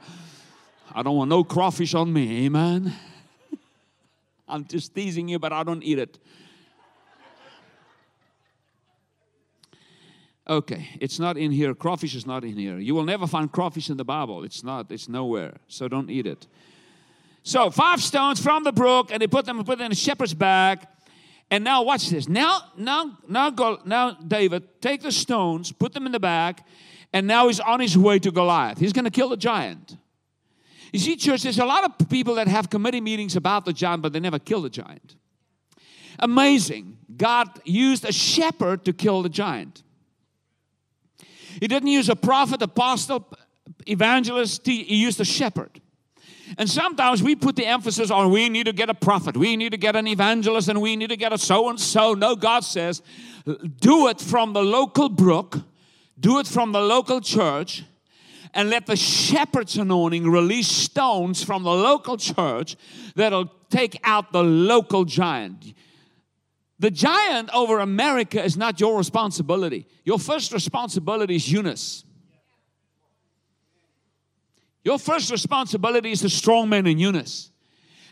I 0.94 1.02
don't 1.02 1.16
want 1.16 1.30
no 1.30 1.44
crawfish 1.44 1.94
on 1.94 2.12
me. 2.12 2.46
Amen. 2.46 2.92
I'm 4.48 4.66
just 4.66 4.94
teasing 4.94 5.28
you, 5.28 5.38
but 5.38 5.52
I 5.52 5.62
don't 5.62 5.82
eat 5.82 5.98
it. 5.98 6.18
Okay, 10.48 10.88
it's 11.00 11.20
not 11.20 11.36
in 11.36 11.52
here. 11.52 11.72
Crawfish 11.74 12.14
is 12.16 12.26
not 12.26 12.42
in 12.42 12.56
here. 12.56 12.78
You 12.78 12.94
will 12.94 13.04
never 13.04 13.26
find 13.26 13.50
crawfish 13.50 13.90
in 13.90 13.96
the 13.96 14.04
Bible. 14.04 14.42
It's 14.42 14.64
not, 14.64 14.90
it's 14.90 15.08
nowhere. 15.08 15.54
So 15.68 15.86
don't 15.86 16.10
eat 16.10 16.26
it. 16.26 16.48
So 17.44 17.70
five 17.70 18.02
stones 18.02 18.40
from 18.40 18.64
the 18.64 18.72
brook, 18.72 19.10
and 19.12 19.22
they 19.22 19.26
put 19.26 19.44
them 19.46 19.62
put 19.64 19.78
them 19.78 19.86
in 19.86 19.92
a 19.92 19.96
shepherd's 19.96 20.34
bag. 20.34 20.80
And 21.50 21.64
now 21.64 21.82
watch 21.82 22.08
this. 22.08 22.28
Now, 22.28 22.62
now, 22.76 23.18
now 23.28 23.50
go 23.50 23.78
now, 23.84 24.12
David, 24.12 24.80
take 24.80 25.02
the 25.02 25.12
stones, 25.12 25.70
put 25.70 25.92
them 25.92 26.06
in 26.06 26.12
the 26.12 26.20
bag, 26.20 26.60
and 27.12 27.26
now 27.26 27.48
he's 27.48 27.60
on 27.60 27.78
his 27.78 27.96
way 27.96 28.18
to 28.20 28.32
Goliath. 28.32 28.78
He's 28.78 28.92
gonna 28.92 29.10
kill 29.10 29.28
the 29.28 29.36
giant. 29.36 29.96
You 30.92 30.98
see, 30.98 31.16
church, 31.16 31.42
there's 31.42 31.58
a 31.58 31.64
lot 31.64 31.84
of 31.84 32.08
people 32.08 32.34
that 32.34 32.48
have 32.48 32.68
committee 32.68 33.00
meetings 33.00 33.36
about 33.36 33.64
the 33.64 33.72
giant, 33.72 34.02
but 34.02 34.12
they 34.12 34.20
never 34.20 34.38
kill 34.38 34.62
the 34.62 34.70
giant. 34.70 35.16
Amazing. 36.18 36.98
God 37.16 37.48
used 37.64 38.04
a 38.04 38.12
shepherd 38.12 38.84
to 38.84 38.92
kill 38.92 39.22
the 39.22 39.28
giant. 39.28 39.82
He 41.60 41.68
didn't 41.68 41.88
use 41.88 42.08
a 42.08 42.16
prophet, 42.16 42.62
apostle, 42.62 43.26
evangelist, 43.86 44.66
he 44.66 44.94
used 44.94 45.20
a 45.20 45.24
shepherd. 45.24 45.80
And 46.58 46.68
sometimes 46.68 47.22
we 47.22 47.34
put 47.34 47.56
the 47.56 47.66
emphasis 47.66 48.10
on 48.10 48.30
we 48.30 48.48
need 48.48 48.66
to 48.66 48.72
get 48.72 48.90
a 48.90 48.94
prophet, 48.94 49.36
we 49.36 49.56
need 49.56 49.70
to 49.70 49.78
get 49.78 49.96
an 49.96 50.06
evangelist, 50.06 50.68
and 50.68 50.80
we 50.80 50.96
need 50.96 51.08
to 51.08 51.16
get 51.16 51.32
a 51.32 51.38
so 51.38 51.68
and 51.68 51.80
so. 51.80 52.14
No, 52.14 52.36
God 52.36 52.64
says, 52.64 53.02
do 53.80 54.08
it 54.08 54.20
from 54.20 54.52
the 54.52 54.62
local 54.62 55.08
brook, 55.08 55.60
do 56.18 56.38
it 56.38 56.46
from 56.46 56.72
the 56.72 56.80
local 56.80 57.20
church, 57.20 57.84
and 58.54 58.68
let 58.68 58.86
the 58.86 58.96
shepherd's 58.96 59.78
anointing 59.78 60.30
release 60.30 60.68
stones 60.68 61.42
from 61.42 61.62
the 61.62 61.72
local 61.72 62.18
church 62.18 62.76
that'll 63.14 63.50
take 63.70 63.98
out 64.04 64.32
the 64.32 64.42
local 64.42 65.04
giant. 65.04 65.72
The 66.82 66.90
giant 66.90 67.48
over 67.54 67.78
America 67.78 68.42
is 68.42 68.56
not 68.56 68.80
your 68.80 68.98
responsibility. 68.98 69.86
Your 70.04 70.18
first 70.18 70.52
responsibility 70.52 71.36
is 71.36 71.50
Eunice. 71.50 72.04
Your 74.82 74.98
first 74.98 75.30
responsibility 75.30 76.10
is 76.10 76.22
the 76.22 76.28
strong 76.28 76.68
man 76.68 76.88
in 76.88 76.98
Eunice. 76.98 77.52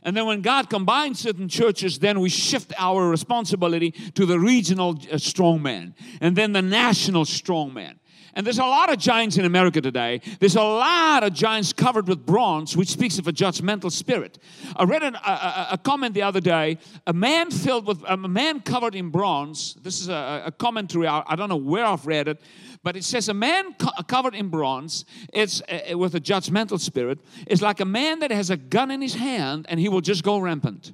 And 0.05 0.16
then 0.16 0.25
when 0.25 0.41
God 0.41 0.71
combines 0.71 1.18
certain 1.18 1.49
churches, 1.49 1.99
then 1.99 2.21
we 2.21 2.29
shift 2.29 2.73
our 2.79 3.09
responsibility 3.09 3.91
to 4.14 4.25
the 4.25 4.39
regional 4.39 4.97
uh, 5.11 5.18
strong 5.18 5.61
man 5.61 5.97
and 6.21 6.37
then 6.37 6.53
the 6.53 6.62
national 6.62 7.25
strong 7.25 7.75
man. 7.75 7.99
And 8.35 8.47
there's 8.47 8.59
a 8.59 8.64
lot 8.64 8.93
of 8.93 8.99
giants 8.99 9.37
in 9.37 9.45
America 9.45 9.81
today. 9.81 10.20
There's 10.39 10.57
a 10.57 10.62
lot 10.62 11.22
of 11.24 11.33
giants 11.33 11.72
covered 11.72 12.07
with 12.09 12.24
bronze, 12.24 12.76
which 12.76 12.89
speaks 12.89 13.18
of 13.18 13.26
a 13.26 13.33
judgmental 13.33 13.91
spirit. 13.91 14.39
I 14.76 14.85
read 14.85 15.03
an, 15.03 15.16
a, 15.16 15.68
a, 15.72 15.78
comment 15.83 16.14
the 16.14 16.22
other 16.22 16.41
day. 16.41 16.78
A 17.07 17.12
man 17.12 17.51
filled 17.51 17.87
with 17.87 18.03
a 18.07 18.16
man 18.16 18.61
covered 18.61 18.95
in 18.95 19.11
bronze. 19.11 19.74
This 19.83 20.01
is 20.01 20.09
a, 20.09 20.45
a 20.47 20.53
commentary. 20.53 21.07
I, 21.07 21.22
I, 21.26 21.37
don't 21.37 21.49
know 21.49 21.57
where 21.57 21.85
I've 21.85 22.07
read 22.07 22.28
it, 22.28 22.41
but 22.83 22.97
it 22.97 23.05
says 23.05 23.28
a 23.28 23.35
man 23.35 23.74
co- 23.74 24.03
covered 24.07 24.35
in 24.35 24.49
bronze. 24.49 25.05
It's 25.33 25.61
uh, 25.62 25.99
with 25.99 26.14
a 26.14 26.20
judgmental 26.20 26.78
spirit. 26.78 27.18
Is 27.47 27.62
like 27.62 27.81
a 27.81 27.85
man 27.85 28.20
that 28.20 28.31
has 28.31 28.51
a 28.51 28.57
gun 28.57 28.91
in 28.91 29.01
his 29.01 29.14
hand 29.14 29.66
and 29.68 29.81
he 29.81 29.89
will 29.89 30.01
just 30.01 30.22
go 30.22 30.39
rampant. 30.39 30.93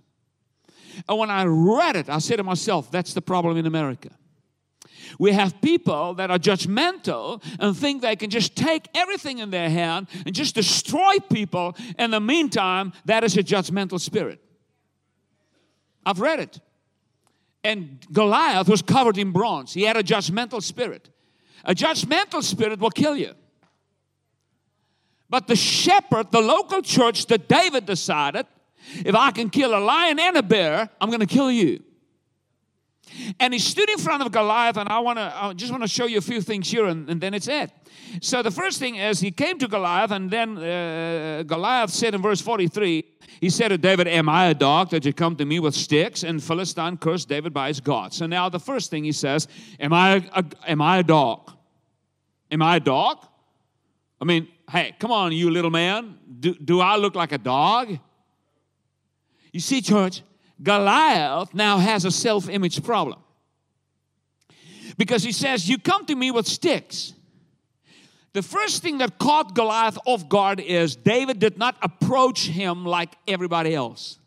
And 1.09 1.19
when 1.19 1.31
I 1.31 1.45
read 1.45 1.97
it, 1.97 2.09
I 2.09 2.19
said 2.19 2.37
to 2.37 2.43
myself, 2.43 2.91
"That's 2.91 3.13
the 3.13 3.21
problem 3.21 3.59
in 3.59 3.67
America." 3.67 4.11
We 5.19 5.33
have 5.33 5.61
people 5.61 6.15
that 6.15 6.31
are 6.31 6.39
judgmental 6.39 7.43
and 7.61 7.77
think 7.77 8.03
they 8.03 8.17
can 8.17 8.31
just 8.31 8.57
take 8.57 8.89
everything 8.95 9.39
in 9.39 9.51
their 9.51 9.71
hand 9.71 10.09
and 10.25 10.35
just 10.35 10.55
destroy 10.55 11.19
people. 11.33 11.77
In 11.99 12.11
the 12.11 12.21
meantime, 12.21 12.93
that 13.05 13.25
is 13.25 13.37
a 13.37 13.43
judgmental 13.43 14.01
spirit. 14.01 14.41
I've 16.05 16.21
read 16.21 16.41
it. 16.41 16.61
And 17.65 17.99
Goliath 18.13 18.69
was 18.69 18.81
covered 18.83 19.19
in 19.19 19.33
bronze, 19.33 19.75
he 19.75 19.83
had 19.83 19.97
a 19.97 20.03
judgmental 20.03 20.63
spirit. 20.63 21.11
A 21.65 21.75
judgmental 21.75 22.43
spirit 22.43 22.79
will 22.79 22.91
kill 22.91 23.17
you. 23.17 23.35
But 25.29 25.49
the 25.49 25.57
shepherd, 25.57 26.31
the 26.31 26.41
local 26.41 26.81
church 26.83 27.27
that 27.27 27.49
David 27.49 27.87
decided, 27.87 28.47
if 28.95 29.15
I 29.15 29.33
can 29.33 29.51
kill 29.51 29.77
a 29.77 29.81
lion 29.81 30.21
and 30.21 30.37
a 30.37 30.43
bear, 30.43 30.89
I'm 31.01 31.09
going 31.11 31.21
to 31.21 31.27
kill 31.27 31.51
you. 31.51 31.83
And 33.39 33.53
he 33.53 33.61
stood 33.61 33.89
in 33.89 33.99
front 33.99 34.23
of 34.23 34.33
Goliath, 34.33 34.77
and 34.77 34.89
I 34.89 34.99
want 34.99 35.19
to 35.19 35.33
I 35.35 35.53
just 35.53 35.71
want 35.71 35.83
to 35.83 35.89
show 35.89 36.07
you 36.07 36.19
a 36.19 36.23
few 36.23 36.41
things 36.41 36.71
here, 36.71 36.87
and, 36.87 37.09
and, 37.09 37.21
then 37.21 37.35
it's 37.35 37.49
it. 37.49 37.71
So 38.21 38.43
the 38.43 38.51
first 38.51 38.79
thing 38.79 38.97
is 38.97 39.21
he 39.21 39.31
came 39.31 39.59
to 39.59 39.69
Goliath, 39.69 40.11
and 40.11 40.31
then 40.31 40.59
uh, 40.59 41.43
Goliath 41.47 41.91
said 41.91 42.15
in 42.15 42.23
verse 42.23 42.41
43, 42.41 43.05
he 43.41 43.51
said 43.51 43.69
to 43.69 43.79
David, 43.79 44.09
Am 44.09 44.29
I 44.29 44.47
a 44.47 44.55
dog 44.55 44.91
that 44.91 45.05
you 45.05 45.13
come 45.13 45.37
to 45.37 45.45
me 45.45 45.61
with 45.61 45.75
sticks? 45.75 46.25
And 46.25 46.43
Philistine 46.43 46.97
cursed 46.97 47.29
David 47.29 47.53
by 47.53 47.69
his 47.69 47.81
God. 47.81 48.13
So 48.13 48.27
now 48.27 48.49
the 48.49 48.61
first 48.61 48.91
thing 48.91 49.05
he 49.05 49.13
says, 49.13 49.47
Am 49.79 49.93
I 49.93 50.29
a, 50.35 50.45
am 50.67 50.81
I 50.83 50.99
a 50.99 51.03
dog? 51.03 51.53
Am 52.51 52.63
I 52.63 52.77
a 52.77 52.81
dog? 52.81 53.27
I 54.21 54.25
mean, 54.25 54.49
hey, 54.71 54.95
come 54.99 55.13
on, 55.13 55.33
you 55.33 55.51
little 55.51 55.71
man. 55.71 56.19
Do, 56.41 56.55
do 56.55 56.81
I 56.81 56.97
look 56.97 57.15
like 57.15 57.33
a 57.33 57.39
dog? 57.39 57.99
You 59.53 59.61
see, 59.61 59.81
church, 59.81 60.23
Goliath 60.63 61.55
now 61.55 61.79
has 61.79 62.05
a 62.05 62.11
self 62.11 62.49
image 62.49 62.83
problem. 62.83 63.21
Because 64.97 65.23
he 65.23 65.33
says, 65.33 65.69
You 65.69 65.79
come 65.79 66.07
to 66.07 66.15
me 66.15 66.31
with 66.31 66.47
sticks. 66.47 67.13
The 68.33 68.43
first 68.43 68.83
thing 68.83 68.99
that 68.99 69.19
caught 69.19 69.55
Goliath 69.55 69.97
off 70.05 70.29
guard 70.29 70.61
is 70.61 70.95
David 70.95 71.39
did 71.39 71.57
not 71.57 71.77
approach 71.81 72.47
him 72.47 72.85
like 72.85 73.15
everybody 73.27 73.75
else. 73.75 74.19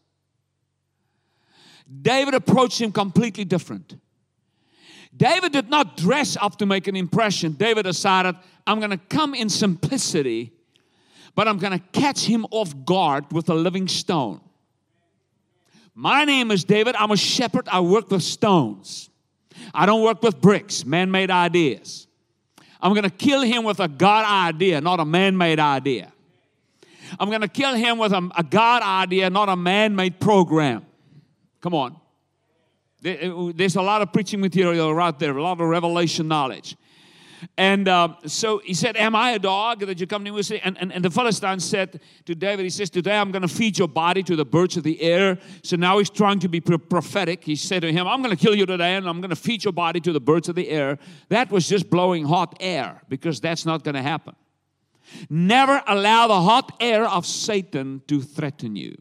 David 2.02 2.34
approached 2.34 2.82
him 2.82 2.92
completely 2.92 3.46
different. 3.46 4.00
David 5.16 5.52
did 5.52 5.70
not 5.70 5.98
dress 5.98 6.38
up 6.38 6.58
to 6.58 6.66
make 6.66 6.88
an 6.88 6.96
impression. 6.96 7.54
David 7.54 7.84
decided, 7.84 8.36
I'm 8.66 8.80
going 8.80 8.92
to 8.92 8.98
come 8.98 9.34
in 9.34 9.50
simplicity, 9.50 10.54
but 11.36 11.48
I'm 11.48 11.58
going 11.58 11.74
to 11.74 11.86
catch 11.92 12.26
him 12.26 12.46
off 12.52 12.74
guard 12.86 13.32
with 13.32 13.50
a 13.50 13.56
living 13.56 13.88
stone. 13.88 14.42
My 16.02 16.24
name 16.24 16.50
is 16.50 16.64
David. 16.64 16.96
I'm 16.96 17.12
a 17.12 17.18
shepherd. 17.18 17.68
I 17.68 17.82
work 17.82 18.10
with 18.10 18.24
stones. 18.24 19.10
I 19.74 19.86
don't 19.86 20.02
work 20.02 20.24
with 20.24 20.40
bricks, 20.40 20.86
man 20.86 21.12
made 21.12 21.30
ideas. 21.30 22.08
I'm 22.80 22.94
going 22.94 23.04
to 23.04 23.10
kill 23.10 23.42
him 23.42 23.66
with 23.66 23.82
a 23.82 23.90
God 23.90 24.24
idea, 24.24 24.80
not 24.80 25.02
a 25.02 25.06
man 25.06 25.36
made 25.36 25.60
idea. 25.60 26.14
I'm 27.20 27.28
going 27.28 27.42
to 27.42 27.50
kill 27.50 27.74
him 27.74 27.98
with 27.98 28.14
a, 28.14 28.30
a 28.38 28.44
God 28.44 28.82
idea, 28.82 29.30
not 29.30 29.50
a 29.50 29.58
man 29.58 29.94
made 29.94 30.22
program. 30.22 30.86
Come 31.60 31.76
on. 31.76 31.98
There's 33.02 33.76
a 33.76 33.82
lot 33.82 34.02
of 34.02 34.14
preaching 34.14 34.40
material 34.40 34.96
right 34.96 35.20
there, 35.20 35.38
a 35.38 35.44
lot 35.44 35.60
of 35.60 35.68
revelation 35.68 36.30
knowledge. 36.30 36.78
And 37.58 37.88
uh, 37.88 38.16
so 38.26 38.60
he 38.60 38.74
said, 38.74 38.98
Am 38.98 39.16
I 39.16 39.32
a 39.32 39.40
dog 39.40 39.82
that 39.82 40.00
you 40.00 40.08
come 40.08 40.26
to 40.26 40.32
me? 40.32 40.60
And, 40.64 40.78
and, 40.78 40.92
and 40.92 41.06
the 41.06 41.10
Philistine 41.10 41.60
said 41.60 42.02
to 42.26 42.36
David, 42.36 42.64
He 42.64 42.70
says, 42.70 42.90
Today 42.90 43.18
I'm 43.18 43.32
going 43.32 43.42
to 43.42 43.48
feed 43.48 43.78
your 43.78 43.88
body 43.88 44.24
to 44.24 44.36
the 44.36 44.46
birds 44.46 44.78
of 44.78 44.84
the 44.84 45.02
air. 45.02 45.38
So 45.64 45.76
now 45.76 45.98
he's 45.98 46.10
trying 46.10 46.40
to 46.40 46.48
be 46.48 46.60
prophetic. 46.62 47.44
He 47.44 47.56
said 47.56 47.82
to 47.82 47.92
him, 47.92 48.08
I'm 48.08 48.22
going 48.22 48.36
to 48.36 48.42
kill 48.42 48.56
you 48.56 48.66
today 48.66 48.96
and 48.96 49.08
I'm 49.08 49.22
going 49.22 49.30
to 49.30 49.36
feed 49.36 49.64
your 49.64 49.74
body 49.74 50.00
to 50.02 50.12
the 50.12 50.22
birds 50.22 50.50
of 50.50 50.56
the 50.56 50.70
air. 50.70 50.98
That 51.30 51.52
was 51.52 51.68
just 51.68 51.90
blowing 51.90 52.26
hot 52.26 52.58
air 52.60 53.02
because 53.10 53.40
that's 53.40 53.66
not 53.66 53.84
going 53.84 53.96
to 53.96 54.02
happen. 54.02 54.36
Never 55.30 55.82
allow 55.88 56.28
the 56.28 56.42
hot 56.42 56.76
air 56.80 57.06
of 57.06 57.26
Satan 57.26 58.02
to 58.08 58.22
threaten 58.22 58.76
you. 58.76 58.96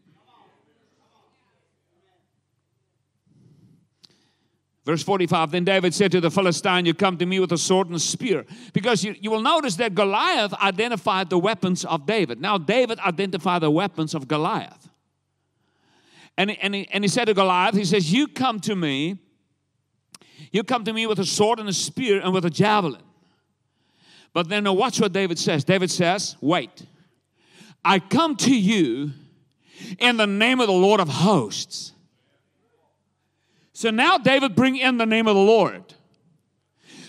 Verse 4.85 5.03
45 5.03 5.51
Then 5.51 5.63
David 5.63 5.93
said 5.93 6.11
to 6.11 6.21
the 6.21 6.31
Philistine, 6.31 6.85
You 6.85 6.93
come 6.93 7.17
to 7.17 7.25
me 7.25 7.39
with 7.39 7.51
a 7.51 7.57
sword 7.57 7.87
and 7.87 7.95
a 7.95 7.99
spear. 7.99 8.45
Because 8.73 9.03
you, 9.03 9.15
you 9.19 9.31
will 9.31 9.41
notice 9.41 9.75
that 9.75 9.95
Goliath 9.95 10.53
identified 10.53 11.29
the 11.29 11.37
weapons 11.37 11.85
of 11.85 12.05
David. 12.05 12.41
Now, 12.41 12.57
David 12.57 12.99
identified 12.99 13.61
the 13.61 13.71
weapons 13.71 14.15
of 14.15 14.27
Goliath. 14.27 14.89
And, 16.37 16.51
and, 16.61 16.73
he, 16.73 16.87
and 16.91 17.03
he 17.03 17.07
said 17.09 17.25
to 17.25 17.33
Goliath, 17.33 17.75
He 17.75 17.85
says, 17.85 18.11
You 18.11 18.27
come 18.27 18.59
to 18.61 18.75
me, 18.75 19.19
you 20.51 20.63
come 20.63 20.85
to 20.85 20.93
me 20.93 21.05
with 21.05 21.19
a 21.19 21.25
sword 21.25 21.59
and 21.59 21.67
a 21.67 21.73
spear 21.73 22.21
and 22.21 22.33
with 22.33 22.45
a 22.45 22.49
javelin. 22.49 23.01
But 24.33 24.47
then 24.47 24.63
now 24.63 24.73
watch 24.73 25.01
what 25.01 25.11
David 25.11 25.37
says. 25.39 25.63
David 25.63 25.91
says, 25.91 26.37
Wait, 26.39 26.85
I 27.83 27.99
come 27.99 28.35
to 28.37 28.55
you 28.55 29.11
in 29.97 30.17
the 30.17 30.27
name 30.27 30.59
of 30.59 30.67
the 30.67 30.73
Lord 30.73 30.99
of 30.99 31.09
hosts 31.09 31.93
so 33.79 33.91
now 33.91 34.17
David 34.17 34.57
bring 34.57 34.75
in 34.75 34.97
the 34.97 35.05
name 35.05 35.25
of 35.25 35.35
the 35.35 35.41
Lord. 35.41 35.93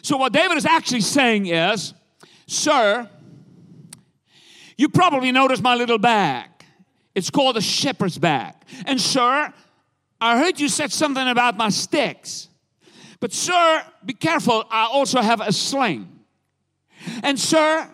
So 0.03 0.17
what 0.17 0.33
David 0.33 0.57
is 0.57 0.65
actually 0.65 1.01
saying 1.01 1.47
is, 1.47 1.95
Sir, 2.47 3.11
you 4.77 4.89
probably 4.89 5.33
noticed 5.33 5.65
my 5.65 5.75
little 5.75 5.99
bag. 5.99 6.49
It's 7.13 7.29
called 7.29 7.57
a 7.57 7.61
shepherd's 7.61 8.19
bag. 8.19 8.55
And 8.87 9.01
sir, 9.01 9.53
I 10.21 10.39
heard 10.39 10.61
you 10.61 10.69
said 10.69 10.93
something 10.93 11.27
about 11.27 11.57
my 11.57 11.71
sticks. 11.71 12.47
But 13.19 13.33
sir, 13.33 13.83
be 14.05 14.13
careful, 14.13 14.65
I 14.71 14.85
also 14.85 15.21
have 15.23 15.41
a 15.41 15.53
sling. 15.53 16.21
And 17.25 17.37
sir, 17.37 17.91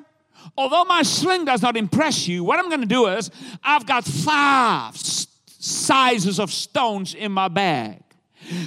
although 0.54 0.84
my 0.84 1.02
sling 1.02 1.46
does 1.46 1.62
not 1.62 1.78
impress 1.78 2.28
you, 2.28 2.44
what 2.44 2.58
I'm 2.58 2.68
going 2.68 2.82
to 2.82 2.86
do 2.86 3.06
is 3.06 3.30
I've 3.64 3.86
got 3.86 4.04
five 4.04 4.98
sizes 4.98 6.38
of 6.38 6.52
stones 6.52 7.14
in 7.14 7.32
my 7.32 7.48
bag. 7.48 8.02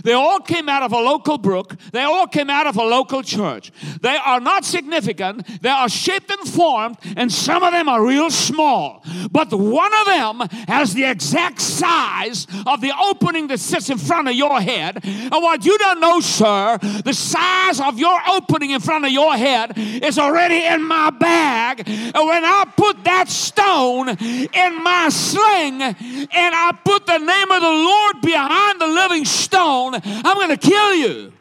They 0.04 0.14
all 0.14 0.40
came 0.40 0.70
out 0.70 0.84
of 0.84 0.92
a 0.92 1.00
local 1.00 1.38
brook. 1.38 1.76
They 1.92 2.04
all 2.04 2.28
came 2.28 2.50
out 2.50 2.68
of 2.68 2.78
a 2.78 2.84
local 2.84 3.24
church. 3.24 3.72
They 4.02 4.18
are 4.18 4.40
not 4.40 4.66
significant. 4.66 5.62
They 5.62 5.70
are 5.70 5.90
shaped 5.90 6.32
and 6.32 6.48
formed, 6.48 6.98
and 7.16 7.32
some 7.32 7.64
of 7.64 7.74
them 7.74 7.90
are 7.90 8.06
real 8.06 8.30
small. 8.30 9.04
But 9.32 9.54
one 9.54 9.92
of 9.94 10.06
them 10.06 10.48
has 10.68 10.94
the 10.94 11.06
exact 11.06 11.62
size 11.62 12.48
of 12.66 12.82
the 12.82 12.94
opening 13.02 13.48
that 13.48 13.60
sits 13.60 13.90
in 13.90 13.98
front 13.98 14.28
of 14.28 14.36
your 14.36 14.60
head. 14.62 15.00
And 15.04 15.32
what 15.32 15.66
you 15.66 15.78
don't 15.78 16.00
know, 16.00 16.20
sir, 16.20 16.78
the 17.04 17.14
size 17.14 17.80
of 17.80 18.00
your 18.00 18.18
opening 18.30 18.72
in 18.72 18.80
front 18.80 19.06
of 19.06 19.12
your 19.12 19.36
head 19.36 19.74
is 19.78 20.18
already 20.18 20.64
in 20.66 20.84
my 20.84 21.10
bag. 21.10 21.84
And 21.88 22.28
when 22.28 22.44
I 22.46 22.66
put 22.76 23.04
that 23.04 23.30
stone 23.30 24.10
in 24.10 24.84
my 24.84 25.10
sling 25.10 25.82
and 25.82 25.96
I 26.32 26.78
put 26.84 27.06
the 27.06 27.18
name 27.18 27.52
of 27.52 27.62
the 27.62 27.70
Lord 27.70 28.22
behind 28.22 28.82
the 28.82 28.88
living 28.88 29.26
stone, 29.26 29.69
I'm 29.70 30.36
going 30.36 30.50
to 30.50 30.58
kill 30.58 30.96
you. 30.96 31.34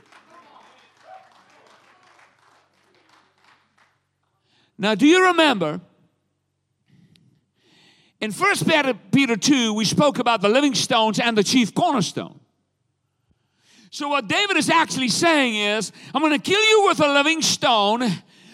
Now, 4.79 4.95
do 4.95 5.07
you 5.07 5.27
remember 5.27 5.81
in 8.21 8.33
1 8.33 8.57
Peter 9.13 9.37
2, 9.37 9.75
we 9.75 9.85
spoke 9.85 10.19
about 10.19 10.41
the 10.41 10.49
living 10.49 10.75
stones 10.75 11.21
and 11.21 11.39
the 11.39 11.45
chief 11.45 11.73
cornerstone. 11.75 12.41
So, 13.91 14.09
what 14.09 14.29
David 14.29 14.57
is 14.57 14.69
actually 14.69 15.09
saying 15.09 15.55
is, 15.55 15.93
I'm 16.13 16.21
going 16.21 16.39
to 16.39 16.51
kill 16.51 16.63
you 16.63 16.87
with 16.89 17.01
a 17.01 17.09
living 17.13 17.43
stone 17.43 18.03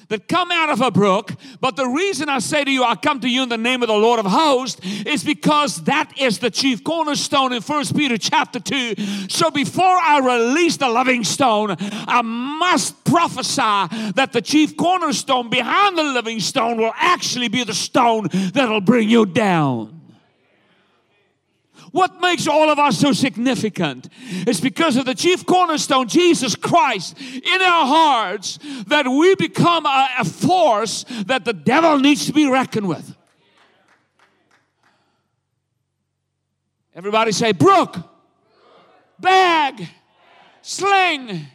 that 0.09 0.28
come 0.28 0.50
out 0.50 0.70
of 0.70 0.80
a 0.80 0.90
brook. 0.90 1.32
But 1.61 1.76
the 1.76 1.86
reason 1.86 2.28
I 2.28 2.38
say 2.38 2.64
to 2.64 2.70
you, 2.70 2.84
I 2.84 2.94
come 2.94 3.20
to 3.20 3.28
you 3.28 3.42
in 3.42 3.48
the 3.48 3.59
name 3.59 3.82
of 3.82 3.88
the 3.88 3.94
Lord 3.94 4.20
of 4.20 4.26
hosts, 4.26 4.80
is 5.07 5.24
because 5.24 5.84
that 5.84 6.18
is 6.18 6.38
the 6.38 6.50
chief 6.50 6.84
cornerstone 6.84 7.52
in 7.52 7.62
First 7.62 7.96
Peter 7.96 8.18
chapter 8.18 8.61
2. 8.61 9.28
So 9.28 9.50
before 9.50 9.84
I 9.84 10.18
release 10.18 10.76
the 10.76 10.88
living 10.88 11.24
stone, 11.24 11.76
I 11.80 12.22
must 12.22 13.05
prophesy 13.05 14.12
that 14.14 14.30
the 14.32 14.42
chief 14.42 14.76
cornerstone 14.76 15.50
behind 15.50 15.98
the 15.98 16.05
living 16.05 16.40
stone 16.40 16.78
will 16.78 16.92
actually 16.96 17.48
be 17.48 17.64
the 17.64 17.74
stone 17.74 18.28
that'll 18.52 18.80
bring 18.80 19.09
you 19.09 19.26
down. 19.26 20.03
What 21.95 22.20
makes 22.20 22.49
all 22.49 22.70
of 22.70 22.80
us 22.80 22.99
so 22.99 23.12
significant 23.12 24.09
is 24.49 24.61
because 24.61 24.97
of 24.97 25.07
the 25.07 25.14
chief 25.14 25.47
cornerstone, 25.47 26.09
Jesus 26.09 26.57
Christ, 26.57 27.16
in 27.20 27.62
our 27.62 27.86
hearts, 27.86 28.59
that 28.88 29.07
we 29.07 29.36
become 29.36 29.86
a, 29.86 30.09
a 30.18 30.24
force 30.24 31.05
that 31.26 31.45
the 31.45 31.53
devil 31.53 32.01
needs 32.01 32.26
to 32.26 32.32
be 32.32 32.51
reckoned 32.51 32.88
with. 32.88 33.16
Everybody 36.97 37.30
say, 37.30 37.53
Brook, 37.53 37.97
bag, 39.20 39.88
sling, 40.62 41.47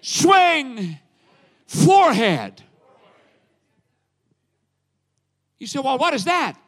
swing, 0.00 0.98
forehead. 1.66 2.62
You 5.58 5.66
say, 5.66 5.80
well, 5.80 5.98
what 5.98 6.14
is 6.14 6.24
that? 6.24 6.61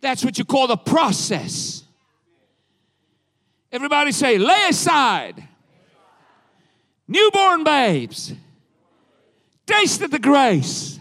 That's 0.00 0.24
what 0.24 0.38
you 0.38 0.44
call 0.44 0.66
the 0.66 0.76
process. 0.76 1.82
Everybody 3.70 4.12
say, 4.12 4.38
lay 4.38 4.66
aside 4.68 5.48
newborn 7.06 7.64
babes, 7.64 8.32
tasted 9.66 10.10
the 10.10 10.18
grace 10.18 10.98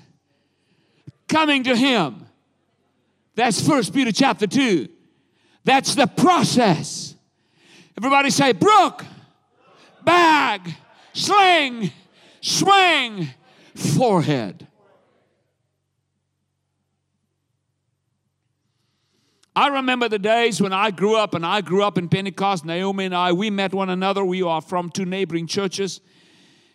coming 1.28 1.64
to 1.64 1.76
him. 1.76 2.26
That's 3.36 3.66
First 3.66 3.94
Peter 3.94 4.12
chapter 4.12 4.48
2. 4.48 4.88
That's 5.64 5.96
the 5.96 6.08
process. 6.08 7.16
Everybody 7.98 8.30
say, 8.30 8.54
brook, 8.54 9.06
bag, 10.04 10.74
sling, 11.14 11.92
swing, 12.42 13.30
forehead. 13.76 14.67
I 19.58 19.70
remember 19.70 20.08
the 20.08 20.20
days 20.20 20.62
when 20.62 20.72
I 20.72 20.92
grew 20.92 21.16
up, 21.16 21.34
and 21.34 21.44
I 21.44 21.62
grew 21.62 21.82
up 21.82 21.98
in 21.98 22.10
Pentecost. 22.10 22.64
Naomi 22.64 23.06
and 23.06 23.16
I, 23.16 23.32
we 23.32 23.50
met 23.50 23.74
one 23.74 23.90
another. 23.90 24.24
We 24.24 24.44
are 24.44 24.62
from 24.62 24.92
two 24.92 25.04
neighboring 25.04 25.48
churches. 25.48 26.00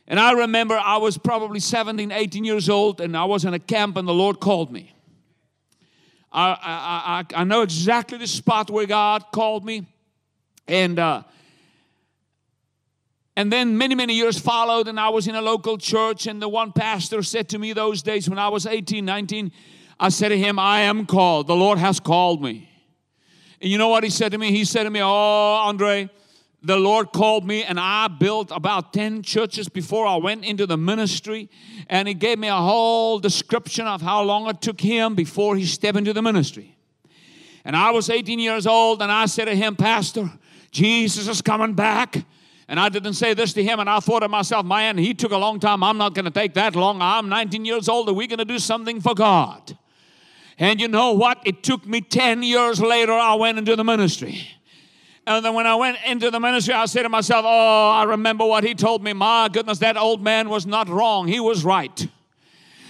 And 0.09 0.19
I 0.19 0.33
remember 0.33 0.77
I 0.77 0.97
was 0.97 1.17
probably 1.17 1.61
17, 1.61 2.11
18 2.11 2.45
years 2.45 2.69
old, 2.69 3.01
and 3.01 3.17
I 3.17 3.25
was 3.25 3.45
in 3.45 3.55
a 3.55 3.61
camp, 3.61 3.97
and 3.97 4.09
the 4.09 4.13
Lord 4.13 4.41
called 4.41 4.73
me. 4.73 4.93
I, 6.33 6.49
I, 6.51 7.37
I, 7.39 7.43
I 7.43 7.45
know 7.45 7.63
exactly 7.63 8.19
the 8.19 8.27
spot 8.27 8.69
where 8.69 8.87
God 8.87 9.27
called 9.33 9.65
me. 9.65 9.87
And 10.67 10.99
uh, 10.99 11.23
And 13.37 13.53
then 13.53 13.79
many, 13.79 13.95
many 13.95 14.15
years 14.15 14.41
followed, 14.41 14.89
and 14.89 14.99
I 14.99 15.11
was 15.11 15.29
in 15.29 15.37
a 15.37 15.41
local 15.41 15.79
church. 15.79 16.27
And 16.27 16.43
the 16.43 16.49
one 16.49 16.73
pastor 16.73 17.23
said 17.23 17.49
to 17.51 17.61
me 17.61 17.75
those 17.75 18.03
days 18.03 18.29
when 18.29 18.41
I 18.41 18.49
was 18.49 18.67
18, 18.67 19.05
19, 19.05 19.53
I 20.01 20.09
said 20.09 20.31
to 20.31 20.37
him, 20.37 20.59
I 20.59 20.81
am 20.81 21.07
called. 21.07 21.47
The 21.47 21.55
Lord 21.55 21.79
has 21.79 22.01
called 22.01 22.43
me. 22.43 22.71
And 23.63 23.71
you 23.71 23.79
know 23.79 23.89
what 23.89 24.03
he 24.03 24.11
said 24.11 24.33
to 24.33 24.39
me? 24.39 24.51
He 24.51 24.65
said 24.65 24.83
to 24.83 24.91
me, 24.91 25.01
Oh, 25.01 25.07
Andre, 25.07 26.11
the 26.65 26.77
Lord 26.77 27.13
called 27.13 27.47
me, 27.47 27.63
and 27.63 27.79
I 27.79 28.09
built 28.09 28.51
about 28.51 28.93
10 28.93 29.23
churches 29.23 29.69
before 29.69 30.05
I 30.05 30.17
went 30.17 30.45
into 30.45 30.67
the 30.67 30.77
ministry. 30.77 31.49
And 31.89 32.09
he 32.09 32.15
gave 32.15 32.41
me 32.41 32.49
a 32.49 32.57
whole 32.57 33.21
description 33.21 33.87
of 33.87 34.03
how 34.03 34.23
long 34.23 34.49
it 34.49 34.61
took 34.61 34.81
him 34.81 35.15
before 35.15 35.57
he 35.57 35.65
stepped 35.65 35.97
into 35.97 36.13
the 36.13 36.23
ministry. 36.23 36.77
And 37.65 37.77
I 37.77 37.93
was 37.93 38.11
18 38.11 38.41
years 38.41 38.67
old, 38.67 39.01
and 39.01 39.13
I 39.13 39.27
said 39.27 39.45
to 39.45 39.55
him, 39.55 39.77
Pastor, 39.77 40.29
Jesus 40.73 41.29
is 41.29 41.41
coming 41.41 41.75
back. 41.75 42.25
And 42.67 42.81
I 42.81 42.89
didn't 42.89 43.15
say 43.15 43.33
this 43.33 43.53
to 43.53 43.63
him, 43.63 43.79
and 43.79 43.89
I 43.89 44.01
thought 44.01 44.21
to 44.21 44.29
myself, 44.29 44.67
man, 44.67 44.99
he 44.99 45.15
took 45.15 45.31
a 45.31 45.37
long 45.37 45.61
time. 45.61 45.85
I'm 45.85 45.99
not 45.99 46.15
going 46.15 46.25
to 46.25 46.33
take 46.33 46.55
that 46.55 46.75
long. 46.75 47.01
I'm 47.01 47.29
19 47.29 47.65
years 47.65 47.89
old, 47.89 48.09
and 48.09 48.17
we're 48.17 48.27
going 48.27 48.39
to 48.39 48.45
do 48.45 48.59
something 48.59 49.01
for 49.01 49.15
God. 49.15 49.77
And 50.63 50.81
you 50.81 50.87
know 50.87 51.11
what? 51.11 51.43
It 51.45 51.65
took 51.65 51.85
me 51.85 52.01
10 52.01 52.45
years 52.45 52.81
later, 52.81 53.11
I 53.11 53.35
went 53.35 53.59
into 53.59 53.75
the 53.75 53.83
ministry. 53.83 54.47
And 55.27 55.45
then 55.45 55.55
when 55.55 55.67
I 55.67 55.75
went 55.75 55.99
into 56.07 56.31
the 56.31 56.39
ministry, 56.39 56.73
I 56.73 56.85
said 56.85 57.03
to 57.03 57.09
myself, 57.09 57.45
Oh, 57.45 57.91
I 57.91 58.05
remember 58.05 58.47
what 58.47 58.63
he 58.63 58.73
told 58.73 59.03
me. 59.03 59.13
My 59.13 59.49
goodness, 59.53 59.81
that 59.81 59.97
old 59.97 60.23
man 60.23 60.49
was 60.49 60.65
not 60.65 60.89
wrong. 60.89 61.27
He 61.27 61.41
was 61.41 61.65
right. 61.65 62.07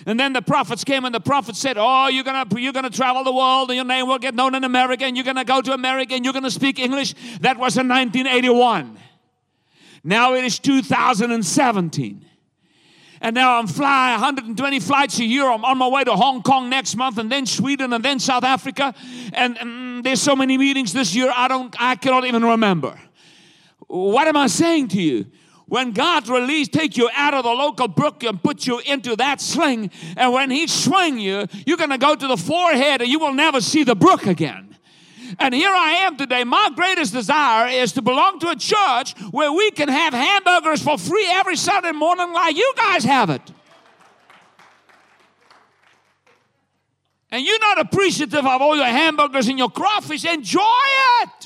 And 0.05 0.21
then 0.21 0.35
the 0.35 0.43
prophets 0.43 0.85
came 0.85 1.07
and 1.07 1.15
the 1.15 1.21
prophets 1.21 1.61
said, 1.61 1.79
Oh, 1.79 2.09
you're 2.09 2.25
gonna 2.25 2.45
you're 2.61 2.75
gonna 2.75 2.91
travel 2.91 3.25
the 3.25 3.33
world 3.33 3.71
and 3.71 3.77
your 3.77 3.87
name 3.87 4.07
will 4.07 4.19
get 4.19 4.35
known 4.35 4.55
in 4.55 4.65
America 4.65 5.07
and 5.07 5.17
you're 5.17 5.25
gonna 5.25 5.43
go 5.43 5.63
to 5.63 5.73
America 5.73 6.13
and 6.13 6.27
you're 6.27 6.35
gonna 6.35 6.51
speak 6.51 6.79
English. 6.79 7.15
That 7.41 7.57
was 7.57 7.79
in 7.79 7.89
1981. 7.89 8.99
Now 10.05 10.35
it 10.35 10.45
is 10.45 10.59
2017. 10.59 12.27
And 13.23 13.37
now 13.37 13.57
I'm 13.57 13.69
flying 13.69 14.21
120 14.21 14.81
flights 14.81 15.21
a 15.21 15.25
year. 15.25 15.49
I'm 15.49 15.65
on 15.65 15.79
my 15.79 15.87
way 15.87 16.03
to 16.03 16.13
Hong 16.13 16.43
Kong 16.43 16.69
next 16.69 16.97
month, 16.97 17.19
and 17.19 17.31
then 17.31 17.47
Sweden, 17.47 17.93
and 17.93 18.05
then 18.05 18.19
South 18.19 18.43
Africa. 18.43 18.93
And, 19.33 19.57
and 19.59 20.05
there's 20.05 20.21
so 20.21 20.35
many 20.35 20.59
meetings 20.59 20.93
this 20.93 21.15
year. 21.15 21.33
I 21.35 21.47
don't. 21.47 21.73
I 21.79 21.95
cannot 21.95 22.25
even 22.25 22.45
remember. 22.45 22.99
What 23.87 24.27
am 24.27 24.37
I 24.37 24.49
saying 24.49 24.89
to 24.89 25.01
you? 25.01 25.27
When 25.67 25.93
God 25.93 26.29
release, 26.29 26.67
take 26.67 26.97
you 26.97 27.09
out 27.15 27.33
of 27.33 27.45
the 27.45 27.51
local 27.51 27.87
brook 27.87 28.25
and 28.25 28.43
put 28.43 28.67
you 28.67 28.81
into 28.81 29.15
that 29.15 29.41
sling, 29.41 29.93
and 30.17 30.33
when 30.33 30.51
He 30.51 30.67
swing 30.67 31.21
you, 31.21 31.47
you're 31.65 31.77
going 31.77 31.91
to 31.91 31.99
go 31.99 32.17
to 32.17 32.27
the 32.27 32.37
forehead, 32.37 33.03
and 33.03 33.11
you 33.11 33.21
will 33.21 33.35
never 33.35 33.61
see 33.61 33.85
the 33.85 33.95
brook 33.95 34.27
again. 34.27 34.72
And 35.39 35.55
here 35.55 35.71
I 35.71 35.93
am 36.07 36.17
today. 36.17 36.45
My 36.45 36.71
greatest 36.75 37.13
desire 37.13 37.69
is 37.69 37.93
to 37.93 38.03
belong 38.03 38.39
to 38.41 38.49
a 38.49 38.57
church 38.57 39.15
where 39.31 39.53
we 39.53 39.71
can 39.71 39.89
have 39.89 40.13
hamburgers 40.13 40.83
for 40.83 40.99
free 40.99 41.29
every 41.31 41.57
Sunday 41.57 41.93
morning, 41.93 42.33
like 42.33 42.57
you 42.57 42.73
guys 42.77 43.05
have 43.05 43.31
it. 43.31 43.43
And 47.31 47.45
you're 47.45 47.59
not 47.61 47.81
appreciative 47.81 48.45
of 48.45 48.61
all 48.61 48.77
your 48.77 48.85
hamburgers 48.85 49.49
and 49.49 49.59
your 49.59 49.71
crawfish, 49.71 50.25
enjoy 50.25 50.61
it. 51.23 51.42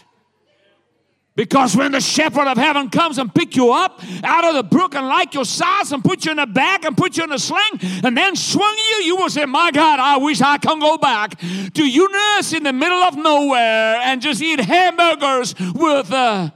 Because 1.36 1.76
when 1.76 1.92
the 1.92 2.00
shepherd 2.00 2.48
of 2.48 2.56
heaven 2.56 2.88
comes 2.88 3.18
and 3.18 3.32
pick 3.32 3.56
you 3.56 3.70
up 3.70 4.00
out 4.24 4.44
of 4.44 4.54
the 4.54 4.62
brook 4.62 4.94
and 4.94 5.06
like 5.06 5.34
your 5.34 5.44
size 5.44 5.92
and 5.92 6.02
put 6.02 6.24
you 6.24 6.32
in 6.32 6.38
a 6.38 6.46
bag 6.46 6.86
and 6.86 6.96
put 6.96 7.18
you 7.18 7.24
in 7.24 7.30
a 7.30 7.38
sling 7.38 7.78
and 8.02 8.16
then 8.16 8.34
swing 8.34 8.74
you, 8.90 9.04
you 9.04 9.16
will 9.16 9.28
say, 9.28 9.44
My 9.44 9.70
God, 9.70 10.00
I 10.00 10.16
wish 10.16 10.40
I 10.40 10.56
can 10.56 10.80
go 10.80 10.96
back 10.96 11.38
to 11.38 11.86
Eunice 11.86 12.54
in 12.54 12.62
the 12.62 12.72
middle 12.72 13.02
of 13.02 13.16
nowhere 13.16 14.00
and 14.02 14.22
just 14.22 14.40
eat 14.40 14.60
hamburgers 14.60 15.54
with 15.74 16.10
uh, 16.10 16.50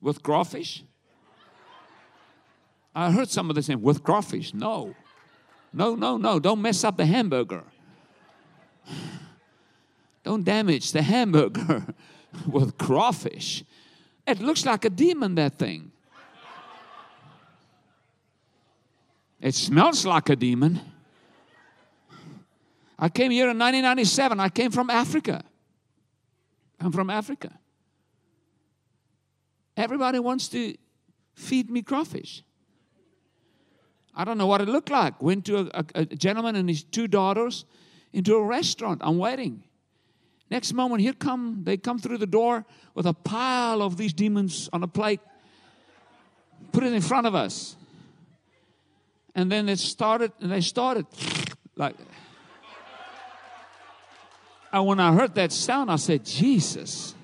with 0.00 0.22
crawfish. 0.22 0.84
I 2.94 3.10
heard 3.10 3.28
some 3.28 3.50
of 3.50 3.56
the 3.56 3.62
saying, 3.62 3.82
with 3.82 4.04
crawfish. 4.04 4.54
No. 4.54 4.94
No, 5.72 5.96
no, 5.96 6.16
no. 6.16 6.38
Don't 6.38 6.62
mess 6.62 6.84
up 6.84 6.96
the 6.96 7.06
hamburger. 7.06 7.64
Don't 10.22 10.44
damage 10.44 10.92
the 10.92 11.02
hamburger 11.02 11.86
with 12.46 12.76
crawfish. 12.78 13.64
It 14.26 14.40
looks 14.40 14.64
like 14.66 14.84
a 14.84 14.90
demon, 14.90 15.34
that 15.36 15.58
thing. 15.58 15.92
It 19.40 19.54
smells 19.54 20.04
like 20.04 20.28
a 20.28 20.36
demon. 20.36 20.80
I 22.98 23.08
came 23.08 23.30
here 23.30 23.44
in 23.44 23.58
1997. 23.58 24.38
I 24.38 24.50
came 24.50 24.70
from 24.70 24.90
Africa. 24.90 25.42
I'm 26.78 26.92
from 26.92 27.08
Africa. 27.08 27.58
Everybody 29.76 30.18
wants 30.18 30.48
to 30.48 30.74
feed 31.34 31.70
me 31.70 31.82
crawfish. 31.82 32.42
I 34.14 34.24
don't 34.24 34.36
know 34.36 34.46
what 34.46 34.60
it 34.60 34.68
looked 34.68 34.90
like. 34.90 35.22
Went 35.22 35.46
to 35.46 35.58
a, 35.60 35.70
a, 35.72 35.84
a 35.94 36.04
gentleman 36.04 36.56
and 36.56 36.68
his 36.68 36.82
two 36.82 37.08
daughters 37.08 37.64
into 38.12 38.36
a 38.36 38.44
restaurant. 38.44 39.00
I'm 39.02 39.16
waiting. 39.16 39.64
Next 40.50 40.72
moment, 40.72 41.00
here 41.00 41.12
come 41.12 41.60
they 41.62 41.76
come 41.76 41.98
through 41.98 42.18
the 42.18 42.26
door 42.26 42.64
with 42.94 43.06
a 43.06 43.14
pile 43.14 43.82
of 43.82 43.96
these 43.96 44.12
demons 44.12 44.68
on 44.72 44.82
a 44.82 44.88
plate, 44.88 45.20
put 46.72 46.82
it 46.82 46.92
in 46.92 47.00
front 47.00 47.26
of 47.26 47.34
us. 47.34 47.76
And 49.34 49.50
then 49.50 49.68
it 49.68 49.78
started, 49.78 50.32
and 50.40 50.50
they 50.50 50.60
started 50.60 51.06
like. 51.76 51.94
And 54.72 54.86
when 54.86 55.00
I 55.00 55.12
heard 55.12 55.34
that 55.36 55.52
sound, 55.52 55.90
I 55.90 55.96
said, 55.96 56.24
Jesus, 56.24 57.14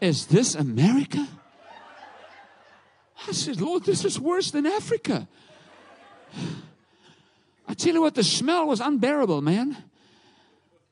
is 0.00 0.26
this 0.26 0.54
America? 0.54 1.26
I 3.26 3.32
said, 3.32 3.60
Lord, 3.60 3.84
this 3.84 4.04
is 4.04 4.18
worse 4.18 4.50
than 4.50 4.66
Africa. 4.66 5.28
I 7.66 7.74
tell 7.74 7.92
you 7.92 8.00
what, 8.00 8.14
the 8.14 8.24
smell 8.24 8.66
was 8.66 8.80
unbearable, 8.80 9.42
man. 9.42 9.76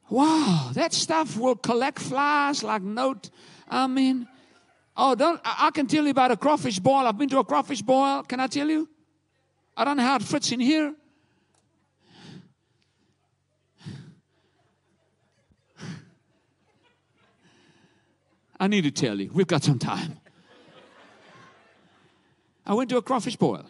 Wow, 0.08 0.70
that 0.74 0.92
stuff 0.92 1.36
will 1.36 1.56
collect 1.56 1.98
flies 1.98 2.62
like 2.62 2.82
note. 2.82 3.30
I 3.68 3.86
mean, 3.86 4.28
oh, 4.96 5.14
don't 5.14 5.40
I, 5.44 5.66
I 5.66 5.70
can 5.72 5.86
tell 5.86 6.04
you 6.04 6.10
about 6.10 6.30
a 6.30 6.36
crawfish 6.36 6.78
boil. 6.78 7.06
I've 7.06 7.18
been 7.18 7.28
to 7.30 7.38
a 7.38 7.44
crawfish 7.44 7.82
boil. 7.82 8.22
Can 8.22 8.38
I 8.38 8.46
tell 8.46 8.68
you? 8.68 8.88
I 9.76 9.84
don't 9.84 9.96
know 9.96 10.04
how 10.04 10.16
it 10.16 10.22
fits 10.22 10.52
in 10.52 10.60
here. 10.60 10.94
I 18.58 18.68
need 18.68 18.84
to 18.84 18.90
tell 18.90 19.20
you. 19.20 19.30
We've 19.34 19.46
got 19.46 19.64
some 19.64 19.78
time. 19.78 20.18
I 22.64 22.74
went 22.74 22.90
to 22.90 22.96
a 22.96 23.02
crawfish 23.02 23.36
boil. 23.36 23.64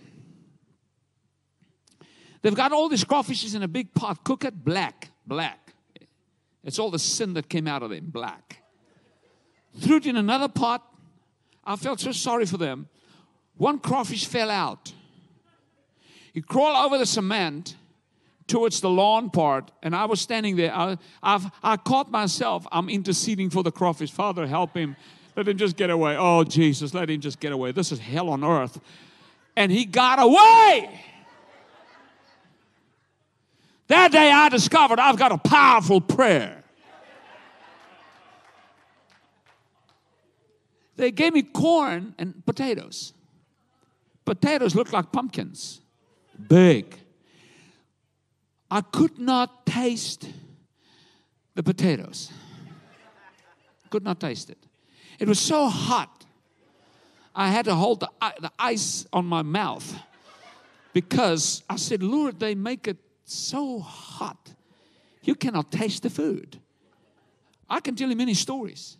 They've 2.42 2.54
got 2.54 2.72
all 2.72 2.88
these 2.88 3.04
crawfishes 3.04 3.56
in 3.56 3.62
a 3.62 3.68
big 3.68 3.92
pot. 3.92 4.22
Cook 4.22 4.44
it 4.44 4.54
black, 4.64 5.10
black. 5.26 5.65
It's 6.66 6.80
all 6.80 6.90
the 6.90 6.98
sin 6.98 7.34
that 7.34 7.48
came 7.48 7.68
out 7.68 7.82
of 7.84 7.90
them, 7.90 8.06
black. 8.08 8.58
Threw 9.78 9.96
it 9.96 10.06
in 10.06 10.16
another 10.16 10.48
pot. 10.48 10.82
I 11.64 11.76
felt 11.76 12.00
so 12.00 12.10
sorry 12.10 12.44
for 12.44 12.56
them. 12.56 12.88
One 13.56 13.78
crawfish 13.78 14.26
fell 14.26 14.50
out. 14.50 14.92
He 16.34 16.42
crawled 16.42 16.76
over 16.84 16.98
the 16.98 17.06
cement 17.06 17.76
towards 18.48 18.80
the 18.80 18.90
lawn 18.90 19.30
part, 19.30 19.70
and 19.82 19.94
I 19.94 20.06
was 20.06 20.20
standing 20.20 20.56
there. 20.56 20.74
I, 20.74 20.98
I've, 21.22 21.50
I 21.62 21.76
caught 21.76 22.10
myself. 22.10 22.66
I'm 22.72 22.88
interceding 22.88 23.48
for 23.48 23.62
the 23.62 23.72
crawfish. 23.72 24.10
Father, 24.10 24.46
help 24.46 24.76
him. 24.76 24.96
Let 25.36 25.46
him 25.46 25.56
just 25.58 25.76
get 25.76 25.90
away. 25.90 26.16
Oh, 26.18 26.42
Jesus, 26.42 26.94
let 26.94 27.08
him 27.08 27.20
just 27.20 27.38
get 27.38 27.52
away. 27.52 27.70
This 27.72 27.92
is 27.92 28.00
hell 28.00 28.28
on 28.28 28.42
earth. 28.42 28.80
And 29.54 29.70
he 29.70 29.84
got 29.84 30.18
away. 30.20 31.00
That 33.88 34.10
day 34.12 34.30
I 34.30 34.48
discovered 34.48 34.98
I've 34.98 35.16
got 35.16 35.32
a 35.32 35.38
powerful 35.38 36.00
prayer. 36.00 36.64
They 40.96 41.10
gave 41.12 41.34
me 41.34 41.42
corn 41.42 42.14
and 42.18 42.44
potatoes. 42.46 43.12
Potatoes 44.24 44.74
look 44.74 44.92
like 44.92 45.12
pumpkins, 45.12 45.80
big. 46.48 46.98
I 48.70 48.80
could 48.80 49.18
not 49.18 49.66
taste 49.66 50.28
the 51.54 51.62
potatoes. 51.62 52.32
Could 53.90 54.02
not 54.02 54.18
taste 54.18 54.50
it. 54.50 54.58
It 55.20 55.28
was 55.28 55.38
so 55.38 55.68
hot. 55.68 56.24
I 57.34 57.50
had 57.50 57.66
to 57.66 57.74
hold 57.74 58.00
the, 58.00 58.10
the 58.40 58.50
ice 58.58 59.06
on 59.12 59.26
my 59.26 59.42
mouth 59.42 59.94
because 60.92 61.62
I 61.68 61.76
said, 61.76 62.02
Lord, 62.02 62.40
they 62.40 62.54
make 62.54 62.88
it 62.88 62.96
so 63.26 63.80
hot. 63.80 64.52
You 65.22 65.34
cannot 65.34 65.70
taste 65.70 66.02
the 66.02 66.10
food. 66.10 66.60
I 67.68 67.80
can 67.80 67.96
tell 67.96 68.08
you 68.08 68.16
many 68.16 68.34
stories. 68.34 68.96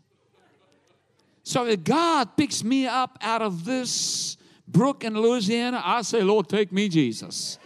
So 1.42 1.66
if 1.66 1.84
God 1.84 2.36
picks 2.36 2.64
me 2.64 2.86
up 2.86 3.18
out 3.20 3.40
of 3.40 3.64
this 3.64 4.36
brook 4.66 5.04
in 5.04 5.14
Louisiana, 5.14 5.80
I 5.84 6.02
say, 6.02 6.22
Lord, 6.22 6.48
take 6.48 6.72
me, 6.72 6.88
Jesus. 6.88 7.58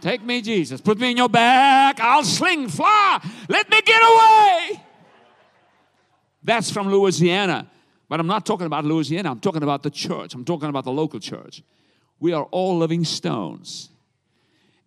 Take 0.00 0.22
me, 0.22 0.40
Jesus. 0.40 0.80
Put 0.80 0.98
me 0.98 1.10
in 1.10 1.16
your 1.18 1.28
back. 1.28 2.00
I'll 2.00 2.24
sling, 2.24 2.68
fly. 2.68 3.20
Let 3.48 3.68
me 3.70 3.82
get 3.82 4.00
away. 4.02 4.82
That's 6.42 6.70
from 6.70 6.88
Louisiana. 6.88 7.70
But 8.08 8.20
I'm 8.20 8.26
not 8.26 8.46
talking 8.46 8.66
about 8.66 8.84
Louisiana, 8.84 9.30
I'm 9.30 9.40
talking 9.40 9.62
about 9.62 9.82
the 9.82 9.90
church, 9.90 10.32
I'm 10.34 10.44
talking 10.44 10.68
about 10.68 10.84
the 10.84 10.92
local 10.92 11.18
church. 11.18 11.62
We 12.20 12.32
are 12.32 12.44
all 12.44 12.78
living 12.78 13.04
stones. 13.04 13.90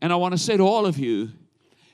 And 0.02 0.14
I 0.14 0.16
want 0.16 0.34
to 0.34 0.38
say 0.38 0.58
to 0.58 0.64
all 0.64 0.86
of 0.86 0.98
you, 0.98 1.30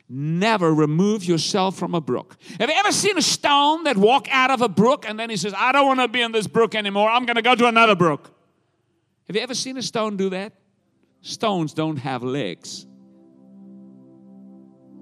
never 0.08 0.74
remove 0.74 1.26
yourself 1.26 1.78
from 1.78 1.96
a 1.96 2.02
brook. 2.02 2.38
Have 2.60 2.70
you 2.70 2.76
ever 2.76 2.92
seen 2.92 3.18
a 3.18 3.22
stone 3.22 3.86
that 3.86 3.98
walk 3.98 4.28
out 4.30 4.52
of 4.52 4.62
a 4.62 4.70
brook 4.70 5.06
and 5.08 5.20
then 5.20 5.30
he 5.30 5.38
says, 5.38 5.54
I 5.58 5.72
don't 5.72 5.88
want 5.88 6.00
to 6.00 6.08
be 6.08 6.22
in 6.22 6.32
this 6.32 6.48
brook 6.48 6.76
anymore. 6.76 7.10
I'm 7.10 7.26
going 7.26 7.38
to 7.38 7.42
go 7.42 7.56
to 7.56 7.68
another 7.68 7.96
brook. 7.96 8.32
Have 9.28 9.36
you 9.36 9.42
ever 9.42 9.56
seen 9.56 9.78
a 9.78 9.82
stone 9.82 10.18
do 10.18 10.30
that? 10.30 10.54
Stones 11.22 11.74
don't 11.74 11.98
have 11.98 12.22
legs. 12.22 12.86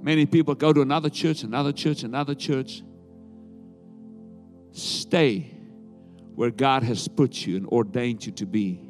Many 0.02 0.26
people 0.26 0.56
go 0.56 0.72
to 0.72 0.82
another 0.82 1.10
church, 1.10 1.44
another 1.44 1.74
church, 1.74 2.04
another 2.04 2.36
church. 2.36 2.82
Stay 4.72 5.52
where 6.36 6.50
God 6.50 6.84
has 6.84 7.08
put 7.08 7.46
you 7.46 7.58
and 7.58 7.68
ordained 7.68 8.26
you 8.26 8.32
to 8.34 8.46
be. 8.46 8.82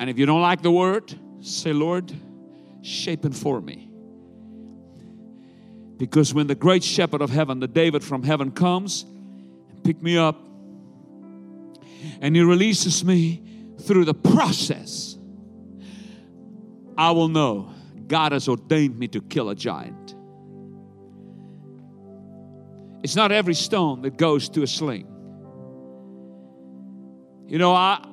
And 0.00 0.10
if 0.10 0.18
you 0.18 0.26
don't 0.26 0.42
like 0.42 0.62
the 0.62 0.70
word, 0.70 1.12
say, 1.40 1.72
Lord, 1.72 2.12
shape 2.88 3.24
and 3.24 3.36
form 3.36 3.64
me. 3.64 3.90
Because 5.96 6.32
when 6.32 6.46
the 6.46 6.54
great 6.54 6.84
shepherd 6.84 7.20
of 7.20 7.30
heaven, 7.30 7.60
the 7.60 7.68
David 7.68 8.04
from 8.04 8.22
heaven, 8.22 8.50
comes 8.52 9.04
and 9.68 9.82
pick 9.84 10.00
me 10.00 10.16
up, 10.16 10.36
and 12.20 12.34
he 12.36 12.42
releases 12.42 13.04
me 13.04 13.42
through 13.80 14.04
the 14.04 14.14
process, 14.14 15.16
I 16.96 17.10
will 17.10 17.28
know 17.28 17.72
God 18.06 18.32
has 18.32 18.48
ordained 18.48 18.98
me 18.98 19.08
to 19.08 19.20
kill 19.20 19.50
a 19.50 19.54
giant. 19.54 20.14
It's 23.02 23.14
not 23.14 23.30
every 23.30 23.54
stone 23.54 24.02
that 24.02 24.16
goes 24.16 24.48
to 24.50 24.62
a 24.62 24.66
sling. 24.66 25.06
You 27.46 27.58
know, 27.58 27.72
I 27.72 28.04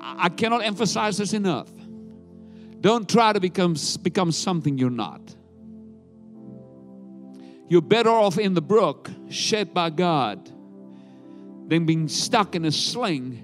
I 0.00 0.28
cannot 0.28 0.62
emphasize 0.62 1.18
this 1.18 1.32
enough. 1.32 1.68
Don't 2.86 3.08
try 3.08 3.32
to 3.32 3.40
become 3.40 3.74
become 4.02 4.30
something 4.30 4.78
you're 4.78 4.90
not. 4.90 5.34
You're 7.68 7.82
better 7.82 8.10
off 8.10 8.38
in 8.38 8.54
the 8.54 8.62
brook, 8.62 9.10
shaped 9.28 9.74
by 9.74 9.90
God, 9.90 10.48
than 11.66 11.84
being 11.84 12.06
stuck 12.06 12.54
in 12.54 12.64
a 12.64 12.70
sling 12.70 13.42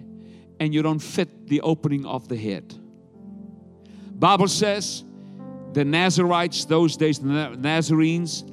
and 0.61 0.72
you 0.72 0.80
don't 0.80 1.01
fit 1.01 1.49
the 1.49 1.61
opening 1.62 2.07
of 2.07 2.28
the 2.28 2.36
head. 2.36 2.72
Bible 4.12 4.47
says 4.47 5.03
the 5.72 5.84
Nazarites, 5.84 6.64
those 6.66 6.97
days, 6.97 7.18
the 7.18 7.57
Nazarenes, 7.59 8.45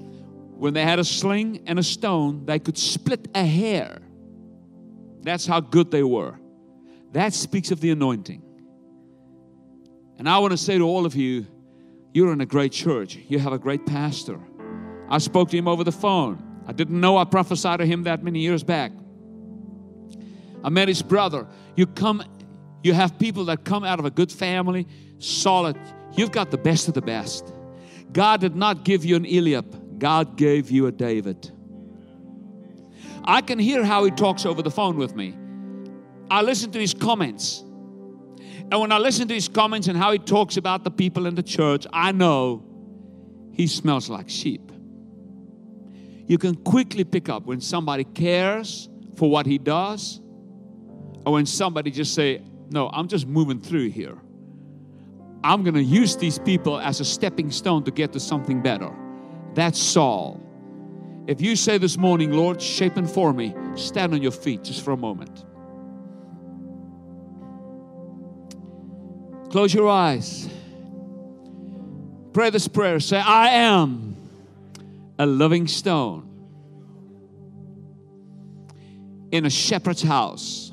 when 0.58 0.74
they 0.74 0.84
had 0.84 0.98
a 0.98 1.04
sling 1.04 1.66
and 1.68 1.78
a 1.78 1.84
stone, 1.84 2.48
they 2.48 2.58
could 2.58 2.80
split 2.80 3.28
a 3.36 3.46
hair. 3.46 4.00
That's 5.22 5.46
how 5.46 5.60
good 5.60 5.92
they 5.92 6.02
were. 6.02 6.40
That 7.12 7.36
speaks 7.36 7.70
of 7.70 7.80
the 7.80 7.92
anointing. 7.92 8.49
And 10.20 10.28
I 10.28 10.38
want 10.39 10.51
to 10.51 10.57
say 10.57 10.78
to 10.78 10.84
all 10.84 11.05
of 11.05 11.15
you, 11.15 11.47
you're 12.13 12.34
in 12.34 12.41
a 12.41 12.45
great 12.45 12.74
church. 12.74 13.17
You 13.30 13.39
have 13.39 13.53
a 13.53 13.57
great 13.57 13.86
pastor. 13.86 14.38
I 15.09 15.17
spoke 15.17 15.49
to 15.51 15.57
him 15.57 15.67
over 15.67 15.86
the 15.86 15.93
phone. 15.93 16.61
I 16.67 16.74
didn't 16.74 16.99
know 16.99 17.17
I 17.17 17.24
prophesied 17.24 17.80
to 17.80 17.86
him 17.86 18.03
that 18.03 18.22
many 18.22 18.39
years 18.39 18.61
back. 18.61 18.91
I 20.61 20.70
met 20.70 20.89
his 20.89 21.01
brother. 21.01 21.47
You 21.78 21.88
come, 21.88 22.22
you 22.84 22.93
have 22.93 23.17
people 23.17 23.45
that 23.45 23.63
come 23.63 23.86
out 23.86 23.97
of 23.97 24.05
a 24.05 24.11
good 24.11 24.32
family, 24.32 24.88
solid. 25.20 25.78
You've 26.11 26.32
got 26.32 26.51
the 26.51 26.57
best 26.57 26.89
of 26.89 26.95
the 26.95 27.01
best. 27.01 27.53
God 28.11 28.41
did 28.41 28.55
not 28.55 28.84
give 28.84 29.05
you 29.05 29.15
an 29.15 29.26
Eliab, 29.26 29.99
God 29.99 30.36
gave 30.36 30.70
you 30.70 30.88
a 30.88 30.91
David. 30.91 31.49
I 33.24 33.41
can 33.41 33.57
hear 33.57 33.86
how 33.86 34.03
he 34.03 34.11
talks 34.11 34.45
over 34.45 34.61
the 34.61 34.72
phone 34.72 34.97
with 34.97 35.15
me. 35.15 35.38
I 36.30 36.41
listen 36.41 36.72
to 36.72 36.80
his 36.80 36.93
comments. 36.93 37.63
And 38.72 38.80
when 38.80 38.91
I 38.91 38.99
listen 38.99 39.28
to 39.28 39.34
his 39.34 39.47
comments 39.47 39.88
and 39.88 39.97
how 39.97 40.11
he 40.11 40.20
talks 40.20 40.57
about 40.57 40.84
the 40.84 40.91
people 40.91 41.26
in 41.26 41.36
the 41.36 41.43
church, 41.43 41.88
I 41.91 42.11
know 42.11 42.63
he 43.51 43.65
smells 43.67 44.09
like 44.09 44.30
sheep. 44.30 44.72
You 46.28 46.38
can 46.38 46.55
quickly 46.55 47.03
pick 47.03 47.30
up 47.30 47.45
when 47.45 47.61
somebody 47.61 48.03
cares 48.03 48.88
for 49.15 49.30
what 49.30 49.47
he 49.47 49.57
does 49.57 50.22
or 51.26 51.34
when 51.34 51.47
somebody 51.47 51.89
just 51.89 52.13
say, 52.13 52.41
"No, 52.70 52.89
I'm 52.93 53.07
just 53.07 53.28
moving 53.28 53.59
through 53.59 53.89
here. 53.89 54.17
I'm 55.43 55.63
going 55.63 55.74
to 55.74 55.84
use 55.84 56.15
these 56.15 56.38
people 56.38 56.78
as 56.80 56.99
a 56.99 57.05
stepping 57.05 57.49
stone 57.49 57.84
to 57.86 57.91
get 57.91 58.13
to 58.13 58.20
something 58.20 58.61
better." 58.61 58.91
That's 59.55 59.80
Saul. 59.80 60.39
If 61.26 61.41
you 61.41 61.55
say 61.55 61.80
this 61.80 61.97
morning, 61.97 62.32
Lord, 62.32 62.61
shape 62.61 62.97
and 62.97 63.09
form 63.09 63.38
me, 63.38 63.55
stand 63.76 64.13
on 64.13 64.22
your 64.22 64.32
feet 64.32 64.63
just 64.63 64.84
for 64.84 64.91
a 64.91 64.97
moment. 64.97 65.45
Close 69.50 69.74
your 69.74 69.89
eyes. 69.89 70.47
Pray 72.34 72.52
this 72.52 72.68
prayer. 72.68 73.00
Say, 73.00 73.18
I 73.18 73.50
am 73.50 74.16
a 75.18 75.26
living 75.26 75.68
stone 75.68 76.26
in 79.32 79.45
a 79.45 79.50
shepherd's 79.50 80.04
house. 80.04 80.72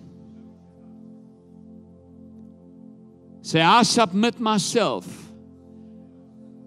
Say, 3.40 3.60
I 3.60 3.82
submit 3.82 4.40
myself, 4.40 5.06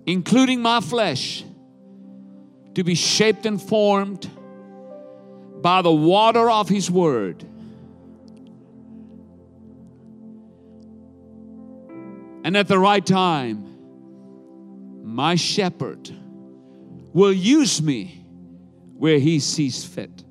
including 0.05 0.61
my 0.61 0.81
flesh, 0.81 1.43
to 2.73 2.83
be 2.83 2.95
shaped 2.95 3.45
and 3.45 3.61
formed 3.61 4.29
by 5.61 5.81
the 5.81 5.91
water 5.91 6.49
of 6.49 6.69
His 6.69 6.89
Word. 6.89 7.45
And 12.49 12.57
at 12.57 12.67
the 12.67 12.79
right 12.79 13.05
time, 13.05 13.63
my 15.03 15.35
shepherd 15.35 16.09
will 17.13 17.31
use 17.31 17.79
me 17.79 18.25
where 18.97 19.19
he 19.19 19.39
sees 19.39 19.85
fit. 19.85 20.23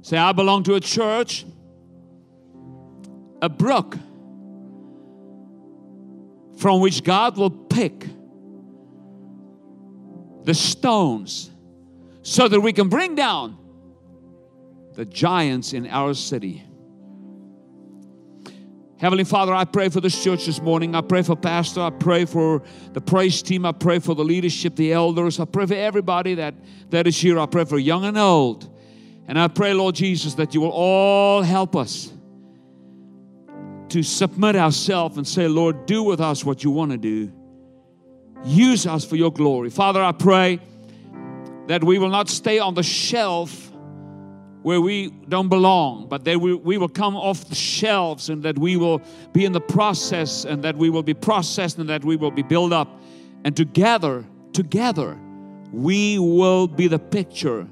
Say, 0.00 0.16
I 0.16 0.32
belong 0.32 0.62
to 0.62 0.74
a 0.74 0.80
church, 0.80 1.44
a 3.42 3.50
brook 3.50 3.98
from 6.56 6.80
which 6.80 7.04
God 7.04 7.36
will 7.36 7.50
pick 7.50 8.06
the 10.44 10.54
stones 10.54 11.50
so 12.22 12.48
that 12.48 12.62
we 12.62 12.72
can 12.72 12.88
bring 12.88 13.14
down 13.14 13.58
the 14.94 15.04
giants 15.04 15.74
in 15.74 15.86
our 15.86 16.14
city. 16.14 16.64
Heavenly 19.02 19.24
Father, 19.24 19.52
I 19.52 19.64
pray 19.64 19.88
for 19.88 20.00
this 20.00 20.22
church 20.22 20.46
this 20.46 20.62
morning. 20.62 20.94
I 20.94 21.00
pray 21.00 21.22
for 21.22 21.34
Pastor. 21.34 21.80
I 21.80 21.90
pray 21.90 22.24
for 22.24 22.62
the 22.92 23.00
praise 23.00 23.42
team. 23.42 23.66
I 23.66 23.72
pray 23.72 23.98
for 23.98 24.14
the 24.14 24.22
leadership, 24.22 24.76
the 24.76 24.92
elders. 24.92 25.40
I 25.40 25.44
pray 25.44 25.66
for 25.66 25.74
everybody 25.74 26.36
that, 26.36 26.54
that 26.90 27.08
is 27.08 27.20
here. 27.20 27.40
I 27.40 27.46
pray 27.46 27.64
for 27.64 27.80
young 27.80 28.04
and 28.04 28.16
old. 28.16 28.72
And 29.26 29.40
I 29.40 29.48
pray, 29.48 29.74
Lord 29.74 29.96
Jesus, 29.96 30.34
that 30.34 30.54
you 30.54 30.60
will 30.60 30.70
all 30.70 31.42
help 31.42 31.74
us 31.74 32.12
to 33.88 34.04
submit 34.04 34.54
ourselves 34.54 35.16
and 35.16 35.26
say, 35.26 35.48
Lord, 35.48 35.84
do 35.86 36.04
with 36.04 36.20
us 36.20 36.44
what 36.44 36.62
you 36.62 36.70
want 36.70 36.92
to 36.92 36.96
do. 36.96 37.32
Use 38.44 38.86
us 38.86 39.04
for 39.04 39.16
your 39.16 39.32
glory. 39.32 39.70
Father, 39.70 40.00
I 40.00 40.12
pray 40.12 40.60
that 41.66 41.82
we 41.82 41.98
will 41.98 42.08
not 42.08 42.28
stay 42.28 42.60
on 42.60 42.74
the 42.74 42.84
shelf 42.84 43.71
where 44.62 44.80
we 44.80 45.10
don't 45.28 45.48
belong, 45.48 46.06
but 46.08 46.24
that 46.24 46.40
we, 46.40 46.54
we 46.54 46.78
will 46.78 46.88
come 46.88 47.16
off 47.16 47.48
the 47.48 47.54
shelves 47.54 48.28
and 48.28 48.42
that 48.44 48.58
we 48.58 48.76
will 48.76 49.02
be 49.32 49.44
in 49.44 49.52
the 49.52 49.60
process 49.60 50.44
and 50.44 50.62
that 50.62 50.76
we 50.76 50.88
will 50.88 51.02
be 51.02 51.14
processed 51.14 51.78
and 51.78 51.88
that 51.88 52.04
we 52.04 52.16
will 52.16 52.30
be 52.30 52.42
built 52.42 52.72
up. 52.72 52.88
And 53.44 53.56
together, 53.56 54.24
together, 54.52 55.18
we 55.72 56.18
will 56.18 56.68
be 56.68 56.86
the 56.86 56.98
picture 56.98 57.66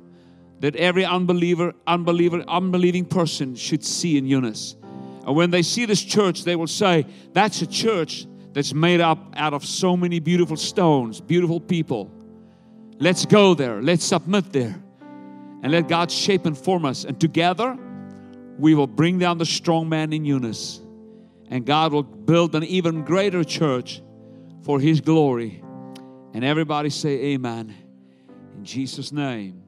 that 0.58 0.74
every 0.76 1.04
unbeliever, 1.04 1.74
unbeliever, 1.86 2.44
unbelieving 2.48 3.04
person 3.04 3.54
should 3.54 3.84
see 3.84 4.18
in 4.18 4.26
Eunice. 4.26 4.74
And 5.26 5.36
when 5.36 5.50
they 5.50 5.62
see 5.62 5.86
this 5.86 6.02
church, 6.02 6.44
they 6.44 6.56
will 6.56 6.66
say, 6.66 7.06
That's 7.32 7.62
a 7.62 7.66
church 7.66 8.26
that's 8.52 8.74
made 8.74 9.00
up 9.00 9.32
out 9.36 9.54
of 9.54 9.64
so 9.64 9.96
many 9.96 10.18
beautiful 10.18 10.56
stones, 10.56 11.20
beautiful 11.20 11.60
people. 11.60 12.10
Let's 12.98 13.24
go 13.24 13.54
there, 13.54 13.80
let's 13.80 14.04
submit 14.04 14.52
there 14.52 14.82
and 15.62 15.72
let 15.72 15.88
God 15.88 16.10
shape 16.10 16.46
and 16.46 16.56
form 16.56 16.84
us. 16.84 17.04
And 17.04 17.20
together, 17.20 17.76
we 18.58 18.74
will 18.74 18.86
bring 18.86 19.18
down 19.18 19.38
the 19.38 19.46
strong 19.46 19.88
man 19.88 20.12
in 20.12 20.24
Eunice. 20.24 20.80
And 21.48 21.66
God 21.66 21.92
will 21.92 22.02
build 22.02 22.54
an 22.54 22.64
even 22.64 23.04
greater 23.04 23.44
church 23.44 24.02
for 24.62 24.78
His 24.78 25.00
glory. 25.00 25.62
And 26.32 26.44
everybody 26.44 26.90
say, 26.90 27.34
Amen. 27.34 27.74
In 28.56 28.64
Jesus' 28.64 29.10
name. 29.12 29.59